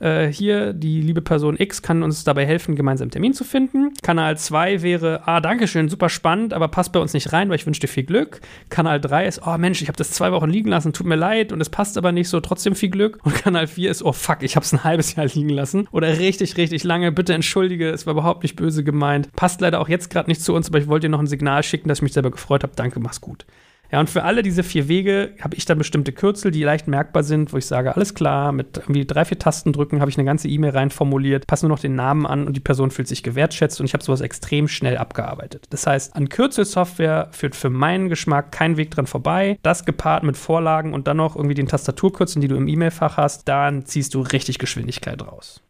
Äh, 0.00 0.28
hier, 0.28 0.72
die 0.72 1.00
liebe 1.00 1.22
Person 1.22 1.56
X 1.58 1.82
kann 1.82 2.02
uns 2.02 2.24
dabei 2.24 2.46
helfen, 2.46 2.76
gemeinsam 2.76 3.06
einen 3.06 3.10
Termin 3.10 3.34
zu 3.34 3.44
finden. 3.44 3.92
Kanal 4.02 4.38
2 4.38 4.82
wäre, 4.82 5.22
ah, 5.26 5.40
danke 5.40 5.68
schön, 5.68 5.88
super 5.88 6.08
spannend, 6.08 6.54
aber 6.54 6.68
passt 6.68 6.92
bei 6.92 7.00
uns 7.00 7.12
nicht 7.12 7.32
rein, 7.32 7.48
weil 7.48 7.56
ich 7.56 7.66
wünsche 7.66 7.80
dir 7.80 7.88
viel 7.88 8.04
Glück. 8.04 8.40
Kanal 8.70 9.00
3 9.00 9.26
ist, 9.26 9.42
oh 9.46 9.56
Mensch, 9.58 9.82
ich 9.82 9.88
habe 9.88 9.96
das 9.96 10.12
zwei 10.12 10.32
Wochen 10.32 10.48
liegen 10.48 10.70
lassen, 10.70 10.92
tut 10.92 11.06
mir 11.06 11.16
leid 11.16 11.52
und 11.52 11.60
es 11.60 11.68
passt 11.68 11.98
aber 11.98 12.12
nicht 12.12 12.28
so, 12.28 12.40
trotzdem 12.40 12.74
viel 12.74 12.90
Glück. 12.90 13.18
Und 13.24 13.34
Kanal 13.34 13.66
4 13.66 13.90
ist, 13.90 14.02
oh 14.02 14.12
fuck, 14.12 14.42
ich 14.42 14.56
habe 14.56 14.64
es 14.64 14.72
ein 14.72 14.84
halbes 14.84 15.14
Jahr 15.14 15.26
liegen 15.26 15.50
lassen 15.50 15.88
oder 15.92 16.18
richtig, 16.18 16.56
richtig 16.56 16.84
lange, 16.84 17.12
bitte 17.12 17.34
entschuldige, 17.34 17.90
es 17.90 18.06
war 18.06 18.12
überhaupt 18.12 18.42
nicht 18.42 18.56
böse 18.56 18.84
gemeint. 18.84 19.32
Passt 19.34 19.60
leider 19.60 19.80
auch 19.80 19.88
jetzt 19.88 20.10
gerade 20.10 20.30
nicht 20.30 20.42
zu 20.42 20.54
uns, 20.54 20.68
aber 20.68 20.78
ich 20.78 20.86
wollte 20.86 21.06
dir 21.06 21.10
noch 21.10 21.20
ein 21.20 21.26
Signal 21.26 21.62
schicken, 21.62 21.88
dass 21.88 21.98
ich 21.98 22.02
mich 22.02 22.12
selber 22.12 22.30
gefreut 22.30 22.62
habe. 22.62 22.72
Danke, 22.76 23.00
mach's 23.00 23.20
gut. 23.20 23.44
Ja, 23.92 24.00
und 24.00 24.08
für 24.08 24.24
alle 24.24 24.42
diese 24.42 24.62
vier 24.62 24.88
Wege 24.88 25.34
habe 25.40 25.54
ich 25.54 25.66
dann 25.66 25.76
bestimmte 25.76 26.12
Kürzel, 26.12 26.50
die 26.50 26.62
leicht 26.62 26.88
merkbar 26.88 27.22
sind, 27.22 27.52
wo 27.52 27.58
ich 27.58 27.66
sage, 27.66 27.94
alles 27.94 28.14
klar, 28.14 28.50
mit 28.50 28.78
irgendwie 28.78 29.04
drei, 29.04 29.26
vier 29.26 29.38
Tasten 29.38 29.74
drücken 29.74 30.00
habe 30.00 30.10
ich 30.10 30.16
eine 30.16 30.24
ganze 30.24 30.48
E-Mail 30.48 30.70
rein 30.70 30.90
formuliert, 30.90 31.46
passe 31.46 31.66
nur 31.66 31.76
noch 31.76 31.82
den 31.82 31.94
Namen 31.94 32.26
an 32.26 32.46
und 32.46 32.56
die 32.56 32.60
Person 32.60 32.90
fühlt 32.90 33.06
sich 33.06 33.22
gewertschätzt 33.22 33.80
und 33.80 33.86
ich 33.86 33.92
habe 33.92 34.02
sowas 34.02 34.22
extrem 34.22 34.66
schnell 34.66 34.96
abgearbeitet. 34.96 35.66
Das 35.68 35.86
heißt, 35.86 36.16
an 36.16 36.30
Kürzelsoftware 36.30 37.28
führt 37.32 37.54
für 37.54 37.68
meinen 37.68 38.08
Geschmack 38.08 38.50
kein 38.50 38.78
Weg 38.78 38.90
dran 38.92 39.06
vorbei. 39.06 39.58
Das 39.62 39.84
gepaart 39.84 40.22
mit 40.22 40.38
Vorlagen 40.38 40.94
und 40.94 41.06
dann 41.06 41.18
noch 41.18 41.36
irgendwie 41.36 41.54
den 41.54 41.68
Tastaturkürzeln, 41.68 42.40
die 42.40 42.48
du 42.48 42.56
im 42.56 42.68
E-Mail-Fach 42.68 43.18
hast, 43.18 43.46
dann 43.46 43.84
ziehst 43.84 44.14
du 44.14 44.22
richtig 44.22 44.58
Geschwindigkeit 44.58 45.20
raus. 45.20 45.61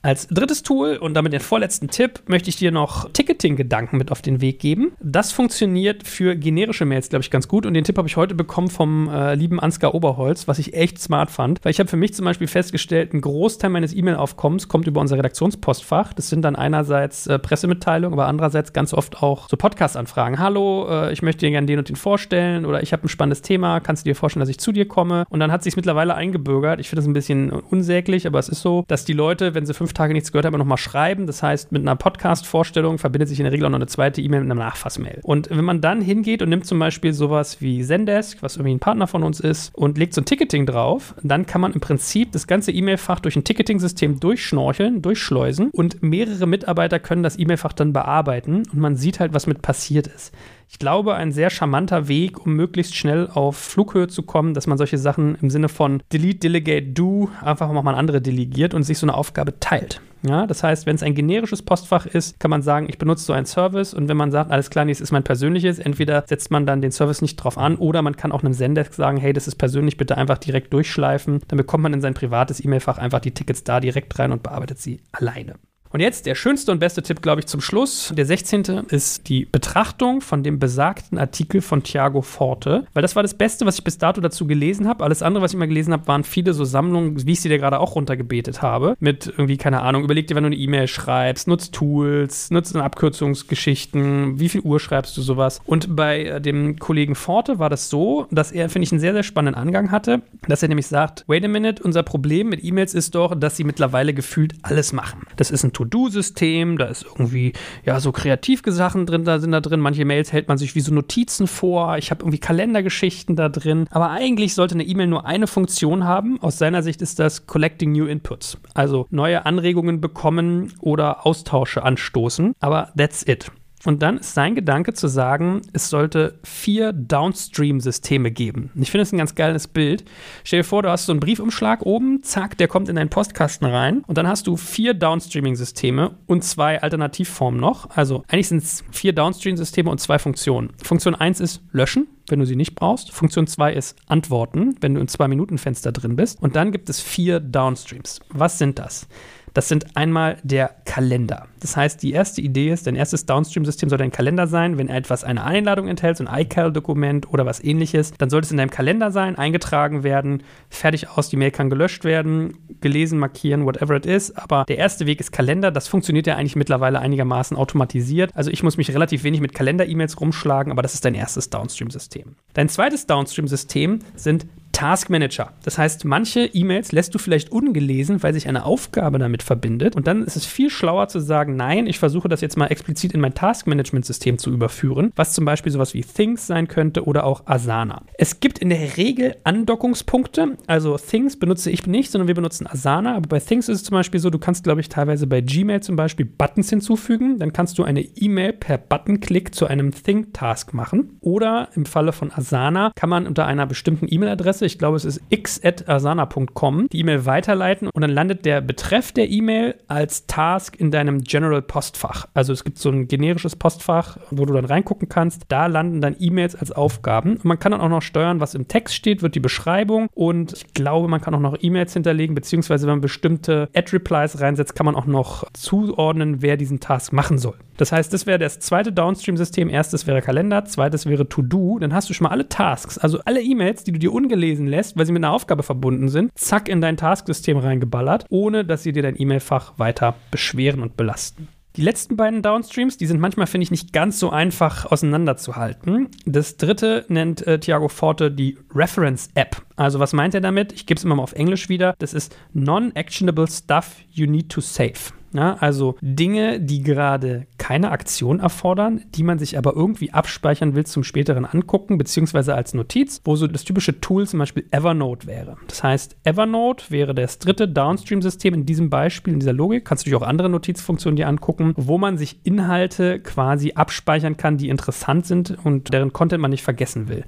Als 0.00 0.28
drittes 0.28 0.62
Tool 0.62 0.96
und 0.96 1.14
damit 1.14 1.32
den 1.32 1.40
vorletzten 1.40 1.88
Tipp 1.88 2.20
möchte 2.26 2.48
ich 2.50 2.56
dir 2.56 2.70
noch 2.70 3.10
Ticketing-Gedanken 3.10 3.96
mit 3.96 4.12
auf 4.12 4.22
den 4.22 4.40
Weg 4.40 4.60
geben. 4.60 4.92
Das 5.02 5.32
funktioniert 5.32 6.06
für 6.06 6.36
generische 6.36 6.84
Mails, 6.84 7.08
glaube 7.08 7.24
ich, 7.24 7.32
ganz 7.32 7.48
gut. 7.48 7.66
Und 7.66 7.74
den 7.74 7.82
Tipp 7.82 7.98
habe 7.98 8.06
ich 8.06 8.16
heute 8.16 8.36
bekommen 8.36 8.68
vom 8.68 9.08
äh, 9.08 9.34
lieben 9.34 9.58
Ansgar 9.58 9.96
Oberholz, 9.96 10.46
was 10.46 10.60
ich 10.60 10.74
echt 10.74 11.00
smart 11.00 11.32
fand. 11.32 11.64
Weil 11.64 11.72
ich 11.72 11.80
habe 11.80 11.88
für 11.88 11.96
mich 11.96 12.14
zum 12.14 12.26
Beispiel 12.26 12.46
festgestellt, 12.46 13.12
ein 13.12 13.20
Großteil 13.20 13.70
meines 13.70 13.92
E-Mail-Aufkommens 13.92 14.68
kommt 14.68 14.86
über 14.86 15.00
unser 15.00 15.16
Redaktionspostfach. 15.16 16.12
Das 16.12 16.28
sind 16.28 16.42
dann 16.42 16.54
einerseits 16.54 17.26
äh, 17.26 17.40
Pressemitteilungen, 17.40 18.16
aber 18.16 18.28
andererseits 18.28 18.72
ganz 18.72 18.94
oft 18.94 19.20
auch 19.20 19.48
so 19.48 19.56
Podcast-Anfragen. 19.56 20.38
Hallo, 20.38 20.86
äh, 20.88 21.12
ich 21.12 21.22
möchte 21.22 21.40
dir 21.40 21.50
gerne 21.50 21.66
den 21.66 21.80
und 21.80 21.88
den 21.88 21.96
vorstellen 21.96 22.66
oder 22.66 22.84
ich 22.84 22.92
habe 22.92 23.04
ein 23.04 23.08
spannendes 23.08 23.42
Thema. 23.42 23.80
Kannst 23.80 24.06
du 24.06 24.10
dir 24.10 24.14
vorstellen, 24.14 24.42
dass 24.42 24.48
ich 24.48 24.58
zu 24.58 24.70
dir 24.70 24.86
komme? 24.86 25.24
Und 25.28 25.40
dann 25.40 25.50
hat 25.50 25.64
sich 25.64 25.74
mittlerweile 25.74 26.14
eingebürgert. 26.14 26.78
Ich 26.78 26.88
finde 26.88 27.00
das 27.00 27.08
ein 27.08 27.14
bisschen 27.14 27.50
unsäglich, 27.50 28.28
aber 28.28 28.38
es 28.38 28.48
ist 28.48 28.62
so, 28.62 28.84
dass 28.86 29.04
die 29.04 29.12
Leute, 29.12 29.54
wenn 29.54 29.66
sie 29.66 29.74
fünf 29.74 29.87
Tage 29.92 30.12
nichts 30.12 30.32
gehört 30.32 30.46
haben, 30.46 30.56
nochmal 30.58 30.78
schreiben. 30.78 31.26
Das 31.26 31.42
heißt, 31.42 31.72
mit 31.72 31.82
einer 31.82 31.96
Podcast-Vorstellung 31.96 32.98
verbindet 32.98 33.28
sich 33.28 33.38
in 33.38 33.44
der 33.44 33.52
Regel 33.52 33.66
auch 33.66 33.70
noch 33.70 33.78
eine 33.78 33.86
zweite 33.86 34.20
E-Mail 34.20 34.40
mit 34.40 34.50
einer 34.50 34.62
Nachfassmail. 34.62 35.20
Und 35.22 35.50
wenn 35.50 35.64
man 35.64 35.80
dann 35.80 36.00
hingeht 36.00 36.42
und 36.42 36.48
nimmt 36.48 36.66
zum 36.66 36.78
Beispiel 36.78 37.12
sowas 37.12 37.60
wie 37.60 37.84
Zendesk, 37.84 38.42
was 38.42 38.56
irgendwie 38.56 38.74
ein 38.74 38.80
Partner 38.80 39.06
von 39.06 39.22
uns 39.22 39.40
ist, 39.40 39.74
und 39.74 39.98
legt 39.98 40.14
so 40.14 40.20
ein 40.20 40.24
Ticketing 40.24 40.66
drauf, 40.66 41.14
dann 41.22 41.46
kann 41.46 41.60
man 41.60 41.72
im 41.72 41.80
Prinzip 41.80 42.32
das 42.32 42.46
ganze 42.46 42.72
E-Mail-Fach 42.72 43.20
durch 43.20 43.36
ein 43.36 43.44
Ticketing-System 43.44 44.20
durchschnorcheln, 44.20 45.02
durchschleusen 45.02 45.70
und 45.70 46.02
mehrere 46.02 46.46
Mitarbeiter 46.46 46.98
können 46.98 47.22
das 47.22 47.38
E-Mail-Fach 47.38 47.72
dann 47.72 47.92
bearbeiten 47.92 48.62
und 48.72 48.78
man 48.78 48.96
sieht 48.96 49.20
halt, 49.20 49.32
was 49.32 49.46
mit 49.46 49.62
passiert 49.62 50.06
ist 50.06 50.32
ich 50.70 50.78
glaube, 50.78 51.14
ein 51.14 51.32
sehr 51.32 51.50
charmanter 51.50 52.08
Weg, 52.08 52.44
um 52.44 52.54
möglichst 52.54 52.94
schnell 52.94 53.28
auf 53.32 53.56
Flughöhe 53.56 54.08
zu 54.08 54.22
kommen, 54.22 54.54
dass 54.54 54.66
man 54.66 54.78
solche 54.78 54.98
Sachen 54.98 55.36
im 55.40 55.50
Sinne 55.50 55.68
von 55.68 56.02
Delete, 56.12 56.40
Delegate, 56.40 56.88
Do 56.88 57.30
einfach 57.40 57.70
mal 57.72 57.94
andere 57.94 58.20
delegiert 58.20 58.74
und 58.74 58.82
sich 58.82 58.98
so 58.98 59.06
eine 59.06 59.14
Aufgabe 59.14 59.58
teilt. 59.60 60.00
Ja, 60.22 60.46
das 60.46 60.64
heißt, 60.64 60.84
wenn 60.84 60.96
es 60.96 61.02
ein 61.02 61.14
generisches 61.14 61.62
Postfach 61.62 62.04
ist, 62.06 62.40
kann 62.40 62.50
man 62.50 62.62
sagen, 62.62 62.86
ich 62.88 62.98
benutze 62.98 63.24
so 63.24 63.32
einen 63.32 63.46
Service 63.46 63.94
und 63.94 64.08
wenn 64.08 64.16
man 64.16 64.32
sagt, 64.32 64.50
alles 64.50 64.68
klar, 64.68 64.84
nee, 64.84 64.92
es 64.92 65.00
ist 65.00 65.12
mein 65.12 65.22
persönliches, 65.22 65.78
entweder 65.78 66.24
setzt 66.26 66.50
man 66.50 66.66
dann 66.66 66.82
den 66.82 66.90
Service 66.90 67.22
nicht 67.22 67.36
drauf 67.36 67.56
an 67.56 67.76
oder 67.76 68.02
man 68.02 68.16
kann 68.16 68.32
auch 68.32 68.42
einem 68.42 68.52
Sendesk 68.52 68.94
sagen, 68.94 69.18
hey, 69.18 69.32
das 69.32 69.46
ist 69.46 69.56
persönlich, 69.56 69.96
bitte 69.96 70.16
einfach 70.16 70.38
direkt 70.38 70.72
durchschleifen. 70.72 71.40
Dann 71.46 71.56
bekommt 71.56 71.82
man 71.82 71.94
in 71.94 72.00
sein 72.00 72.14
privates 72.14 72.62
E-Mail-Fach 72.64 72.98
einfach 72.98 73.20
die 73.20 73.32
Tickets 73.32 73.62
da 73.62 73.78
direkt 73.80 74.18
rein 74.18 74.32
und 74.32 74.42
bearbeitet 74.42 74.80
sie 74.80 75.00
alleine. 75.12 75.54
Und 75.90 76.00
jetzt 76.00 76.26
der 76.26 76.34
schönste 76.34 76.72
und 76.72 76.78
beste 76.78 77.02
Tipp, 77.02 77.22
glaube 77.22 77.40
ich, 77.40 77.46
zum 77.46 77.60
Schluss. 77.60 78.12
Der 78.16 78.26
16. 78.26 78.64
ist 78.88 79.28
die 79.28 79.46
Betrachtung 79.46 80.20
von 80.20 80.42
dem 80.42 80.58
besagten 80.58 81.18
Artikel 81.18 81.60
von 81.60 81.82
Thiago 81.82 82.22
Forte, 82.22 82.86
weil 82.92 83.02
das 83.02 83.16
war 83.16 83.22
das 83.22 83.34
Beste, 83.34 83.66
was 83.66 83.78
ich 83.78 83.84
bis 83.84 83.98
dato 83.98 84.20
dazu 84.20 84.46
gelesen 84.46 84.86
habe. 84.88 85.04
Alles 85.04 85.22
andere, 85.22 85.42
was 85.42 85.52
ich 85.52 85.58
mal 85.58 85.68
gelesen 85.68 85.92
habe, 85.92 86.06
waren 86.06 86.24
viele 86.24 86.52
so 86.52 86.64
Sammlungen, 86.64 87.26
wie 87.26 87.32
ich 87.32 87.40
sie 87.40 87.48
dir 87.48 87.58
gerade 87.58 87.80
auch 87.80 87.94
runtergebetet 87.94 88.62
habe. 88.62 88.96
Mit 89.00 89.26
irgendwie, 89.26 89.56
keine 89.56 89.80
Ahnung, 89.82 90.04
überleg 90.04 90.26
dir, 90.26 90.34
wenn 90.34 90.44
du 90.44 90.48
eine 90.48 90.56
E-Mail 90.56 90.88
schreibst, 90.88 91.48
nutzt 91.48 91.74
Tools, 91.74 92.50
nutzt 92.50 92.76
Abkürzungsgeschichten, 92.76 94.38
wie 94.38 94.48
viel 94.48 94.60
Uhr 94.60 94.80
schreibst 94.80 95.16
du 95.16 95.22
sowas. 95.22 95.60
Und 95.64 95.96
bei 95.96 96.24
äh, 96.24 96.40
dem 96.40 96.78
Kollegen 96.78 97.14
Forte 97.14 97.58
war 97.58 97.70
das 97.70 97.88
so, 97.88 98.26
dass 98.30 98.52
er, 98.52 98.68
finde 98.68 98.84
ich, 98.84 98.92
einen 98.92 99.00
sehr, 99.00 99.12
sehr 99.12 99.22
spannenden 99.22 99.60
Angang 99.60 99.90
hatte, 99.90 100.22
dass 100.46 100.62
er 100.62 100.68
nämlich 100.68 100.86
sagt, 100.86 101.24
wait 101.26 101.44
a 101.44 101.48
minute, 101.48 101.82
unser 101.82 102.02
Problem 102.02 102.48
mit 102.48 102.62
E-Mails 102.62 102.94
ist 102.94 103.14
doch, 103.14 103.34
dass 103.34 103.56
sie 103.56 103.64
mittlerweile 103.64 104.14
gefühlt 104.14 104.54
alles 104.62 104.92
machen. 104.92 105.22
Das 105.36 105.50
ist 105.50 105.64
ein 105.64 105.72
To-Do-System, 105.78 106.76
da 106.76 106.86
ist 106.86 107.04
irgendwie, 107.04 107.52
ja, 107.84 108.00
so 108.00 108.10
Kreativsachen 108.10 109.06
drin, 109.06 109.24
da 109.24 109.38
sind 109.38 109.52
da 109.52 109.60
drin. 109.60 109.80
Manche 109.80 110.04
Mails 110.04 110.32
hält 110.32 110.48
man 110.48 110.58
sich 110.58 110.74
wie 110.74 110.80
so 110.80 110.92
Notizen 110.92 111.46
vor. 111.46 111.98
Ich 111.98 112.10
habe 112.10 112.22
irgendwie 112.22 112.38
Kalendergeschichten 112.38 113.36
da 113.36 113.48
drin. 113.48 113.86
Aber 113.90 114.10
eigentlich 114.10 114.54
sollte 114.54 114.74
eine 114.74 114.84
E-Mail 114.84 115.06
nur 115.06 115.26
eine 115.26 115.46
Funktion 115.46 116.04
haben. 116.04 116.40
Aus 116.42 116.58
seiner 116.58 116.82
Sicht 116.82 117.00
ist 117.02 117.18
das 117.18 117.46
Collecting 117.46 117.92
New 117.92 118.06
Inputs. 118.06 118.58
Also 118.74 119.06
neue 119.10 119.46
Anregungen 119.46 120.00
bekommen 120.00 120.72
oder 120.80 121.26
Austausche 121.26 121.82
anstoßen. 121.82 122.54
Aber 122.60 122.92
that's 122.96 123.26
it. 123.26 123.50
Und 123.84 124.02
dann 124.02 124.18
ist 124.18 124.34
sein 124.34 124.54
Gedanke 124.54 124.92
zu 124.92 125.08
sagen, 125.08 125.62
es 125.72 125.88
sollte 125.88 126.38
vier 126.42 126.92
Downstream-Systeme 126.92 128.30
geben. 128.30 128.70
Ich 128.74 128.90
finde 128.90 129.02
es 129.02 129.12
ein 129.12 129.18
ganz 129.18 129.34
geiles 129.34 129.68
Bild. 129.68 130.04
Stell 130.44 130.60
dir 130.60 130.64
vor, 130.64 130.82
du 130.82 130.90
hast 130.90 131.06
so 131.06 131.12
einen 131.12 131.20
Briefumschlag 131.20 131.82
oben, 131.86 132.22
zack, 132.22 132.58
der 132.58 132.68
kommt 132.68 132.88
in 132.88 132.96
deinen 132.96 133.10
Postkasten 133.10 133.66
rein. 133.66 134.02
Und 134.06 134.18
dann 134.18 134.26
hast 134.26 134.46
du 134.46 134.56
vier 134.56 134.94
Downstreaming-Systeme 134.94 136.16
und 136.26 136.42
zwei 136.42 136.82
Alternativformen 136.82 137.60
noch. 137.60 137.90
Also 137.90 138.24
eigentlich 138.28 138.48
sind 138.48 138.62
es 138.62 138.84
vier 138.90 139.12
Downstream-Systeme 139.12 139.90
und 139.90 139.98
zwei 139.98 140.18
Funktionen. 140.18 140.70
Funktion 140.82 141.14
1 141.14 141.40
ist 141.40 141.62
löschen, 141.70 142.08
wenn 142.26 142.40
du 142.40 142.46
sie 142.46 142.56
nicht 142.56 142.74
brauchst. 142.74 143.12
Funktion 143.12 143.46
2 143.46 143.72
ist 143.72 143.96
antworten, 144.06 144.74
wenn 144.80 144.94
du 144.94 145.00
im 145.00 145.08
Zwei-Minuten-Fenster 145.08 145.92
drin 145.92 146.16
bist. 146.16 146.42
Und 146.42 146.56
dann 146.56 146.72
gibt 146.72 146.90
es 146.90 147.00
vier 147.00 147.40
Downstreams. 147.40 148.20
Was 148.30 148.58
sind 148.58 148.78
das? 148.78 149.06
Das 149.54 149.68
sind 149.68 149.96
einmal 149.96 150.38
der 150.42 150.70
Kalender. 150.84 151.46
Das 151.60 151.76
heißt, 151.76 152.02
die 152.02 152.12
erste 152.12 152.40
Idee 152.40 152.70
ist, 152.70 152.86
dein 152.86 152.94
erstes 152.94 153.26
Downstream-System 153.26 153.88
soll 153.88 153.98
dein 153.98 154.12
Kalender 154.12 154.46
sein. 154.46 154.78
Wenn 154.78 154.88
etwas 154.88 155.24
eine 155.24 155.44
Einladung 155.44 155.88
enthält, 155.88 156.16
so 156.16 156.24
ein 156.24 156.40
iCal-Dokument 156.40 157.32
oder 157.32 157.46
was 157.46 157.62
ähnliches, 157.62 158.12
dann 158.12 158.30
sollte 158.30 158.46
es 158.46 158.50
in 158.50 158.58
deinem 158.58 158.70
Kalender 158.70 159.10
sein, 159.10 159.36
eingetragen 159.36 160.02
werden, 160.02 160.42
fertig 160.70 161.08
aus, 161.08 161.28
die 161.28 161.36
Mail 161.36 161.50
kann 161.50 161.70
gelöscht 161.70 162.04
werden, 162.04 162.58
gelesen, 162.80 163.18
markieren, 163.18 163.64
whatever 163.64 163.96
it 163.96 164.06
is. 164.06 164.36
Aber 164.36 164.64
der 164.68 164.78
erste 164.78 165.06
Weg 165.06 165.20
ist 165.20 165.32
Kalender. 165.32 165.70
Das 165.70 165.88
funktioniert 165.88 166.26
ja 166.26 166.36
eigentlich 166.36 166.56
mittlerweile 166.56 167.00
einigermaßen 167.00 167.56
automatisiert. 167.56 168.30
Also 168.34 168.50
ich 168.50 168.62
muss 168.62 168.76
mich 168.76 168.92
relativ 168.92 169.24
wenig 169.24 169.40
mit 169.40 169.54
Kalender-E-Mails 169.54 170.20
rumschlagen, 170.20 170.72
aber 170.72 170.82
das 170.82 170.94
ist 170.94 171.04
dein 171.04 171.14
erstes 171.14 171.50
Downstream-System. 171.50 172.36
Dein 172.54 172.68
zweites 172.68 173.06
Downstream-System 173.06 174.00
sind 174.14 174.46
Task 174.78 175.10
Manager. 175.10 175.50
Das 175.64 175.76
heißt, 175.76 176.04
manche 176.04 176.44
E-Mails 176.44 176.92
lässt 176.92 177.12
du 177.12 177.18
vielleicht 177.18 177.50
ungelesen, 177.50 178.22
weil 178.22 178.32
sich 178.32 178.46
eine 178.46 178.64
Aufgabe 178.64 179.18
damit 179.18 179.42
verbindet. 179.42 179.96
Und 179.96 180.06
dann 180.06 180.22
ist 180.22 180.36
es 180.36 180.46
viel 180.46 180.70
schlauer 180.70 181.08
zu 181.08 181.18
sagen, 181.18 181.56
nein, 181.56 181.88
ich 181.88 181.98
versuche 181.98 182.28
das 182.28 182.42
jetzt 182.42 182.56
mal 182.56 182.66
explizit 182.66 183.12
in 183.12 183.18
mein 183.20 183.34
Task 183.34 183.66
Management 183.66 184.06
System 184.06 184.38
zu 184.38 184.52
überführen, 184.52 185.12
was 185.16 185.32
zum 185.32 185.44
Beispiel 185.44 185.72
sowas 185.72 185.94
wie 185.94 186.02
Things 186.02 186.46
sein 186.46 186.68
könnte 186.68 187.06
oder 187.06 187.24
auch 187.24 187.44
Asana. 187.46 188.02
Es 188.18 188.38
gibt 188.38 188.60
in 188.60 188.68
der 188.68 188.96
Regel 188.96 189.34
Andockungspunkte. 189.42 190.56
Also 190.68 190.96
Things 190.96 191.36
benutze 191.36 191.72
ich 191.72 191.88
nicht, 191.88 192.12
sondern 192.12 192.28
wir 192.28 192.36
benutzen 192.36 192.68
Asana. 192.68 193.16
Aber 193.16 193.26
bei 193.26 193.40
Things 193.40 193.68
ist 193.68 193.78
es 193.78 193.82
zum 193.84 193.96
Beispiel 193.96 194.20
so, 194.20 194.30
du 194.30 194.38
kannst, 194.38 194.62
glaube 194.62 194.80
ich, 194.80 194.88
teilweise 194.88 195.26
bei 195.26 195.40
Gmail 195.40 195.82
zum 195.82 195.96
Beispiel 195.96 196.24
Buttons 196.24 196.70
hinzufügen. 196.70 197.40
Dann 197.40 197.52
kannst 197.52 197.80
du 197.80 197.82
eine 197.82 198.02
E-Mail 198.02 198.52
per 198.52 198.78
Buttonklick 198.78 199.56
zu 199.56 199.66
einem 199.66 199.90
Think-Task 199.90 200.72
machen. 200.72 201.18
Oder 201.20 201.70
im 201.74 201.84
Falle 201.84 202.12
von 202.12 202.30
Asana 202.30 202.92
kann 202.94 203.10
man 203.10 203.26
unter 203.26 203.44
einer 203.44 203.66
bestimmten 203.66 204.06
E-Mail-Adresse 204.08 204.67
ich 204.68 204.78
glaube, 204.78 204.96
es 204.96 205.04
ist 205.04 205.20
x.asana.com, 205.30 206.88
die 206.90 207.00
E-Mail 207.00 207.26
weiterleiten 207.26 207.88
und 207.88 208.02
dann 208.02 208.10
landet 208.10 208.44
der 208.44 208.60
Betreff 208.60 209.12
der 209.12 209.28
E-Mail 209.30 209.74
als 209.88 210.26
Task 210.26 210.76
in 210.78 210.90
deinem 210.90 211.22
General 211.22 211.62
Postfach. 211.62 212.28
Also 212.34 212.52
es 212.52 212.64
gibt 212.64 212.78
so 212.78 212.90
ein 212.90 213.08
generisches 213.08 213.56
Postfach, 213.56 214.18
wo 214.30 214.44
du 214.44 214.52
dann 214.52 214.64
reingucken 214.64 215.08
kannst. 215.08 215.42
Da 215.48 215.66
landen 215.66 216.00
dann 216.00 216.16
E-Mails 216.18 216.54
als 216.54 216.70
Aufgaben. 216.70 217.36
Und 217.36 217.44
man 217.44 217.58
kann 217.58 217.72
dann 217.72 217.80
auch 217.80 217.88
noch 217.88 218.02
steuern, 218.02 218.40
was 218.40 218.54
im 218.54 218.68
Text 218.68 218.94
steht, 218.94 219.22
wird 219.22 219.34
die 219.34 219.40
Beschreibung 219.40 220.08
und 220.14 220.52
ich 220.52 220.74
glaube, 220.74 221.08
man 221.08 221.20
kann 221.20 221.34
auch 221.34 221.40
noch 221.40 221.56
E-Mails 221.60 221.94
hinterlegen, 221.94 222.34
beziehungsweise 222.34 222.86
wenn 222.86 222.94
man 222.94 223.00
bestimmte 223.00 223.68
Ad-Replies 223.74 224.40
reinsetzt, 224.40 224.74
kann 224.74 224.86
man 224.86 224.94
auch 224.94 225.06
noch 225.06 225.44
zuordnen, 225.52 226.42
wer 226.42 226.56
diesen 226.56 226.80
Task 226.80 227.12
machen 227.12 227.38
soll. 227.38 227.56
Das 227.78 227.92
heißt, 227.92 228.12
das 228.12 228.26
wäre 228.26 228.38
das 228.38 228.58
zweite 228.58 228.92
Downstream-System. 228.92 229.70
Erstes 229.70 230.06
wäre 230.06 230.20
Kalender, 230.20 230.64
zweites 230.64 231.06
wäre 231.06 231.28
To-Do. 231.28 231.78
Dann 231.78 231.94
hast 231.94 232.10
du 232.10 232.14
schon 232.14 232.24
mal 232.24 232.30
alle 232.30 232.48
Tasks, 232.48 232.98
also 232.98 233.20
alle 233.24 233.40
E-Mails, 233.40 233.84
die 233.84 233.92
du 233.92 233.98
dir 233.98 234.12
ungelesen 234.12 234.47
lässt, 234.54 234.96
weil 234.96 235.06
sie 235.06 235.12
mit 235.12 235.24
einer 235.24 235.32
Aufgabe 235.32 235.62
verbunden 235.62 236.08
sind, 236.08 236.30
zack 236.34 236.68
in 236.68 236.80
dein 236.80 236.96
Tasksystem 236.96 237.58
reingeballert, 237.58 238.24
ohne 238.30 238.64
dass 238.64 238.82
sie 238.82 238.92
dir 238.92 239.02
dein 239.02 239.20
E-Mail-Fach 239.20 239.78
weiter 239.78 240.14
beschweren 240.30 240.82
und 240.82 240.96
belasten. 240.96 241.48
Die 241.76 241.84
letzten 241.84 242.16
beiden 242.16 242.42
Downstreams, 242.42 242.96
die 242.96 243.06
sind 243.06 243.20
manchmal, 243.20 243.46
finde 243.46 243.62
ich, 243.62 243.70
nicht 243.70 243.92
ganz 243.92 244.18
so 244.18 244.30
einfach 244.30 244.86
auseinanderzuhalten. 244.86 246.08
Das 246.26 246.56
dritte 246.56 247.04
nennt 247.08 247.46
äh, 247.46 247.60
Thiago 247.60 247.88
Forte 247.88 248.32
die 248.32 248.58
Reference 248.74 249.28
App. 249.34 249.62
Also 249.76 250.00
was 250.00 250.12
meint 250.12 250.34
er 250.34 250.40
damit? 250.40 250.72
Ich 250.72 250.86
gebe 250.86 250.98
es 250.98 251.04
immer 251.04 251.14
mal 251.14 251.22
auf 251.22 251.34
Englisch 251.34 251.68
wieder. 251.68 251.94
Das 252.00 252.14
ist 252.14 252.36
Non-Actionable 252.52 253.46
Stuff 253.46 253.96
You 254.10 254.26
Need 254.26 254.48
to 254.48 254.60
Save. 254.60 255.12
Ja, 255.32 255.54
also 255.54 255.96
Dinge, 256.00 256.60
die 256.60 256.82
gerade 256.82 257.46
keine 257.58 257.90
Aktion 257.90 258.40
erfordern, 258.40 259.02
die 259.14 259.22
man 259.22 259.38
sich 259.38 259.58
aber 259.58 259.74
irgendwie 259.74 260.12
abspeichern 260.12 260.74
will 260.74 260.86
zum 260.86 261.04
späteren 261.04 261.44
Angucken, 261.44 261.98
beziehungsweise 261.98 262.54
als 262.54 262.72
Notiz, 262.72 263.20
wo 263.24 263.36
so 263.36 263.46
das 263.46 263.64
typische 263.64 264.00
Tool 264.00 264.26
zum 264.26 264.38
Beispiel 264.38 264.64
Evernote 264.70 265.26
wäre. 265.26 265.56
Das 265.66 265.82
heißt, 265.82 266.16
Evernote 266.24 266.86
wäre 266.90 267.14
das 267.14 267.38
dritte 267.38 267.68
Downstream-System 267.68 268.54
in 268.54 268.66
diesem 268.66 268.88
Beispiel, 268.88 269.34
in 269.34 269.40
dieser 269.40 269.52
Logik. 269.52 269.84
Kannst 269.84 270.06
du 270.06 270.10
dir 270.10 270.16
auch 270.16 270.22
andere 270.22 270.48
Notizfunktionen 270.48 271.16
dir 271.16 271.28
angucken, 271.28 271.74
wo 271.76 271.98
man 271.98 272.16
sich 272.16 272.40
Inhalte 272.44 273.20
quasi 273.20 273.72
abspeichern 273.74 274.36
kann, 274.36 274.56
die 274.56 274.68
interessant 274.70 275.26
sind 275.26 275.56
und 275.62 275.92
deren 275.92 276.12
Content 276.12 276.40
man 276.40 276.50
nicht 276.50 276.62
vergessen 276.62 277.08
will. 277.08 277.24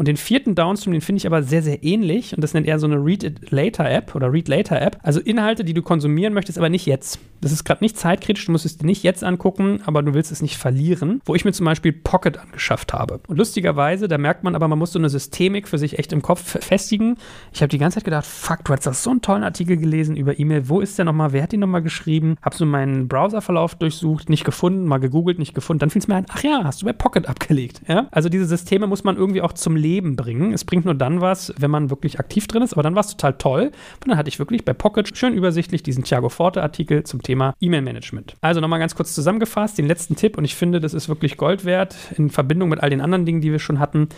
Und 0.00 0.08
den 0.08 0.16
vierten 0.16 0.54
Downstream, 0.54 0.94
den 0.94 1.02
finde 1.02 1.18
ich 1.18 1.26
aber 1.26 1.42
sehr, 1.42 1.62
sehr 1.62 1.84
ähnlich. 1.84 2.34
Und 2.34 2.42
das 2.42 2.54
nennt 2.54 2.66
er 2.66 2.78
so 2.78 2.86
eine 2.86 2.96
Read 2.96 3.22
It 3.22 3.50
Later 3.50 3.90
App 3.90 4.14
oder 4.14 4.32
Read 4.32 4.48
Later 4.48 4.80
App. 4.80 4.96
Also 5.02 5.20
Inhalte, 5.20 5.62
die 5.62 5.74
du 5.74 5.82
konsumieren 5.82 6.32
möchtest, 6.32 6.56
aber 6.56 6.70
nicht 6.70 6.86
jetzt. 6.86 7.18
Das 7.42 7.52
ist 7.52 7.64
gerade 7.64 7.84
nicht 7.84 7.98
zeitkritisch, 7.98 8.46
du 8.46 8.52
musst 8.52 8.64
es 8.64 8.78
dir 8.78 8.86
nicht 8.86 9.02
jetzt 9.02 9.22
angucken, 9.22 9.80
aber 9.84 10.02
du 10.02 10.14
willst 10.14 10.32
es 10.32 10.40
nicht 10.40 10.56
verlieren. 10.56 11.20
Wo 11.26 11.34
ich 11.34 11.44
mir 11.44 11.52
zum 11.52 11.66
Beispiel 11.66 11.92
Pocket 11.92 12.38
angeschafft 12.38 12.94
habe. 12.94 13.20
Und 13.28 13.36
lustigerweise, 13.36 14.08
da 14.08 14.16
merkt 14.16 14.42
man 14.42 14.54
aber, 14.54 14.68
man 14.68 14.78
muss 14.78 14.92
so 14.92 14.98
eine 14.98 15.10
Systemik 15.10 15.68
für 15.68 15.76
sich 15.76 15.98
echt 15.98 16.14
im 16.14 16.22
Kopf 16.22 16.58
festigen. 16.64 17.16
Ich 17.52 17.60
habe 17.60 17.68
die 17.68 17.76
ganze 17.76 17.96
Zeit 17.96 18.04
gedacht, 18.04 18.24
fuck, 18.24 18.64
du 18.64 18.72
hast 18.72 18.86
doch 18.86 18.94
so 18.94 19.10
einen 19.10 19.20
tollen 19.20 19.42
Artikel 19.42 19.76
gelesen 19.76 20.16
über 20.16 20.38
E-Mail. 20.38 20.70
Wo 20.70 20.80
ist 20.80 20.96
der 20.96 21.04
nochmal? 21.04 21.32
Wer 21.32 21.42
hat 21.42 21.52
den 21.52 21.60
nochmal 21.60 21.82
geschrieben? 21.82 22.36
Hab 22.40 22.54
so 22.54 22.64
meinen 22.64 23.06
Browserverlauf 23.06 23.74
durchsucht, 23.74 24.30
nicht 24.30 24.44
gefunden, 24.44 24.86
mal 24.86 24.98
gegoogelt, 24.98 25.38
nicht 25.38 25.54
gefunden. 25.54 25.80
Dann 25.80 25.90
fiel 25.90 26.00
es 26.00 26.08
mir 26.08 26.16
ein, 26.16 26.26
ach 26.30 26.42
ja, 26.42 26.62
hast 26.64 26.80
du 26.80 26.86
bei 26.86 26.94
Pocket 26.94 27.28
abgelegt. 27.28 27.82
Ja? 27.86 28.08
Also 28.10 28.30
diese 28.30 28.46
Systeme 28.46 28.86
muss 28.86 29.04
man 29.04 29.16
irgendwie 29.16 29.42
auch 29.42 29.52
zum 29.52 29.76
Leben 29.90 30.14
bringen. 30.14 30.52
Es 30.52 30.64
bringt 30.64 30.84
nur 30.84 30.94
dann 30.94 31.20
was, 31.20 31.52
wenn 31.58 31.70
man 31.70 31.90
wirklich 31.90 32.20
aktiv 32.20 32.46
drin 32.46 32.62
ist. 32.62 32.74
Aber 32.74 32.82
dann 32.82 32.94
war 32.94 33.00
es 33.00 33.08
total 33.08 33.34
toll. 33.34 33.62
Und 33.64 34.08
dann 34.08 34.16
hatte 34.16 34.28
ich 34.28 34.38
wirklich 34.38 34.64
bei 34.64 34.72
Pocket 34.72 35.16
schön 35.16 35.34
übersichtlich 35.34 35.82
diesen 35.82 36.04
Thiago 36.04 36.28
Forte 36.28 36.62
Artikel 36.62 37.02
zum 37.04 37.22
Thema 37.22 37.54
E-Mail-Management. 37.60 38.36
Also 38.40 38.60
nochmal 38.60 38.78
ganz 38.78 38.94
kurz 38.94 39.14
zusammengefasst, 39.14 39.78
den 39.78 39.86
letzten 39.86 40.14
Tipp. 40.14 40.38
Und 40.38 40.44
ich 40.44 40.54
finde, 40.54 40.80
das 40.80 40.94
ist 40.94 41.08
wirklich 41.08 41.36
Gold 41.36 41.64
wert 41.64 41.96
in 42.16 42.30
Verbindung 42.30 42.68
mit 42.68 42.80
all 42.80 42.90
den 42.90 43.00
anderen 43.00 43.26
Dingen, 43.26 43.40
die 43.40 43.50
wir 43.50 43.58
schon 43.58 43.80
hatten. 43.80 44.08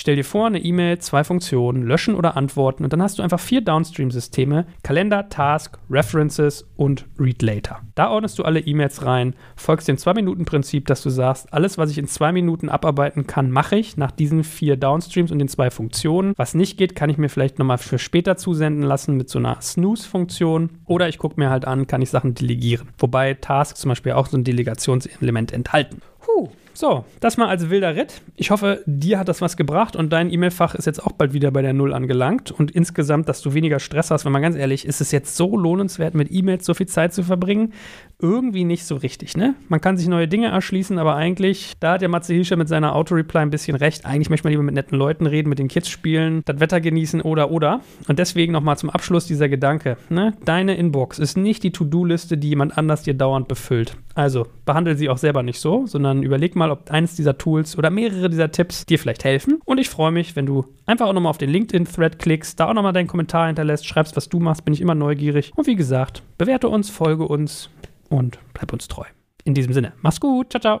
Stell 0.00 0.16
dir 0.16 0.24
vor, 0.24 0.46
eine 0.46 0.64
E-Mail, 0.64 0.98
zwei 1.00 1.24
Funktionen, 1.24 1.82
löschen 1.82 2.14
oder 2.14 2.34
antworten 2.34 2.84
und 2.84 2.92
dann 2.94 3.02
hast 3.02 3.18
du 3.18 3.22
einfach 3.22 3.38
vier 3.38 3.60
Downstream-Systeme: 3.60 4.64
Kalender, 4.82 5.28
Task, 5.28 5.76
References 5.90 6.66
und 6.76 7.04
Read 7.18 7.42
Later. 7.42 7.82
Da 7.96 8.08
ordnest 8.08 8.38
du 8.38 8.44
alle 8.44 8.60
E-Mails 8.60 9.04
rein, 9.04 9.34
folgst 9.56 9.88
dem 9.88 9.98
Zwei-Minuten-Prinzip, 9.98 10.86
dass 10.86 11.02
du 11.02 11.10
sagst, 11.10 11.52
alles, 11.52 11.76
was 11.76 11.90
ich 11.90 11.98
in 11.98 12.08
zwei 12.08 12.32
Minuten 12.32 12.70
abarbeiten 12.70 13.26
kann, 13.26 13.50
mache 13.50 13.76
ich 13.76 13.98
nach 13.98 14.10
diesen 14.10 14.42
vier 14.42 14.78
Downstreams 14.78 15.32
und 15.32 15.38
den 15.38 15.48
zwei 15.48 15.70
Funktionen. 15.70 16.32
Was 16.38 16.54
nicht 16.54 16.78
geht, 16.78 16.96
kann 16.96 17.10
ich 17.10 17.18
mir 17.18 17.28
vielleicht 17.28 17.58
nochmal 17.58 17.76
für 17.76 17.98
später 17.98 18.38
zusenden 18.38 18.84
lassen 18.84 19.18
mit 19.18 19.28
so 19.28 19.38
einer 19.38 19.60
Snooze-Funktion 19.60 20.70
oder 20.86 21.10
ich 21.10 21.18
gucke 21.18 21.38
mir 21.38 21.50
halt 21.50 21.66
an, 21.66 21.86
kann 21.86 22.00
ich 22.00 22.08
Sachen 22.08 22.34
delegieren. 22.34 22.88
Wobei 22.96 23.34
Tasks 23.34 23.80
zum 23.80 23.90
Beispiel 23.90 24.12
auch 24.12 24.28
so 24.28 24.38
ein 24.38 24.44
Delegationselement 24.44 25.52
enthalten. 25.52 26.00
Puh, 26.20 26.48
so, 26.72 27.04
das 27.20 27.36
mal 27.36 27.48
als 27.48 27.70
wilder 27.70 27.96
Ritt. 27.96 28.22
Ich 28.36 28.50
hoffe, 28.50 28.82
dir 28.86 29.18
hat 29.18 29.28
das 29.28 29.40
was 29.40 29.56
gebracht 29.56 29.96
und 29.96 30.12
dein 30.12 30.32
E-Mail-Fach 30.32 30.74
ist 30.74 30.86
jetzt 30.86 31.04
auch 31.04 31.12
bald 31.12 31.32
wieder 31.32 31.50
bei 31.50 31.62
der 31.62 31.72
Null 31.72 31.92
angelangt 31.92 32.50
und 32.50 32.70
insgesamt, 32.70 33.28
dass 33.28 33.42
du 33.42 33.54
weniger 33.54 33.80
Stress 33.80 34.10
hast. 34.10 34.24
Wenn 34.24 34.32
man 34.32 34.42
ganz 34.42 34.56
ehrlich, 34.56 34.86
ist 34.86 35.00
es 35.00 35.12
jetzt 35.12 35.36
so 35.36 35.56
lohnenswert, 35.56 36.14
mit 36.14 36.30
E-Mails 36.30 36.64
so 36.64 36.74
viel 36.74 36.86
Zeit 36.86 37.12
zu 37.12 37.22
verbringen? 37.22 37.72
Irgendwie 38.18 38.64
nicht 38.64 38.84
so 38.84 38.96
richtig, 38.96 39.36
ne? 39.36 39.54
Man 39.68 39.80
kann 39.80 39.96
sich 39.96 40.06
neue 40.06 40.28
Dinge 40.28 40.48
erschließen, 40.48 40.98
aber 40.98 41.16
eigentlich, 41.16 41.72
da 41.80 41.92
hat 41.92 42.02
ja 42.02 42.08
Matze 42.08 42.34
Hilscher 42.34 42.56
mit 42.56 42.68
seiner 42.68 42.94
Auto-Reply 42.94 43.40
ein 43.40 43.50
bisschen 43.50 43.76
recht. 43.76 44.04
Eigentlich 44.04 44.30
möchte 44.30 44.46
man 44.46 44.52
lieber 44.52 44.62
mit 44.62 44.74
netten 44.74 44.98
Leuten 44.98 45.26
reden, 45.26 45.48
mit 45.48 45.58
den 45.58 45.68
Kids 45.68 45.88
spielen, 45.88 46.42
das 46.44 46.60
Wetter 46.60 46.80
genießen 46.80 47.20
oder 47.22 47.50
oder. 47.50 47.80
Und 48.08 48.18
deswegen 48.18 48.52
nochmal 48.52 48.76
zum 48.76 48.90
Abschluss 48.90 49.26
dieser 49.26 49.48
Gedanke, 49.48 49.96
ne? 50.08 50.34
Deine 50.44 50.76
Inbox 50.76 51.18
ist 51.18 51.36
nicht 51.36 51.62
die 51.62 51.72
To-Do-Liste, 51.72 52.36
die 52.36 52.50
jemand 52.50 52.76
anders 52.76 53.02
dir 53.02 53.14
dauernd 53.14 53.48
befüllt. 53.48 53.96
Also 54.14 54.46
behandle 54.66 54.96
sie 54.96 55.08
auch 55.08 55.18
selber 55.18 55.42
nicht 55.42 55.60
so, 55.60 55.86
sondern 55.86 56.22
überleg 56.22 56.56
mal, 56.56 56.59
ob 56.68 56.90
eines 56.90 57.16
dieser 57.16 57.38
Tools 57.38 57.78
oder 57.78 57.88
mehrere 57.88 58.28
dieser 58.28 58.52
Tipps 58.52 58.84
dir 58.84 58.98
vielleicht 58.98 59.24
helfen. 59.24 59.60
Und 59.64 59.78
ich 59.78 59.88
freue 59.88 60.10
mich, 60.10 60.36
wenn 60.36 60.44
du 60.44 60.66
einfach 60.84 61.06
auch 61.06 61.14
nochmal 61.14 61.30
auf 61.30 61.38
den 61.38 61.48
LinkedIn-Thread 61.48 62.18
klickst, 62.18 62.60
da 62.60 62.68
auch 62.68 62.74
nochmal 62.74 62.92
deinen 62.92 63.06
Kommentar 63.06 63.46
hinterlässt, 63.46 63.86
schreibst, 63.86 64.16
was 64.16 64.28
du 64.28 64.40
machst, 64.40 64.66
bin 64.66 64.74
ich 64.74 64.82
immer 64.82 64.94
neugierig. 64.94 65.52
Und 65.56 65.66
wie 65.66 65.76
gesagt, 65.76 66.22
bewerte 66.36 66.68
uns, 66.68 66.90
folge 66.90 67.26
uns 67.26 67.70
und 68.10 68.38
bleib 68.52 68.72
uns 68.74 68.88
treu. 68.88 69.06
In 69.44 69.54
diesem 69.54 69.72
Sinne, 69.72 69.94
mach's 70.02 70.20
gut, 70.20 70.50
ciao, 70.50 70.60
ciao. 70.60 70.80